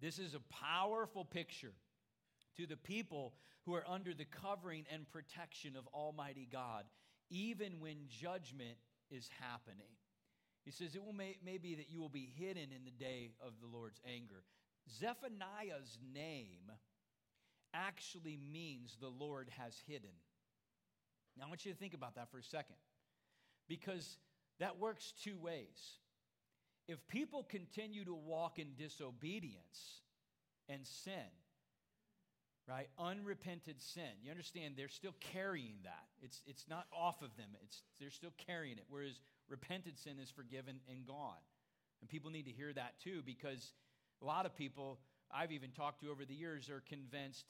This 0.00 0.18
is 0.18 0.34
a 0.34 0.40
powerful 0.54 1.24
picture 1.24 1.74
to 2.56 2.66
the 2.66 2.78
people 2.78 3.34
who 3.66 3.74
are 3.74 3.84
under 3.86 4.14
the 4.14 4.24
covering 4.24 4.86
and 4.90 5.10
protection 5.10 5.76
of 5.76 5.86
Almighty 5.88 6.48
God, 6.50 6.84
even 7.28 7.80
when 7.80 8.08
judgment 8.08 8.78
is 9.10 9.28
happening. 9.38 9.92
He 10.64 10.70
says, 10.70 10.94
It 10.94 11.04
will 11.04 11.12
may, 11.12 11.36
may 11.44 11.58
be 11.58 11.74
that 11.74 11.90
you 11.90 12.00
will 12.00 12.08
be 12.08 12.32
hidden 12.38 12.72
in 12.74 12.84
the 12.86 13.04
day 13.04 13.32
of 13.44 13.52
the 13.60 13.66
Lord's 13.66 14.00
anger. 14.06 14.44
Zephaniah's 14.90 15.98
name 16.14 16.72
actually 17.74 18.38
means 18.52 18.96
the 19.00 19.08
Lord 19.08 19.50
has 19.58 19.74
hidden. 19.86 20.10
Now, 21.36 21.46
I 21.46 21.48
want 21.48 21.66
you 21.66 21.72
to 21.72 21.78
think 21.78 21.94
about 21.94 22.14
that 22.14 22.30
for 22.30 22.38
a 22.38 22.42
second 22.42 22.76
because 23.68 24.16
that 24.60 24.78
works 24.78 25.12
two 25.22 25.36
ways. 25.36 25.98
If 26.86 27.06
people 27.08 27.44
continue 27.48 28.04
to 28.04 28.14
walk 28.14 28.58
in 28.58 28.68
disobedience 28.78 30.00
and 30.68 30.86
sin, 30.86 31.32
right? 32.68 32.88
Unrepented 32.98 33.82
sin. 33.82 34.22
You 34.22 34.30
understand 34.30 34.74
they're 34.76 34.88
still 34.88 35.14
carrying 35.20 35.76
that. 35.84 36.04
It's, 36.22 36.42
it's 36.46 36.66
not 36.68 36.86
off 36.92 37.22
of 37.22 37.36
them, 37.36 37.48
it's, 37.62 37.82
they're 38.00 38.10
still 38.10 38.32
carrying 38.46 38.78
it. 38.78 38.84
Whereas 38.88 39.20
repented 39.48 39.98
sin 39.98 40.14
is 40.22 40.30
forgiven 40.30 40.76
and 40.88 41.06
gone. 41.06 41.42
And 42.00 42.08
people 42.08 42.30
need 42.30 42.46
to 42.46 42.52
hear 42.52 42.72
that 42.72 43.00
too 43.02 43.22
because 43.24 43.72
a 44.22 44.24
lot 44.24 44.46
of 44.46 44.56
people 44.56 44.98
I've 45.32 45.52
even 45.52 45.70
talked 45.70 46.00
to 46.00 46.10
over 46.10 46.24
the 46.24 46.34
years 46.34 46.70
are 46.70 46.82
convinced 46.88 47.46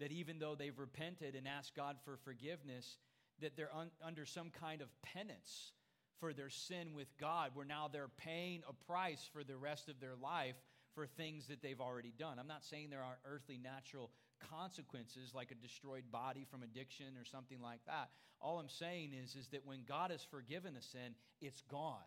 that 0.00 0.12
even 0.12 0.38
though 0.38 0.54
they've 0.54 0.78
repented 0.78 1.34
and 1.34 1.46
asked 1.46 1.76
God 1.76 1.96
for 2.04 2.16
forgiveness, 2.16 2.96
that 3.40 3.56
they're 3.56 3.74
un- 3.74 3.90
under 4.04 4.26
some 4.26 4.50
kind 4.50 4.80
of 4.82 4.88
penance 5.02 5.72
for 6.18 6.32
their 6.32 6.50
sin 6.50 6.94
with 6.94 7.08
God, 7.18 7.52
where 7.54 7.64
now 7.64 7.88
they're 7.90 8.10
paying 8.18 8.62
a 8.68 8.72
price 8.86 9.28
for 9.32 9.44
the 9.44 9.56
rest 9.56 9.88
of 9.88 10.00
their 10.00 10.16
life 10.20 10.56
for 10.94 11.06
things 11.06 11.46
that 11.46 11.62
they've 11.62 11.80
already 11.80 12.12
done. 12.18 12.38
I'm 12.38 12.48
not 12.48 12.64
saying 12.64 12.90
there 12.90 13.02
aren't 13.02 13.20
earthly 13.24 13.58
natural 13.62 14.10
consequences 14.50 15.32
like 15.34 15.50
a 15.50 15.54
destroyed 15.54 16.04
body 16.10 16.46
from 16.50 16.62
addiction 16.62 17.16
or 17.18 17.24
something 17.24 17.60
like 17.60 17.80
that. 17.86 18.10
All 18.40 18.58
I'm 18.58 18.68
saying 18.68 19.12
is, 19.12 19.36
is 19.36 19.48
that 19.48 19.66
when 19.66 19.84
God 19.86 20.10
has 20.10 20.24
forgiven 20.24 20.76
a 20.76 20.82
sin, 20.82 21.14
it's 21.40 21.62
gone. 21.70 21.98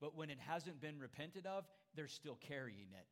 But 0.00 0.16
when 0.16 0.30
it 0.30 0.38
hasn't 0.40 0.80
been 0.80 0.98
repented 0.98 1.46
of, 1.46 1.64
they're 1.94 2.08
still 2.08 2.38
carrying 2.48 2.92
it. 2.92 3.06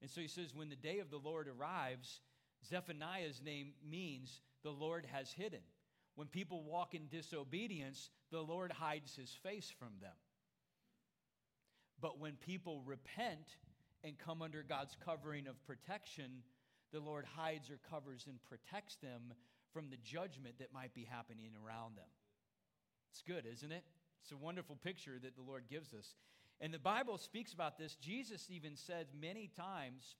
And 0.00 0.10
so 0.10 0.20
he 0.20 0.28
says, 0.28 0.54
when 0.54 0.68
the 0.68 0.76
day 0.76 1.00
of 1.00 1.10
the 1.10 1.18
Lord 1.18 1.48
arrives, 1.48 2.20
Zephaniah's 2.66 3.40
name 3.44 3.72
means 3.88 4.40
the 4.62 4.70
Lord 4.70 5.06
has 5.12 5.32
hidden. 5.32 5.60
When 6.14 6.26
people 6.26 6.64
walk 6.64 6.94
in 6.94 7.08
disobedience, 7.08 8.10
the 8.30 8.40
Lord 8.40 8.72
hides 8.72 9.14
his 9.14 9.32
face 9.42 9.72
from 9.78 9.92
them. 10.00 10.16
But 12.00 12.18
when 12.18 12.34
people 12.34 12.82
repent 12.84 13.56
and 14.04 14.18
come 14.18 14.42
under 14.42 14.62
God's 14.62 14.96
covering 15.04 15.46
of 15.46 15.64
protection, 15.64 16.42
the 16.92 17.00
Lord 17.00 17.24
hides 17.24 17.70
or 17.70 17.78
covers 17.90 18.26
and 18.28 18.38
protects 18.48 18.96
them 18.96 19.32
from 19.72 19.90
the 19.90 19.96
judgment 19.96 20.58
that 20.58 20.72
might 20.72 20.94
be 20.94 21.04
happening 21.04 21.50
around 21.64 21.96
them. 21.96 22.08
It's 23.10 23.22
good, 23.22 23.46
isn't 23.46 23.72
it? 23.72 23.84
It's 24.22 24.32
a 24.32 24.36
wonderful 24.36 24.76
picture 24.76 25.18
that 25.22 25.36
the 25.36 25.42
Lord 25.42 25.64
gives 25.70 25.92
us. 25.94 26.14
And 26.60 26.74
the 26.74 26.78
Bible 26.78 27.18
speaks 27.18 27.52
about 27.52 27.78
this. 27.78 27.94
Jesus 27.94 28.48
even 28.50 28.76
said 28.76 29.06
many 29.18 29.50
times 29.56 30.16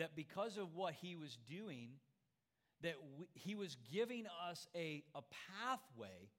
that 0.00 0.16
because 0.16 0.56
of 0.56 0.74
what 0.74 0.94
he 0.94 1.14
was 1.14 1.36
doing, 1.48 1.90
that 2.82 2.94
we, 3.18 3.26
he 3.34 3.54
was 3.54 3.76
giving 3.92 4.24
us 4.48 4.66
a, 4.74 5.02
a 5.14 5.20
pathway 5.58 6.30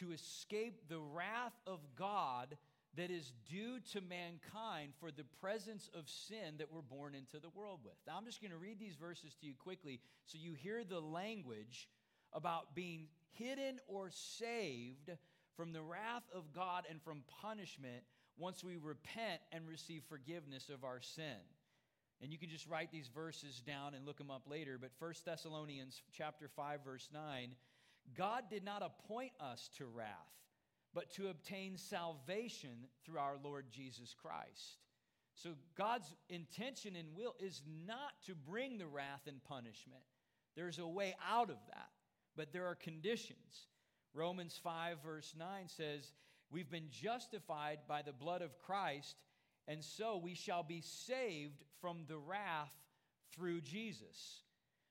to 0.00 0.12
escape 0.12 0.88
the 0.88 0.98
wrath 0.98 1.54
of 1.66 1.78
God 1.96 2.56
that 2.96 3.10
is 3.10 3.32
due 3.48 3.78
to 3.92 4.00
mankind 4.00 4.92
for 4.98 5.12
the 5.12 5.24
presence 5.40 5.88
of 5.94 6.08
sin 6.08 6.56
that 6.58 6.72
we're 6.72 6.82
born 6.82 7.14
into 7.14 7.38
the 7.38 7.50
world 7.50 7.80
with. 7.84 7.94
Now, 8.06 8.14
I'm 8.16 8.24
just 8.24 8.40
going 8.40 8.50
to 8.50 8.58
read 8.58 8.80
these 8.80 8.96
verses 8.96 9.36
to 9.40 9.46
you 9.46 9.54
quickly 9.56 10.00
so 10.26 10.36
you 10.40 10.54
hear 10.54 10.82
the 10.82 11.00
language 11.00 11.88
about 12.32 12.74
being 12.74 13.06
hidden 13.30 13.78
or 13.86 14.10
saved 14.10 15.12
from 15.56 15.72
the 15.72 15.82
wrath 15.82 16.24
of 16.34 16.52
God 16.52 16.84
and 16.90 17.00
from 17.00 17.22
punishment 17.42 18.02
once 18.36 18.64
we 18.64 18.76
repent 18.76 19.40
and 19.52 19.68
receive 19.68 20.02
forgiveness 20.08 20.68
of 20.68 20.82
our 20.82 21.00
sin. 21.00 21.38
And 22.22 22.32
you 22.32 22.38
can 22.38 22.48
just 22.48 22.66
write 22.66 22.90
these 22.90 23.08
verses 23.08 23.60
down 23.60 23.94
and 23.94 24.04
look 24.04 24.18
them 24.18 24.30
up 24.30 24.42
later, 24.48 24.78
but 24.80 24.90
1 24.98 25.12
Thessalonians 25.24 26.02
chapter 26.12 26.48
5 26.48 26.84
verse 26.84 27.08
9, 27.12 27.54
God 28.16 28.44
did 28.50 28.64
not 28.64 28.82
appoint 28.82 29.32
us 29.40 29.70
to 29.76 29.86
wrath 29.86 30.38
but 30.94 31.10
to 31.14 31.28
obtain 31.28 31.76
salvation 31.76 32.86
through 33.04 33.18
our 33.18 33.36
Lord 33.42 33.66
Jesus 33.70 34.14
Christ. 34.20 34.78
So 35.34 35.50
God's 35.76 36.12
intention 36.28 36.96
and 36.96 37.14
will 37.14 37.34
is 37.38 37.62
not 37.86 38.12
to 38.26 38.34
bring 38.34 38.78
the 38.78 38.86
wrath 38.86 39.22
and 39.26 39.42
punishment. 39.44 40.02
There's 40.56 40.78
a 40.78 40.86
way 40.86 41.14
out 41.24 41.50
of 41.50 41.58
that, 41.68 41.90
but 42.36 42.52
there 42.52 42.66
are 42.66 42.74
conditions. 42.74 43.68
Romans 44.14 44.58
5, 44.62 44.96
verse 45.04 45.34
9 45.38 45.46
says, 45.68 46.12
We've 46.50 46.70
been 46.70 46.88
justified 46.90 47.80
by 47.86 48.02
the 48.02 48.12
blood 48.12 48.42
of 48.42 48.58
Christ, 48.58 49.16
and 49.68 49.84
so 49.84 50.16
we 50.16 50.34
shall 50.34 50.62
be 50.62 50.80
saved 50.80 51.62
from 51.80 51.98
the 52.08 52.16
wrath 52.16 52.72
through 53.34 53.60
Jesus. 53.60 54.42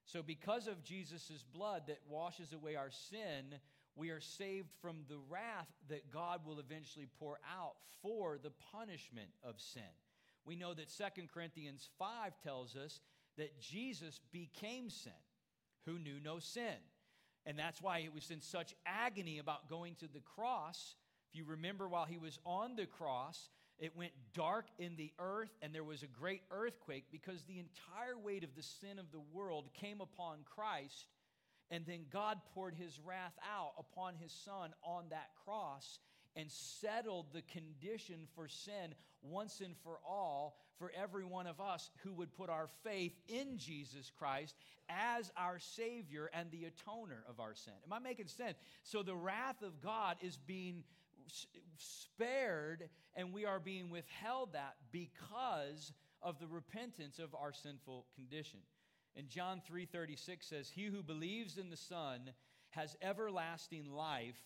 So, 0.05 0.21
because 0.21 0.67
of 0.67 0.83
Jesus' 0.83 1.43
blood 1.53 1.83
that 1.87 1.99
washes 2.07 2.53
away 2.53 2.75
our 2.75 2.91
sin, 2.91 3.59
we 3.95 4.11
are 4.11 4.21
saved 4.21 4.69
from 4.81 4.99
the 5.09 5.17
wrath 5.29 5.67
that 5.89 6.11
God 6.11 6.41
will 6.45 6.59
eventually 6.59 7.07
pour 7.19 7.39
out 7.59 7.73
for 8.01 8.37
the 8.41 8.53
punishment 8.71 9.31
of 9.43 9.59
sin. 9.59 9.81
We 10.45 10.55
know 10.55 10.73
that 10.75 10.91
Second 10.91 11.29
Corinthians 11.33 11.89
5 11.99 12.33
tells 12.41 12.75
us 12.75 13.01
that 13.37 13.59
Jesus 13.59 14.21
became 14.31 14.89
sin, 14.89 15.11
who 15.85 15.99
knew 15.99 16.19
no 16.23 16.39
sin. 16.39 16.77
And 17.45 17.57
that's 17.57 17.81
why 17.81 17.99
it 17.99 18.13
was 18.13 18.29
in 18.29 18.39
such 18.39 18.75
agony 18.85 19.39
about 19.39 19.69
going 19.69 19.95
to 19.95 20.07
the 20.07 20.21
cross. 20.35 20.95
If 21.29 21.37
you 21.37 21.45
remember, 21.45 21.89
while 21.89 22.05
he 22.05 22.17
was 22.17 22.39
on 22.45 22.75
the 22.75 22.85
cross, 22.85 23.49
it 23.79 23.95
went 23.95 24.11
dark 24.33 24.65
in 24.79 24.95
the 24.95 25.11
earth 25.19 25.51
and 25.61 25.73
there 25.73 25.83
was 25.83 26.03
a 26.03 26.07
great 26.07 26.41
earthquake 26.51 27.05
because 27.11 27.43
the 27.43 27.59
entire 27.59 28.17
weight 28.17 28.43
of 28.43 28.55
the 28.55 28.63
sin 28.63 28.99
of 28.99 29.11
the 29.11 29.21
world 29.31 29.69
came 29.73 30.01
upon 30.01 30.39
Christ 30.45 31.07
and 31.69 31.85
then 31.85 32.05
God 32.11 32.39
poured 32.53 32.75
his 32.75 32.99
wrath 32.99 33.37
out 33.43 33.73
upon 33.77 34.15
his 34.15 34.31
son 34.31 34.71
on 34.83 35.05
that 35.09 35.29
cross 35.43 35.99
and 36.35 36.49
settled 36.49 37.27
the 37.33 37.41
condition 37.41 38.27
for 38.35 38.47
sin 38.47 38.93
once 39.21 39.61
and 39.61 39.75
for 39.83 39.99
all 40.07 40.57
for 40.77 40.91
every 40.95 41.25
one 41.25 41.47
of 41.47 41.59
us 41.59 41.89
who 42.03 42.13
would 42.13 42.33
put 42.35 42.49
our 42.49 42.67
faith 42.83 43.13
in 43.27 43.57
Jesus 43.57 44.11
Christ 44.17 44.55
as 44.89 45.31
our 45.35 45.59
Savior 45.59 46.29
and 46.33 46.49
the 46.51 46.65
atoner 46.65 47.27
of 47.27 47.39
our 47.39 47.55
sin. 47.55 47.73
Am 47.85 47.91
I 47.91 47.99
making 47.99 48.27
sense? 48.27 48.57
So 48.83 49.01
the 49.01 49.15
wrath 49.15 49.61
of 49.63 49.81
God 49.81 50.17
is 50.21 50.37
being 50.37 50.83
spared 51.77 52.89
and 53.15 53.33
we 53.33 53.45
are 53.45 53.59
being 53.59 53.89
withheld 53.89 54.53
that 54.53 54.75
because 54.91 55.93
of 56.21 56.39
the 56.39 56.47
repentance 56.47 57.19
of 57.19 57.35
our 57.35 57.53
sinful 57.53 58.07
condition. 58.15 58.59
And 59.15 59.29
John 59.29 59.61
3:36 59.61 60.47
says, 60.47 60.69
"He 60.69 60.85
who 60.85 61.03
believes 61.03 61.57
in 61.57 61.69
the 61.69 61.77
Son 61.77 62.35
has 62.69 62.95
everlasting 63.01 63.91
life, 63.91 64.39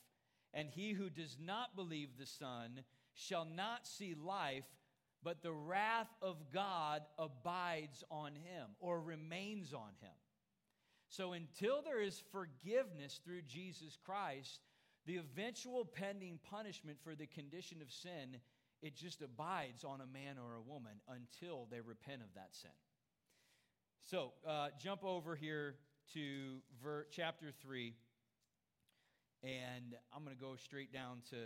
and 0.54 0.70
he 0.70 0.94
who 0.94 1.10
does 1.10 1.38
not 1.38 1.76
believe 1.76 2.18
the 2.18 2.26
Son 2.26 2.86
shall 3.14 3.46
not 3.46 3.86
see 3.86 4.16
life, 4.16 4.66
but 5.24 5.42
the 5.42 5.54
wrath 5.54 6.14
of 6.22 6.52
God 6.52 7.06
abides 7.18 8.04
on 8.10 8.36
him 8.36 8.76
or 8.80 9.02
remains 9.02 9.74
on 9.74 9.96
him." 9.96 10.16
So 11.08 11.34
until 11.34 11.82
there 11.82 12.02
is 12.02 12.22
forgiveness 12.32 13.18
through 13.18 13.42
Jesus 13.42 13.98
Christ, 13.98 14.62
the 15.06 15.18
eventual 15.18 15.86
pending 15.86 16.40
punishment 16.50 16.98
for 17.04 17.16
the 17.16 17.26
condition 17.28 17.82
of 17.82 17.92
sin, 17.92 18.38
it 18.82 18.96
just 18.96 19.22
abides 19.22 19.84
on 19.84 20.02
a 20.02 20.06
man 20.06 20.38
or 20.38 20.56
a 20.56 20.62
woman 20.62 20.94
until 21.08 21.68
they 21.72 21.82
repent 21.82 22.22
of 22.22 22.34
that 22.36 22.50
sin. 22.52 22.72
So 24.04 24.34
uh, 24.48 24.70
jump 24.80 25.04
over 25.04 25.36
here 25.36 25.76
to 26.14 26.58
ver- 26.84 27.08
chapter 27.12 27.52
3, 27.62 27.94
and 29.44 29.96
I'm 30.16 30.24
going 30.24 30.36
to 30.36 30.42
go 30.42 30.56
straight 30.56 30.92
down 30.92 31.22
to 31.30 31.38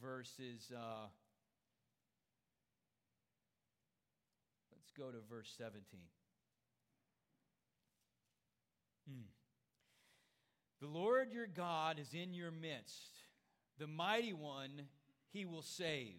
verses. 0.00 0.70
Uh, 0.74 1.06
let's 4.72 4.90
go 4.96 5.10
to 5.10 5.18
verse 5.28 5.52
17. 5.56 5.82
Hmm. 9.08 9.31
The 10.82 10.88
Lord 10.88 11.32
your 11.32 11.46
God 11.46 12.00
is 12.00 12.12
in 12.12 12.34
your 12.34 12.50
midst, 12.50 13.12
the 13.78 13.86
mighty 13.86 14.32
one 14.32 14.88
he 15.30 15.44
will 15.44 15.62
save. 15.62 16.18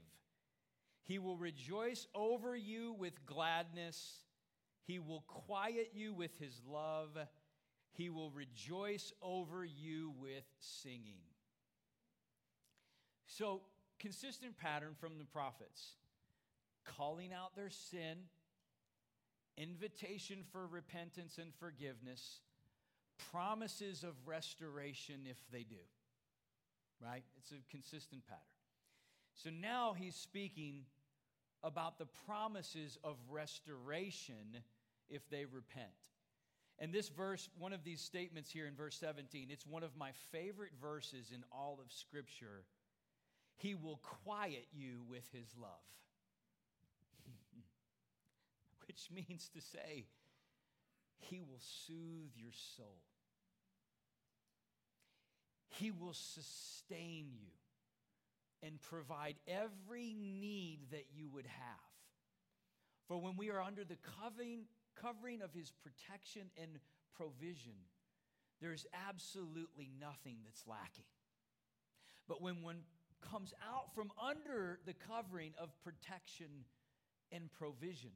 He 1.03 1.20
will 1.20 1.36
rejoice 1.36 2.07
over 2.16 2.55
you 2.55 2.95
with 2.97 3.26
gladness. 3.26 4.24
He 4.86 4.99
will 4.99 5.26
quiet 5.28 5.91
you 5.93 6.14
with 6.14 6.39
his 6.39 6.61
love. 6.66 7.09
He 7.91 8.09
will 8.09 8.32
rejoice 8.32 9.11
over 9.22 9.66
you 9.66 10.14
with 10.18 10.45
singing. 10.59 11.20
So, 13.28 13.64
consistent 13.99 14.57
pattern 14.57 14.95
from 14.97 15.18
the 15.18 15.26
prophets 15.26 15.97
calling 16.86 17.34
out 17.34 17.53
their 17.53 17.70
sin 17.70 18.18
invitation 19.57 20.39
for 20.53 20.66
repentance 20.66 21.38
and 21.38 21.53
forgiveness, 21.59 22.39
promises 23.32 24.03
of 24.03 24.13
restoration 24.26 25.21
if 25.30 25.38
they 25.51 25.63
do. 25.63 25.84
Right? 27.01 27.24
It's 27.38 27.51
a 27.51 27.55
consistent 27.69 28.26
pattern. 28.28 28.41
So 29.36 29.49
now 29.49 29.93
he's 29.97 30.15
speaking 30.15 30.86
about 31.63 31.97
the 31.97 32.07
promises 32.28 32.97
of 33.03 33.15
restoration 33.30 34.57
if 35.09 35.28
they 35.30 35.45
repent. 35.45 35.89
And 36.80 36.91
this 36.91 37.09
verse, 37.09 37.49
one 37.57 37.74
of 37.74 37.84
these 37.84 38.01
statements 38.01 38.51
here 38.51 38.67
in 38.67 38.76
verse 38.76 38.97
17, 38.99 39.47
it's 39.49 39.65
one 39.65 39.84
of 39.84 39.95
my 39.95 40.11
favorite 40.32 40.74
verses 40.82 41.32
in 41.34 41.43
all 41.51 41.80
of 41.84 41.91
Scripture. 41.91 42.65
He 43.55 43.76
will 43.76 44.01
quiet 44.24 44.67
you 44.74 45.01
with 45.07 45.24
his 45.32 45.47
love. 45.59 45.69
Which 48.88 49.07
means 49.13 49.49
to 49.53 49.61
say, 49.61 50.05
he 51.19 51.41
will 51.41 51.61
soothe 51.61 52.36
your 52.36 52.51
soul. 52.76 53.01
He 55.80 55.91
will 55.91 56.13
sustain 56.13 57.28
you 57.34 57.51
and 58.61 58.80
provide 58.82 59.36
every 59.47 60.13
need 60.13 60.80
that 60.91 61.05
you 61.13 61.30
would 61.30 61.45
have. 61.45 61.93
For 63.07 63.19
when 63.19 63.36
we 63.36 63.49
are 63.49 63.61
under 63.61 63.84
the 63.84 63.97
covering, 64.21 64.61
covering 64.95 65.41
of 65.41 65.53
His 65.53 65.71
protection 65.71 66.43
and 66.61 66.80
provision, 67.15 67.74
there's 68.61 68.86
absolutely 69.07 69.89
nothing 69.99 70.38
that's 70.45 70.65
lacking. 70.67 71.03
But 72.28 72.41
when 72.41 72.61
one 72.61 72.84
comes 73.21 73.53
out 73.61 73.93
from 73.93 74.11
under 74.21 74.80
the 74.86 74.93
covering 74.93 75.53
of 75.59 75.69
protection 75.84 76.65
and 77.32 77.51
provision, 77.51 78.11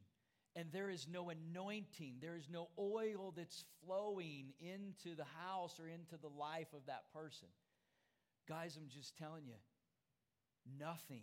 and 0.58 0.72
there 0.72 0.90
is 0.90 1.08
no 1.08 1.30
anointing, 1.30 2.16
there 2.20 2.36
is 2.36 2.50
no 2.52 2.68
oil 2.80 3.32
that's 3.38 3.64
flowing 3.86 4.54
into 4.60 5.16
the 5.16 5.28
house 5.46 5.80
or 5.80 5.88
into 5.88 6.18
the 6.20 6.36
life 6.36 6.74
of 6.74 6.84
that 6.88 7.04
person. 7.14 7.48
Guys, 8.50 8.76
I'm 8.76 8.90
just 8.90 9.16
telling 9.18 9.46
you, 9.46 9.54
nothing 10.80 11.22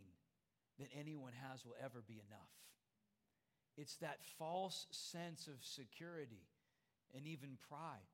that 0.79 0.87
anyone 0.97 1.33
has 1.51 1.65
will 1.65 1.75
ever 1.83 2.01
be 2.07 2.23
enough. 2.29 2.53
It's 3.77 3.97
that 3.97 4.19
false 4.39 4.87
sense 4.93 5.49
of 5.49 5.65
security 5.65 6.47
and 7.13 7.27
even 7.27 7.59
pride 7.69 8.07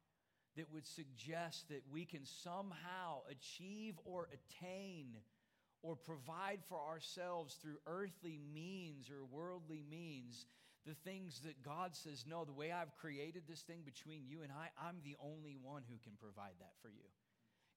that 0.56 0.72
would 0.72 0.86
suggest 0.86 1.68
that 1.68 1.82
we 1.92 2.06
can 2.06 2.24
somehow 2.24 3.18
achieve 3.30 3.94
or 4.06 4.28
attain 4.32 5.08
or 5.82 5.96
provide 5.96 6.60
for 6.66 6.80
ourselves 6.80 7.58
through 7.60 7.76
earthly 7.86 8.38
means 8.54 9.10
or 9.10 9.26
worldly 9.30 9.84
means 9.90 10.46
the 10.86 10.94
things 10.94 11.40
that 11.44 11.62
God 11.62 11.94
says, 11.94 12.24
no, 12.28 12.44
the 12.44 12.52
way 12.52 12.72
I've 12.72 12.94
created 12.96 13.42
this 13.48 13.60
thing 13.60 13.80
between 13.84 14.24
you 14.26 14.42
and 14.42 14.50
I, 14.50 14.68
I'm 14.82 14.96
the 15.04 15.16
only 15.22 15.56
one 15.60 15.82
who 15.88 15.96
can 16.02 16.12
provide 16.18 16.54
that 16.60 16.72
for 16.80 16.88
you. 16.88 17.04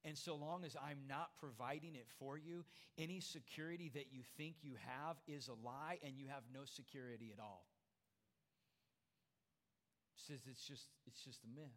And 0.05 0.17
so 0.17 0.35
long 0.35 0.65
as 0.65 0.75
I'm 0.75 0.99
not 1.07 1.29
providing 1.39 1.95
it 1.95 2.07
for 2.19 2.37
you, 2.37 2.65
any 2.97 3.19
security 3.19 3.89
that 3.93 4.07
you 4.11 4.21
think 4.37 4.55
you 4.61 4.75
have 4.85 5.15
is 5.27 5.47
a 5.47 5.65
lie 5.65 5.97
and 6.05 6.17
you 6.17 6.27
have 6.27 6.43
no 6.53 6.61
security 6.65 7.31
at 7.33 7.41
all. 7.41 7.65
Says 10.15 10.41
it's 10.49 10.65
just 10.65 10.87
it's 11.05 11.21
just 11.23 11.43
a 11.43 11.59
myth. 11.59 11.71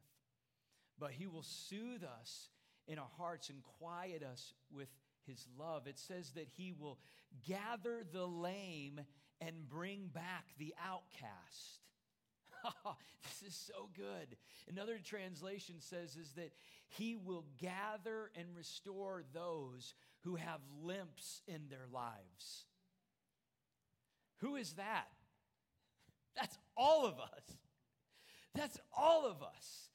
But 0.98 1.10
he 1.10 1.26
will 1.26 1.42
soothe 1.42 2.04
us 2.04 2.48
in 2.86 2.98
our 2.98 3.10
hearts 3.18 3.48
and 3.48 3.58
quiet 3.78 4.22
us 4.22 4.54
with 4.72 4.88
his 5.26 5.46
love. 5.58 5.86
It 5.86 5.98
says 5.98 6.30
that 6.34 6.46
he 6.56 6.72
will 6.72 6.98
gather 7.46 8.02
the 8.12 8.26
lame 8.26 9.00
and 9.41 9.68
bring 9.68 10.09
back 10.12 10.47
the 10.59 10.74
outcast. 10.84 11.80
this 13.22 13.49
is 13.49 13.55
so 13.55 13.89
good. 13.97 14.37
Another 14.68 14.99
translation 15.03 15.76
says 15.78 16.16
is 16.16 16.32
that 16.32 16.53
he 16.89 17.16
will 17.16 17.45
gather 17.61 18.30
and 18.37 18.47
restore 18.57 19.22
those 19.32 19.95
who 20.20 20.37
have 20.37 20.61
limps 20.82 21.43
in 21.47 21.62
their 21.68 21.87
lives. 21.93 22.64
Who 24.39 24.57
is 24.57 24.74
that? 24.74 25.09
That's 26.34 26.59
all 26.76 27.07
of 27.07 27.18
us. 27.18 27.57
That's 28.55 28.78
all 28.97 29.26
of 29.26 29.43
us. 29.43 29.91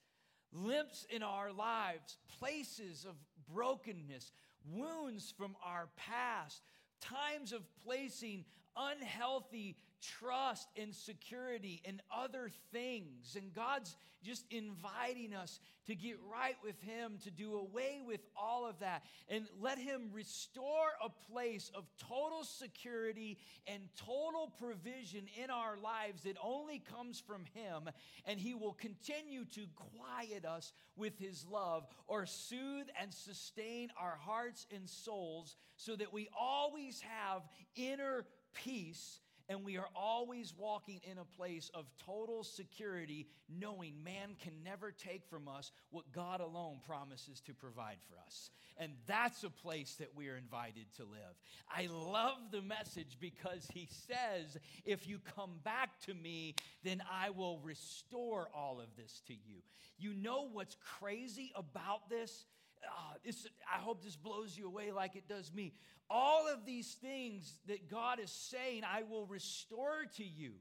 Limps 0.52 1.06
in 1.10 1.22
our 1.22 1.52
lives, 1.52 2.18
places 2.38 3.06
of 3.08 3.14
brokenness, 3.52 4.32
wounds 4.70 5.32
from 5.36 5.56
our 5.64 5.88
past, 5.96 6.62
times 7.00 7.52
of 7.52 7.62
placing 7.84 8.44
unhealthy 8.76 9.76
trust 10.02 10.68
and 10.76 10.94
security 10.94 11.80
in 11.84 12.00
other 12.14 12.50
things. 12.72 13.36
And 13.36 13.52
God's 13.54 13.96
just 14.22 14.44
inviting 14.50 15.34
us 15.34 15.58
to 15.86 15.94
get 15.94 16.16
right 16.30 16.56
with 16.62 16.80
Him, 16.82 17.18
to 17.24 17.30
do 17.30 17.54
away 17.54 18.00
with 18.06 18.20
all 18.36 18.66
of 18.66 18.78
that, 18.80 19.02
and 19.28 19.46
let 19.60 19.78
Him 19.78 20.10
restore 20.12 20.88
a 21.04 21.08
place 21.32 21.70
of 21.74 21.84
total 21.98 22.44
security 22.44 23.38
and 23.66 23.82
total 23.96 24.52
provision 24.60 25.26
in 25.42 25.50
our 25.50 25.76
lives 25.76 26.22
that 26.22 26.36
only 26.42 26.78
comes 26.78 27.20
from 27.20 27.44
Him. 27.52 27.90
And 28.26 28.38
He 28.38 28.54
will 28.54 28.74
continue 28.74 29.44
to 29.46 29.66
quiet 29.74 30.44
us 30.44 30.72
with 30.96 31.18
His 31.18 31.44
love 31.50 31.86
or 32.06 32.26
soothe 32.26 32.86
and 33.00 33.12
sustain 33.12 33.88
our 34.00 34.18
hearts 34.20 34.66
and 34.74 34.88
souls 34.88 35.56
so 35.76 35.96
that 35.96 36.12
we 36.12 36.28
always 36.38 37.00
have 37.00 37.42
inner 37.74 38.24
peace 38.54 39.20
and 39.48 39.64
we 39.64 39.76
are 39.76 39.88
always 39.94 40.54
walking 40.56 41.00
in 41.10 41.18
a 41.18 41.24
place 41.24 41.70
of 41.74 41.84
total 42.06 42.42
security, 42.42 43.26
knowing 43.48 44.02
man 44.02 44.36
can 44.42 44.52
never 44.64 44.90
take 44.90 45.26
from 45.28 45.48
us 45.48 45.72
what 45.90 46.10
God 46.12 46.40
alone 46.40 46.78
promises 46.86 47.40
to 47.42 47.52
provide 47.52 47.98
for 48.08 48.14
us. 48.26 48.50
And 48.78 48.92
that's 49.06 49.44
a 49.44 49.50
place 49.50 49.96
that 49.98 50.14
we 50.16 50.28
are 50.28 50.36
invited 50.36 50.86
to 50.96 51.02
live. 51.02 51.36
I 51.70 51.88
love 51.92 52.38
the 52.50 52.62
message 52.62 53.18
because 53.20 53.66
he 53.72 53.88
says, 54.06 54.56
If 54.84 55.06
you 55.06 55.18
come 55.36 55.60
back 55.62 56.00
to 56.06 56.14
me, 56.14 56.54
then 56.82 57.02
I 57.10 57.30
will 57.30 57.58
restore 57.62 58.48
all 58.54 58.80
of 58.80 58.96
this 58.96 59.22
to 59.26 59.34
you. 59.34 59.62
You 59.98 60.14
know 60.14 60.48
what's 60.50 60.76
crazy 60.98 61.52
about 61.54 62.08
this? 62.08 62.46
Uh, 62.84 63.14
this, 63.24 63.46
I 63.72 63.78
hope 63.78 64.02
this 64.02 64.16
blows 64.16 64.56
you 64.56 64.66
away 64.66 64.92
like 64.92 65.16
it 65.16 65.28
does 65.28 65.52
me. 65.52 65.72
All 66.10 66.48
of 66.52 66.66
these 66.66 66.92
things 67.00 67.52
that 67.68 67.88
God 67.88 68.18
is 68.20 68.30
saying, 68.30 68.82
I 68.84 69.02
will 69.04 69.26
restore 69.26 70.04
to 70.16 70.24
you. 70.24 70.52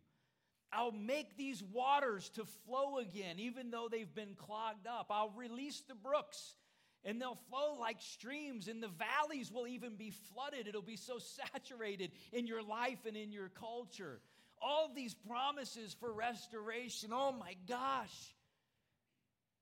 I'll 0.74 0.94
make 0.94 1.36
these 1.36 1.62
waters 1.62 2.30
to 2.36 2.46
flow 2.66 3.00
again, 3.00 3.40
even 3.40 3.72
though 3.72 3.90
they've 3.92 4.14
been 4.14 4.36
clogged 4.36 4.88
up. 4.88 5.08
I'll 5.10 5.34
release 5.36 5.82
the 5.88 5.96
brooks 5.96 6.56
and 7.04 7.20
they'll 7.20 7.40
flow 7.50 7.78
like 7.80 7.98
streams, 8.00 8.68
and 8.68 8.82
the 8.82 8.88
valleys 8.88 9.52
will 9.52 9.68
even 9.68 9.96
be 9.96 10.12
flooded. 10.34 10.68
It'll 10.68 10.82
be 10.82 10.98
so 10.98 11.18
saturated 11.54 12.12
in 12.32 12.48
your 12.48 12.62
life 12.62 13.06
and 13.08 13.18
in 13.18 13.32
your 13.32 13.50
culture. 13.50 14.22
All 14.62 14.92
these 14.96 15.16
promises 15.16 15.96
for 16.00 16.14
restoration, 16.14 17.10
oh 17.12 17.32
my 17.32 17.56
gosh. 17.68 18.36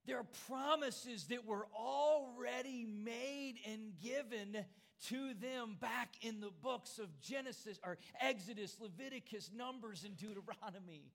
They're 0.09 0.25
promises 0.47 1.25
that 1.25 1.45
were 1.45 1.67
already 1.77 2.83
made 2.83 3.57
and 3.69 3.93
given 4.01 4.65
to 5.07 5.33
them 5.35 5.77
back 5.79 6.09
in 6.21 6.41
the 6.41 6.49
books 6.63 6.97
of 6.97 7.07
Genesis 7.21 7.79
or 7.85 7.99
Exodus, 8.19 8.75
Leviticus, 8.81 9.51
Numbers, 9.55 10.03
and 10.03 10.17
Deuteronomy. 10.17 11.11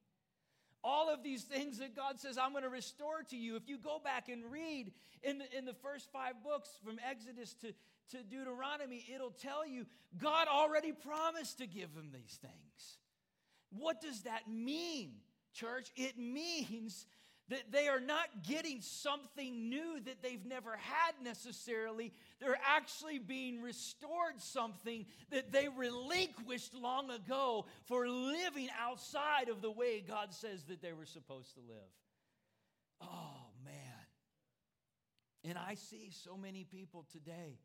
All 0.84 1.12
of 1.12 1.24
these 1.24 1.42
things 1.42 1.78
that 1.78 1.96
God 1.96 2.20
says, 2.20 2.38
I'm 2.38 2.52
going 2.52 2.62
to 2.62 2.70
restore 2.70 3.24
to 3.30 3.36
you. 3.36 3.56
If 3.56 3.68
you 3.68 3.78
go 3.78 4.00
back 4.02 4.28
and 4.28 4.44
read 4.48 4.92
in 5.24 5.38
the, 5.38 5.58
in 5.58 5.64
the 5.64 5.74
first 5.74 6.12
five 6.12 6.34
books 6.44 6.70
from 6.84 7.00
Exodus 7.10 7.52
to, 7.62 7.74
to 8.16 8.22
Deuteronomy, 8.22 9.04
it'll 9.12 9.30
tell 9.30 9.66
you 9.66 9.86
God 10.22 10.46
already 10.46 10.92
promised 10.92 11.58
to 11.58 11.66
give 11.66 11.94
them 11.96 12.10
these 12.12 12.38
things. 12.40 12.98
What 13.70 14.00
does 14.00 14.22
that 14.22 14.48
mean, 14.48 15.14
church? 15.52 15.90
It 15.96 16.16
means 16.16 17.06
that 17.48 17.70
they 17.70 17.88
are 17.88 18.00
not 18.00 18.42
getting 18.42 18.80
something 18.80 19.68
new 19.68 20.00
that 20.00 20.22
they've 20.22 20.46
never 20.46 20.70
had 20.72 21.12
necessarily. 21.22 22.12
They're 22.40 22.58
actually 22.66 23.18
being 23.18 23.60
restored 23.60 24.40
something 24.40 25.04
that 25.30 25.52
they 25.52 25.68
relinquished 25.68 26.74
long 26.74 27.10
ago 27.10 27.66
for 27.84 28.08
living 28.08 28.68
outside 28.80 29.48
of 29.50 29.60
the 29.60 29.70
way 29.70 30.00
God 30.00 30.32
says 30.32 30.64
that 30.64 30.80
they 30.80 30.92
were 30.92 31.04
supposed 31.04 31.54
to 31.54 31.60
live. 31.60 31.92
Oh, 33.02 33.50
man. 33.64 33.74
And 35.44 35.58
I 35.58 35.74
see 35.74 36.10
so 36.10 36.38
many 36.38 36.64
people 36.64 37.04
today 37.12 37.58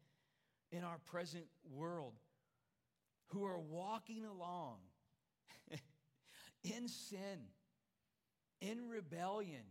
in 0.72 0.84
our 0.84 0.98
present 1.06 1.46
world 1.72 2.14
who 3.28 3.46
are 3.46 3.60
walking 3.60 4.26
along 4.26 4.78
in 6.64 6.90
sin 6.90 7.40
in 8.62 8.90
rebellion, 8.90 9.64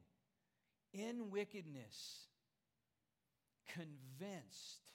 in 0.92 1.30
wickedness, 1.30 2.26
convinced 3.74 4.92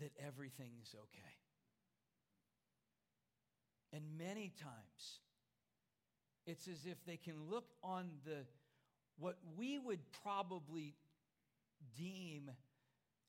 that 0.00 0.12
everything 0.26 0.72
is 0.82 0.94
okay. 0.94 1.36
And 3.92 4.02
many 4.18 4.52
times, 4.60 5.20
It's 6.46 6.66
as 6.68 6.86
if 6.86 7.04
they 7.04 7.16
can 7.16 7.34
look 7.50 7.66
on 7.82 8.10
the 8.24 8.46
what 9.18 9.36
we 9.56 9.78
would 9.78 10.00
probably 10.24 10.96
deem 11.96 12.50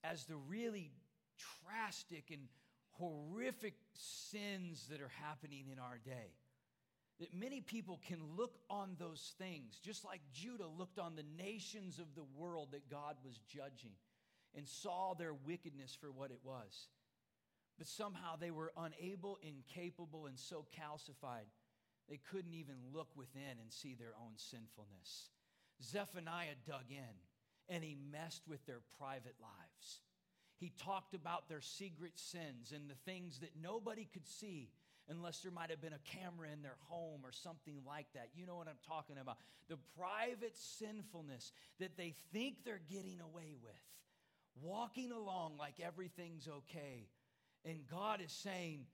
as 0.04 0.24
the 0.26 0.38
really 0.38 0.92
drastic 1.64 2.32
and 2.32 2.48
horrific 2.92 3.76
sins 3.94 4.88
that 4.90 5.02
are 5.02 5.12
happening 5.22 5.66
in 5.72 5.80
our 5.80 6.00
day. 6.04 6.34
That 7.22 7.34
many 7.36 7.62
people 7.62 8.02
can 8.08 8.18
look 8.36 8.58
on 8.68 8.96
those 8.98 9.34
things, 9.38 9.80
just 9.84 10.04
like 10.04 10.22
Judah 10.34 10.68
looked 10.68 10.98
on 10.98 11.16
the 11.16 11.26
nations 11.38 12.00
of 12.00 12.16
the 12.16 12.26
world 12.36 12.70
that 12.72 12.90
God 12.90 13.16
was 13.24 13.40
judging 13.48 13.94
and 14.56 14.68
saw 14.68 15.14
their 15.14 15.34
wickedness 15.34 15.96
for 16.02 16.12
what 16.12 16.32
it 16.32 16.40
was. 16.44 16.88
But 17.78 17.88
somehow 17.88 18.38
they 18.38 18.50
were 18.50 18.74
unable, 18.76 19.38
incapable, 19.44 20.26
and 20.26 20.38
so 20.38 20.66
calcified, 20.80 21.46
they 22.10 22.20
couldn't 22.32 22.56
even 22.56 22.76
look 22.92 23.10
within 23.16 23.60
and 23.62 23.72
see 23.72 23.94
their 23.94 24.14
own 24.20 24.34
sinfulness. 24.38 25.30
Zephaniah 25.84 26.58
dug 26.68 26.86
in 26.90 27.76
and 27.76 27.84
he 27.84 27.96
messed 28.12 28.48
with 28.48 28.66
their 28.66 28.82
private 28.98 29.36
lives. 29.40 30.02
He 30.58 30.74
talked 30.84 31.14
about 31.14 31.50
their 31.50 31.62
secret 31.62 32.14
sins 32.20 32.72
and 32.76 32.90
the 32.90 33.12
things 33.12 33.40
that 33.40 33.52
nobody 33.62 34.08
could 34.12 34.28
see 34.28 34.70
unless 35.12 35.40
there 35.40 35.52
might 35.52 35.70
have 35.70 35.82
been 35.82 35.94
a 35.94 36.18
camera 36.18 36.48
in 36.52 36.62
their 36.62 36.78
home 36.88 37.20
or 37.24 37.32
something 37.32 37.76
like 37.86 38.08
that. 38.14 38.30
You 38.34 38.46
know 38.46 38.56
what 38.56 38.68
I'm 38.68 38.80
talking 38.88 39.18
about. 39.22 39.38
The 39.68 39.78
private 40.00 40.56
sinfulness 40.56 41.52
that 41.80 41.98
they 41.98 42.16
think 42.32 42.64
they're 42.64 42.82
getting 42.90 43.20
away 43.20 43.56
with, 43.62 43.84
walking 44.64 45.12
along 45.12 45.58
like 45.60 45.76
everything's 45.84 46.48
okay. 46.48 47.10
And 47.66 47.86
God 47.92 48.22
is 48.24 48.32
saying, 48.32 48.86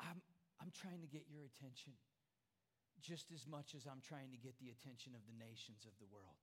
I'm, 0.00 0.22
I'm 0.62 0.70
trying 0.80 1.00
to 1.00 1.08
get 1.08 1.24
your 1.28 1.42
attention 1.42 1.92
just 3.02 3.32
as 3.34 3.46
much 3.46 3.74
as 3.74 3.86
I'm 3.90 4.00
trying 4.06 4.30
to 4.30 4.38
get 4.38 4.54
the 4.62 4.70
attention 4.70 5.12
of 5.14 5.20
the 5.26 5.36
nations 5.36 5.84
of 5.84 5.92
the 5.98 6.06
world. 6.14 6.38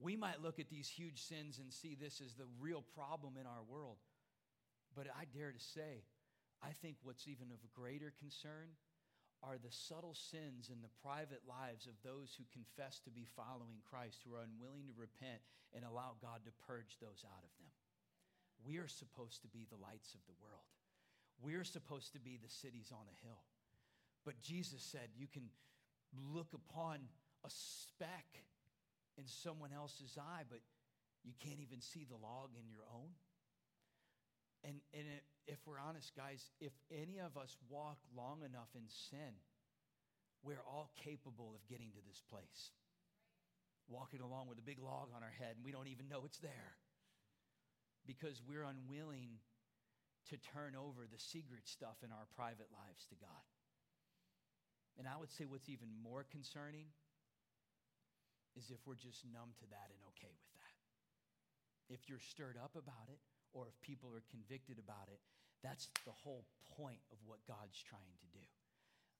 We 0.00 0.16
might 0.16 0.42
look 0.42 0.58
at 0.58 0.68
these 0.68 0.88
huge 0.88 1.22
sins 1.22 1.58
and 1.58 1.72
see 1.72 1.94
this 1.94 2.20
as 2.20 2.34
the 2.34 2.48
real 2.58 2.82
problem 2.94 3.34
in 3.38 3.46
our 3.46 3.62
world. 3.68 3.96
But 4.96 5.06
I 5.08 5.24
dare 5.32 5.52
to 5.52 5.60
say, 5.60 6.02
I 6.62 6.76
think 6.80 6.96
what's 7.02 7.26
even 7.26 7.50
of 7.52 7.60
greater 7.72 8.12
concern 8.20 8.76
are 9.40 9.56
the 9.56 9.72
subtle 9.72 10.12
sins 10.12 10.68
in 10.68 10.84
the 10.84 10.92
private 11.00 11.40
lives 11.48 11.88
of 11.88 11.96
those 12.04 12.36
who 12.36 12.44
confess 12.52 13.00
to 13.00 13.10
be 13.10 13.24
following 13.32 13.80
Christ, 13.88 14.20
who 14.20 14.36
are 14.36 14.44
unwilling 14.44 14.84
to 14.92 15.00
repent 15.00 15.40
and 15.72 15.80
allow 15.80 16.20
God 16.20 16.44
to 16.44 16.60
purge 16.68 17.00
those 17.00 17.24
out 17.24 17.40
of 17.40 17.52
them. 17.56 17.72
We 18.60 18.76
are 18.76 18.88
supposed 18.88 19.40
to 19.42 19.48
be 19.48 19.64
the 19.64 19.80
lights 19.80 20.12
of 20.12 20.20
the 20.28 20.36
world. 20.44 20.68
We're 21.40 21.64
supposed 21.64 22.12
to 22.12 22.20
be 22.20 22.36
the 22.36 22.52
cities 22.52 22.92
on 22.92 23.08
a 23.08 23.20
hill. 23.24 23.40
But 24.28 24.44
Jesus 24.44 24.84
said 24.84 25.16
you 25.16 25.26
can 25.26 25.48
look 26.12 26.52
upon 26.52 27.00
a 27.40 27.48
speck 27.48 28.44
in 29.16 29.24
someone 29.24 29.72
else's 29.72 30.18
eye, 30.20 30.44
but 30.44 30.60
you 31.24 31.32
can't 31.40 31.60
even 31.60 31.80
see 31.80 32.04
the 32.04 32.20
log 32.20 32.50
in 32.52 32.68
your 32.68 32.84
own. 32.92 33.16
And, 34.64 34.76
and 34.92 35.06
if 35.46 35.58
we're 35.64 35.80
honest, 35.80 36.12
guys, 36.16 36.50
if 36.60 36.72
any 36.92 37.18
of 37.18 37.36
us 37.36 37.56
walk 37.68 37.98
long 38.16 38.42
enough 38.44 38.68
in 38.74 38.84
sin, 38.88 39.40
we're 40.42 40.64
all 40.68 40.90
capable 41.00 41.52
of 41.56 41.66
getting 41.68 41.92
to 41.92 42.02
this 42.06 42.22
place. 42.28 42.72
Walking 43.88 44.20
along 44.20 44.48
with 44.48 44.58
a 44.58 44.64
big 44.64 44.78
log 44.78 45.08
on 45.16 45.22
our 45.22 45.34
head, 45.34 45.56
and 45.56 45.64
we 45.64 45.72
don't 45.72 45.88
even 45.88 46.08
know 46.08 46.22
it's 46.24 46.38
there 46.38 46.76
because 48.06 48.40
we're 48.46 48.64
unwilling 48.64 49.40
to 50.28 50.36
turn 50.54 50.76
over 50.76 51.08
the 51.08 51.18
secret 51.18 51.66
stuff 51.66 51.98
in 52.04 52.12
our 52.12 52.28
private 52.36 52.68
lives 52.70 53.04
to 53.10 53.16
God. 53.18 53.44
And 54.98 55.08
I 55.08 55.16
would 55.18 55.32
say 55.32 55.48
what's 55.48 55.68
even 55.68 55.88
more 56.04 56.28
concerning 56.28 56.92
is 58.54 58.70
if 58.70 58.78
we're 58.84 59.00
just 59.00 59.24
numb 59.26 59.56
to 59.58 59.66
that 59.70 59.88
and 59.90 60.00
okay 60.14 60.30
with 60.30 60.52
that. 60.60 60.76
If 61.90 62.06
you're 62.06 62.22
stirred 62.22 62.58
up 62.60 62.76
about 62.78 63.10
it, 63.10 63.18
or 63.52 63.68
if 63.68 63.76
people 63.80 64.10
are 64.14 64.24
convicted 64.30 64.78
about 64.78 65.10
it, 65.12 65.20
that's 65.62 65.90
the 66.06 66.14
whole 66.14 66.44
point 66.76 67.00
of 67.12 67.18
what 67.26 67.44
God's 67.44 67.80
trying 67.82 68.16
to 68.20 68.28
do. 68.32 68.44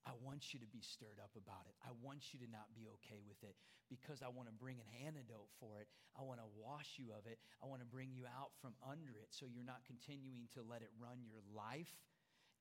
I 0.08 0.16
want 0.24 0.56
you 0.56 0.58
to 0.64 0.70
be 0.72 0.80
stirred 0.80 1.20
up 1.20 1.36
about 1.36 1.68
it. 1.68 1.76
I 1.84 1.92
want 2.00 2.32
you 2.32 2.40
to 2.40 2.48
not 2.48 2.72
be 2.72 2.88
okay 3.00 3.20
with 3.20 3.36
it 3.44 3.52
because 3.92 4.24
I 4.24 4.32
want 4.32 4.48
to 4.48 4.56
bring 4.56 4.80
an 4.80 4.88
antidote 5.04 5.52
for 5.60 5.84
it. 5.84 5.92
I 6.16 6.24
want 6.24 6.40
to 6.40 6.48
wash 6.56 6.96
you 6.96 7.12
of 7.12 7.28
it. 7.28 7.36
I 7.60 7.68
want 7.68 7.84
to 7.84 7.88
bring 7.88 8.08
you 8.08 8.24
out 8.24 8.56
from 8.64 8.72
under 8.80 9.12
it 9.20 9.28
so 9.28 9.44
you're 9.44 9.66
not 9.66 9.84
continuing 9.84 10.48
to 10.56 10.64
let 10.64 10.80
it 10.80 10.88
run 10.96 11.20
your 11.20 11.44
life. 11.52 11.92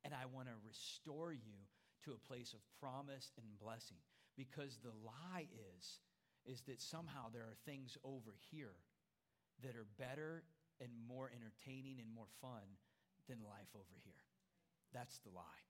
And 0.04 0.12
I 0.12 0.28
want 0.28 0.52
to 0.52 0.58
restore 0.68 1.32
you 1.32 1.64
to 2.04 2.12
a 2.12 2.28
place 2.28 2.52
of 2.52 2.60
promise 2.80 3.32
and 3.40 3.48
blessing 3.56 4.04
because 4.36 4.80
the 4.84 4.96
lie 5.04 5.48
is 5.76 6.00
is 6.48 6.64
that 6.68 6.82
somehow 6.82 7.28
there 7.32 7.44
are 7.44 7.60
things 7.66 7.98
over 8.04 8.36
here 8.52 8.76
that 9.64 9.76
are 9.76 9.88
better 10.00 10.44
and 10.82 10.90
more 11.08 11.30
entertaining 11.30 12.00
and 12.00 12.10
more 12.14 12.30
fun 12.42 12.80
than 13.28 13.40
life 13.44 13.72
over 13.76 13.96
here. 14.04 14.26
That's 14.94 15.20
the 15.20 15.30
lie. 15.30 15.64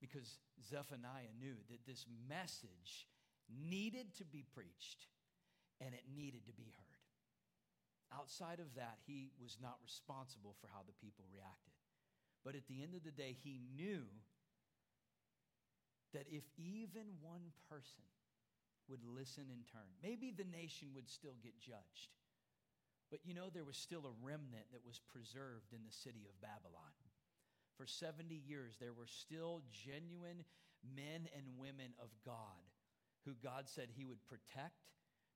Because 0.00 0.38
Zephaniah 0.62 1.34
knew 1.38 1.58
that 1.70 1.84
this 1.86 2.06
message 2.28 3.10
needed 3.50 4.14
to 4.18 4.24
be 4.24 4.44
preached 4.54 5.10
and 5.80 5.94
it 5.94 6.06
needed 6.14 6.46
to 6.46 6.54
be 6.54 6.70
heard. 6.70 7.02
Outside 8.14 8.60
of 8.60 8.74
that, 8.76 8.98
he 9.06 9.30
was 9.42 9.58
not 9.60 9.76
responsible 9.82 10.54
for 10.60 10.68
how 10.72 10.80
the 10.86 10.96
people 11.04 11.26
reacted. 11.28 11.76
But 12.44 12.54
at 12.54 12.66
the 12.68 12.82
end 12.82 12.94
of 12.94 13.04
the 13.04 13.12
day, 13.12 13.36
he 13.42 13.60
knew 13.76 14.06
that 16.14 16.24
if 16.30 16.44
even 16.56 17.20
one 17.20 17.52
person 17.68 18.06
would 18.88 19.04
listen 19.04 19.44
in 19.52 19.62
turn. 19.68 19.88
Maybe 20.02 20.32
the 20.32 20.48
nation 20.48 20.88
would 20.94 21.08
still 21.08 21.36
get 21.42 21.60
judged. 21.60 22.16
But 23.10 23.20
you 23.24 23.34
know, 23.34 23.48
there 23.52 23.64
was 23.64 23.76
still 23.76 24.04
a 24.04 24.18
remnant 24.24 24.68
that 24.72 24.84
was 24.86 25.00
preserved 25.08 25.72
in 25.72 25.80
the 25.84 25.92
city 25.92 26.26
of 26.28 26.40
Babylon. 26.40 26.92
For 27.76 27.86
70 27.86 28.34
years, 28.34 28.76
there 28.80 28.92
were 28.92 29.06
still 29.06 29.62
genuine 29.72 30.44
men 30.82 31.28
and 31.34 31.58
women 31.58 31.94
of 32.02 32.10
God 32.24 32.64
who 33.24 33.32
God 33.42 33.68
said 33.68 33.88
He 33.94 34.04
would 34.04 34.24
protect 34.26 34.88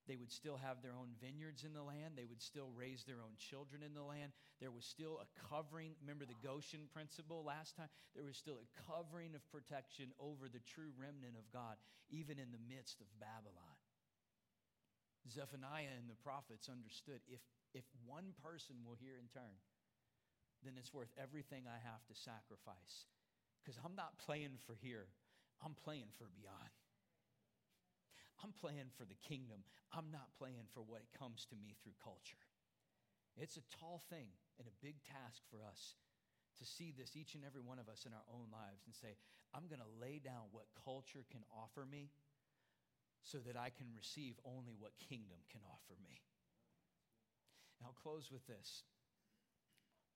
they 0.08 0.16
would 0.16 0.32
still 0.32 0.56
have 0.58 0.82
their 0.82 0.98
own 0.98 1.14
vineyards 1.22 1.62
in 1.62 1.72
the 1.72 1.82
land. 1.82 2.14
They 2.18 2.26
would 2.26 2.42
still 2.42 2.74
raise 2.74 3.04
their 3.04 3.22
own 3.22 3.38
children 3.38 3.82
in 3.86 3.94
the 3.94 4.02
land. 4.02 4.32
There 4.58 4.74
was 4.74 4.84
still 4.84 5.22
a 5.22 5.30
covering. 5.46 5.94
Remember 6.02 6.26
the 6.26 6.38
Goshen 6.42 6.90
principle 6.90 7.44
last 7.46 7.76
time? 7.76 7.90
There 8.14 8.26
was 8.26 8.36
still 8.36 8.58
a 8.58 8.72
covering 8.90 9.34
of 9.38 9.46
protection 9.54 10.10
over 10.18 10.50
the 10.50 10.64
true 10.66 10.90
remnant 10.98 11.38
of 11.38 11.46
God, 11.54 11.78
even 12.10 12.42
in 12.42 12.50
the 12.50 12.66
midst 12.66 12.98
of 12.98 13.06
Babylon. 13.22 13.78
Zephaniah 15.30 15.94
and 15.94 16.10
the 16.10 16.18
prophets 16.18 16.66
understood 16.66 17.22
if, 17.30 17.38
if 17.74 17.84
one 18.06 18.36
person 18.40 18.84
will 18.84 18.96
hear 18.96 19.16
and 19.18 19.28
turn, 19.32 19.60
then 20.64 20.78
it's 20.78 20.94
worth 20.94 21.10
everything 21.18 21.66
I 21.66 21.80
have 21.82 22.04
to 22.06 22.14
sacrifice. 22.14 23.08
Because 23.60 23.78
I'm 23.82 23.94
not 23.94 24.18
playing 24.18 24.58
for 24.66 24.74
here, 24.74 25.10
I'm 25.64 25.74
playing 25.74 26.10
for 26.18 26.30
beyond. 26.34 26.74
I'm 28.42 28.50
playing 28.50 28.90
for 28.98 29.06
the 29.06 29.18
kingdom. 29.22 29.62
I'm 29.94 30.10
not 30.10 30.34
playing 30.34 30.66
for 30.74 30.82
what 30.82 31.06
comes 31.14 31.46
to 31.50 31.56
me 31.56 31.78
through 31.78 31.94
culture. 32.02 32.42
It's 33.38 33.56
a 33.56 33.70
tall 33.78 34.02
thing 34.10 34.34
and 34.58 34.66
a 34.66 34.82
big 34.82 34.98
task 35.06 35.46
for 35.46 35.62
us 35.62 35.94
to 36.58 36.64
see 36.66 36.92
this, 36.92 37.16
each 37.16 37.34
and 37.34 37.46
every 37.46 37.62
one 37.62 37.78
of 37.78 37.88
us 37.88 38.04
in 38.04 38.12
our 38.12 38.26
own 38.28 38.50
lives, 38.52 38.84
and 38.84 38.94
say, 38.94 39.16
I'm 39.54 39.70
going 39.70 39.80
to 39.80 39.98
lay 40.02 40.18
down 40.18 40.50
what 40.50 40.68
culture 40.84 41.24
can 41.30 41.46
offer 41.48 41.86
me 41.86 42.10
so 43.22 43.38
that 43.46 43.56
I 43.56 43.70
can 43.70 43.86
receive 43.94 44.36
only 44.44 44.74
what 44.74 44.98
kingdom 44.98 45.38
can 45.48 45.62
offer 45.70 45.94
me. 46.02 46.20
And 47.82 47.88
I'll 47.88 48.00
close 48.00 48.30
with 48.30 48.46
this. 48.46 48.84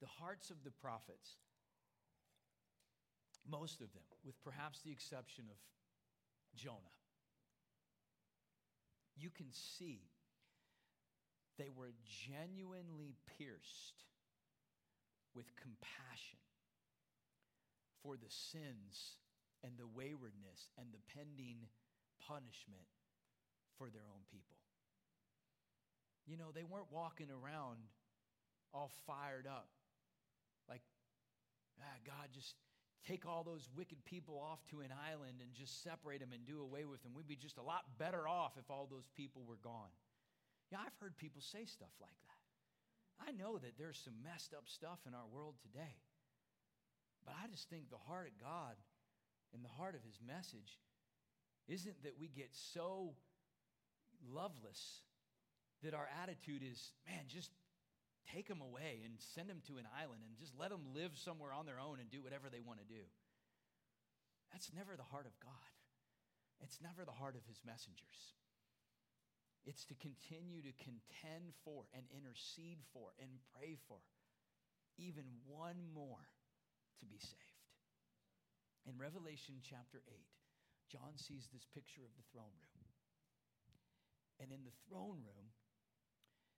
The 0.01 0.07
hearts 0.07 0.51
of 0.51 0.62
the 0.62 0.71
prophets, 0.71 1.35
most 3.51 3.81
of 3.81 3.93
them, 3.93 4.05
with 4.25 4.41
perhaps 4.45 4.83
the 4.83 4.93
exception 4.93 5.47
of 5.51 5.57
Jonah, 6.55 6.95
you 9.17 9.31
can 9.31 9.47
see 9.51 9.99
they 11.59 11.71
were 11.75 11.91
genuinely 12.31 13.17
pierced 13.37 14.05
with 15.35 15.47
compassion 15.57 16.39
for 18.01 18.14
the 18.14 18.31
sins 18.31 19.19
and 19.64 19.73
the 19.77 19.89
waywardness 19.89 20.71
and 20.79 20.87
the 20.93 21.03
pending 21.19 21.67
punishment 22.29 22.87
for 23.77 23.91
their 23.91 24.07
own 24.07 24.23
people. 24.31 24.57
You 26.27 26.37
know, 26.37 26.51
they 26.55 26.64
weren't 26.64 26.91
walking 26.91 27.29
around 27.31 27.79
all 28.74 28.91
fired 29.07 29.47
up 29.47 29.68
like, 30.68 30.83
ah, 31.81 31.99
God, 32.05 32.29
just 32.35 32.55
take 33.07 33.27
all 33.27 33.45
those 33.45 33.68
wicked 33.77 34.05
people 34.05 34.43
off 34.43 34.59
to 34.70 34.81
an 34.81 34.91
island 34.91 35.39
and 35.41 35.55
just 35.55 35.83
separate 35.83 36.20
them 36.20 36.33
and 36.33 36.45
do 36.45 36.61
away 36.61 36.85
with 36.85 37.03
them. 37.03 37.12
We'd 37.14 37.29
be 37.29 37.37
just 37.37 37.59
a 37.59 37.62
lot 37.62 37.85
better 37.99 38.27
off 38.27 38.59
if 38.59 38.70
all 38.70 38.89
those 38.91 39.07
people 39.16 39.43
were 39.47 39.62
gone. 39.62 39.95
Yeah, 40.72 40.79
I've 40.85 40.97
heard 41.01 41.16
people 41.16 41.41
say 41.41 41.64
stuff 41.64 41.95
like 42.01 42.18
that. 42.27 43.29
I 43.29 43.33
know 43.33 43.59
that 43.59 43.79
there's 43.79 44.01
some 44.03 44.14
messed 44.22 44.53
up 44.53 44.64
stuff 44.66 44.99
in 45.07 45.14
our 45.14 45.27
world 45.33 45.55
today. 45.62 45.95
But 47.24 47.35
I 47.43 47.47
just 47.49 47.70
think 47.70 47.89
the 47.91 48.03
heart 48.07 48.27
of 48.27 48.43
God 48.43 48.74
and 49.55 49.64
the 49.64 49.68
heart 49.68 49.95
of 49.95 50.03
his 50.03 50.18
message 50.27 50.79
isn't 51.68 52.03
that 52.03 52.18
we 52.20 52.29
get 52.29 52.51
so 52.53 53.14
loveless 54.33 55.03
that 55.83 55.95
our 55.95 56.09
attitude 56.22 56.62
is, 56.62 56.93
man, 57.07 57.27
just 57.29 57.51
take 58.33 58.49
them 58.49 58.61
away 58.61 59.03
and 59.05 59.14
send 59.35 59.49
them 59.49 59.62
to 59.68 59.79
an 59.79 59.87
island 59.95 60.22
and 60.27 60.35
just 60.37 60.55
let 60.59 60.70
them 60.70 60.95
live 60.95 61.14
somewhere 61.14 61.53
on 61.53 61.66
their 61.66 61.79
own 61.79 62.01
and 62.01 62.11
do 62.11 62.22
whatever 62.22 62.49
they 62.51 62.64
want 62.64 62.81
to 62.81 62.89
do. 62.89 63.05
That's 64.53 64.70
never 64.74 64.97
the 64.97 65.07
heart 65.07 65.27
of 65.27 65.37
God. 65.39 65.70
It's 66.64 66.81
never 66.81 67.05
the 67.05 67.14
heart 67.14 67.37
of 67.37 67.45
his 67.45 67.61
messengers. 67.62 68.35
It's 69.66 69.85
to 69.91 69.99
continue 69.99 70.62
to 70.62 70.72
contend 70.79 71.53
for 71.66 71.91
and 71.93 72.07
intercede 72.14 72.81
for 72.95 73.12
and 73.18 73.43
pray 73.53 73.77
for 73.91 73.99
even 74.97 75.27
one 75.45 75.91
more 75.93 76.22
to 77.03 77.07
be 77.07 77.18
saved. 77.18 77.66
In 78.87 78.97
Revelation 78.97 79.59
chapter 79.61 80.01
8, 80.07 80.14
John 80.89 81.18
sees 81.18 81.51
this 81.51 81.66
picture 81.74 82.07
of 82.07 82.14
the 82.14 82.24
throne 82.31 82.55
room. 82.55 82.87
And 84.39 84.55
in 84.55 84.62
the 84.62 84.79
throne 84.87 85.27
room, 85.27 85.51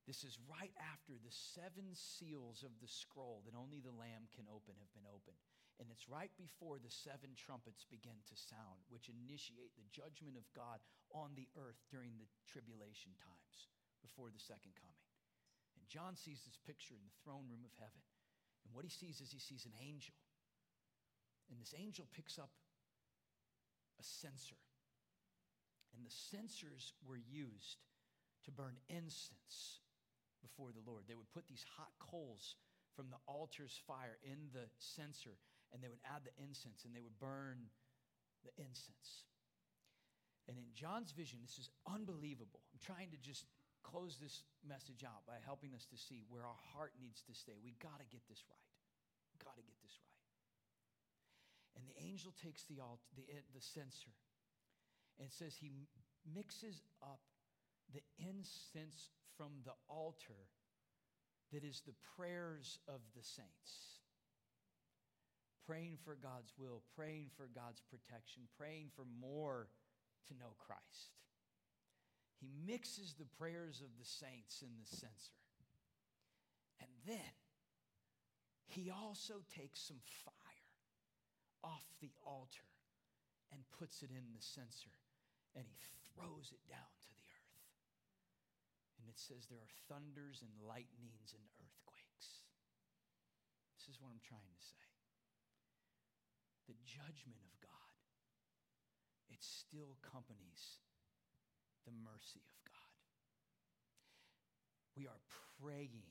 this 0.09 0.25
is 0.25 0.41
right 0.49 0.73
after 0.81 1.13
the 1.21 1.37
seven 1.53 1.93
seals 1.93 2.65
of 2.65 2.73
the 2.81 2.89
scroll 2.89 3.45
that 3.45 3.53
only 3.53 3.85
the 3.85 3.93
Lamb 3.93 4.25
can 4.33 4.49
open 4.49 4.73
have 4.81 4.89
been 4.97 5.05
opened. 5.05 5.37
And 5.77 5.93
it's 5.93 6.09
right 6.09 6.33
before 6.41 6.81
the 6.81 6.89
seven 6.89 7.37
trumpets 7.37 7.85
begin 7.85 8.17
to 8.25 8.35
sound, 8.35 8.89
which 8.89 9.13
initiate 9.13 9.77
the 9.77 9.93
judgment 9.93 10.41
of 10.41 10.49
God 10.57 10.81
on 11.13 11.37
the 11.37 11.47
earth 11.61 11.77
during 11.93 12.17
the 12.17 12.27
tribulation 12.49 13.13
times 13.21 13.69
before 14.01 14.33
the 14.33 14.41
second 14.41 14.73
coming. 14.81 15.07
And 15.77 15.85
John 15.93 16.17
sees 16.17 16.41
this 16.41 16.57
picture 16.65 16.97
in 16.97 17.05
the 17.05 17.19
throne 17.21 17.45
room 17.45 17.69
of 17.69 17.77
heaven. 17.77 18.01
And 18.65 18.73
what 18.73 18.89
he 18.89 18.91
sees 18.91 19.21
is 19.21 19.29
he 19.29 19.39
sees 19.39 19.69
an 19.69 19.77
angel. 19.77 20.17
And 21.53 21.61
this 21.61 21.77
angel 21.77 22.09
picks 22.17 22.41
up 22.41 22.51
a 24.01 24.05
censer. 24.05 24.59
And 25.93 26.01
the 26.01 26.17
censers 26.33 26.97
were 27.05 27.21
used 27.21 27.85
to 28.49 28.51
burn 28.51 28.81
incense 28.89 29.85
before 30.41 30.71
the 30.73 30.85
Lord. 30.85 31.05
They 31.07 31.19
would 31.19 31.31
put 31.31 31.47
these 31.47 31.65
hot 31.77 31.93
coals 31.99 32.57
from 32.95 33.11
the 33.11 33.21
altar's 33.27 33.79
fire 33.87 34.19
in 34.27 34.51
the 34.53 34.67
censer 34.79 35.39
and 35.73 35.83
they 35.83 35.89
would 35.89 36.03
add 36.03 36.25
the 36.25 36.35
incense 36.41 36.83
and 36.85 36.93
they 36.97 37.05
would 37.05 37.19
burn 37.21 37.69
the 38.43 38.53
incense. 38.57 39.29
And 40.49 40.57
in 40.57 40.73
John's 40.73 41.13
vision, 41.13 41.45
this 41.45 41.61
is 41.61 41.69
unbelievable. 41.85 42.65
I'm 42.73 42.81
trying 42.81 43.13
to 43.13 43.21
just 43.21 43.45
close 43.85 44.17
this 44.17 44.43
message 44.65 45.05
out 45.05 45.29
by 45.29 45.37
helping 45.45 45.77
us 45.77 45.85
to 45.93 45.97
see 46.01 46.25
where 46.33 46.45
our 46.45 46.61
heart 46.73 46.97
needs 46.97 47.21
to 47.29 47.37
stay. 47.37 47.61
We 47.61 47.77
got 47.79 48.01
to 48.01 48.09
get 48.09 48.25
this 48.27 48.41
right. 48.49 48.69
Got 49.45 49.61
to 49.61 49.65
get 49.65 49.77
this 49.85 49.95
right. 50.01 50.19
And 51.77 51.85
the 51.85 51.97
angel 52.01 52.33
takes 52.35 52.65
the, 52.65 52.81
alt, 52.81 53.05
the, 53.15 53.23
the 53.55 53.63
censer 53.63 54.17
and 55.21 55.31
says 55.31 55.55
he 55.55 55.87
mixes 56.27 56.83
up 57.05 57.21
the 57.95 58.03
incense 58.19 59.11
from 59.37 59.51
the 59.65 59.75
altar 59.89 60.49
that 61.53 61.65
is 61.65 61.83
the 61.87 61.95
prayers 62.17 62.79
of 62.89 63.01
the 63.17 63.23
saints 63.23 63.99
praying 65.69 65.99
for 66.03 66.17
God's 66.17 66.55
will, 66.57 66.81
praying 66.97 67.29
for 67.37 67.47
God's 67.55 67.83
protection, 67.93 68.49
praying 68.57 68.89
for 68.97 69.05
more 69.21 69.69
to 70.27 70.33
know 70.41 70.57
Christ. 70.57 71.13
He 72.41 72.49
mixes 72.67 73.13
the 73.13 73.29
prayers 73.37 73.83
of 73.85 73.93
the 73.99 74.09
saints 74.09 74.63
in 74.63 74.73
the 74.81 74.89
censer. 74.89 75.37
And 76.81 76.89
then 77.07 77.37
he 78.67 78.91
also 78.91 79.45
takes 79.55 79.81
some 79.81 80.01
fire 80.25 80.73
off 81.63 81.85
the 82.01 82.13
altar 82.25 82.65
and 83.53 83.61
puts 83.79 84.03
it 84.03 84.11
in 84.11 84.33
the 84.33 84.41
censer 84.41 84.97
and 85.55 85.67
he 85.69 85.77
throws 86.15 86.49
it 86.53 86.65
down 86.71 86.89
to. 87.05 87.18
And 88.99 89.07
it 89.07 89.19
says 89.19 89.47
there 89.47 89.63
are 89.63 89.79
thunders 89.87 90.43
and 90.43 90.51
lightnings 90.67 91.33
and 91.33 91.45
earthquakes. 91.63 92.43
This 93.79 93.89
is 93.89 94.03
what 94.03 94.11
I'm 94.11 94.23
trying 94.27 94.51
to 94.51 94.63
say 94.63 94.89
the 96.69 96.77
judgment 96.85 97.41
of 97.41 97.53
God, 97.65 97.97
it 99.33 99.41
still 99.41 99.97
accompanies 99.97 100.85
the 101.89 101.97
mercy 102.05 102.45
of 102.45 102.59
God. 102.69 102.97
We 104.93 105.09
are 105.09 105.25
praying 105.57 106.05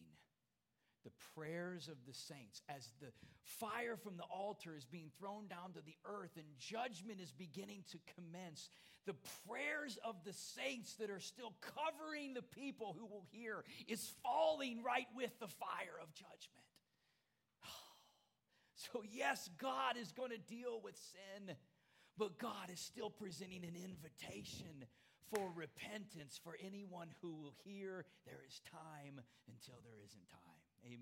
the 1.03 1.11
prayers 1.35 1.87
of 1.87 1.97
the 2.07 2.13
saints 2.13 2.61
as 2.69 2.89
the 2.99 3.07
fire 3.43 3.95
from 3.95 4.17
the 4.17 4.23
altar 4.23 4.75
is 4.75 4.85
being 4.85 5.09
thrown 5.17 5.47
down 5.47 5.73
to 5.73 5.81
the 5.81 5.95
earth 6.05 6.31
and 6.35 6.45
judgment 6.59 7.19
is 7.21 7.31
beginning 7.31 7.83
to 7.91 7.97
commence. 8.15 8.69
The 9.05 9.15
prayers 9.47 9.97
of 10.03 10.15
the 10.25 10.33
saints 10.33 10.95
that 10.95 11.09
are 11.09 11.19
still 11.19 11.53
covering 11.61 12.33
the 12.33 12.41
people 12.41 12.95
who 12.99 13.05
will 13.05 13.25
hear 13.31 13.63
is 13.87 14.11
falling 14.23 14.83
right 14.83 15.07
with 15.15 15.31
the 15.39 15.47
fire 15.47 15.97
of 16.01 16.13
judgment. 16.13 16.65
So, 18.75 19.01
yes, 19.11 19.49
God 19.57 19.97
is 19.99 20.11
going 20.11 20.29
to 20.29 20.37
deal 20.37 20.79
with 20.83 20.95
sin, 20.95 21.55
but 22.15 22.37
God 22.37 22.69
is 22.71 22.79
still 22.79 23.09
presenting 23.09 23.63
an 23.63 23.75
invitation 23.75 24.85
for 25.33 25.51
repentance 25.55 26.39
for 26.43 26.55
anyone 26.63 27.09
who 27.21 27.33
will 27.33 27.53
hear 27.63 28.05
there 28.25 28.43
is 28.47 28.61
time 28.71 29.19
until 29.49 29.75
there 29.83 29.99
isn't 30.05 30.29
time. 30.29 30.56
Amen. 30.85 30.99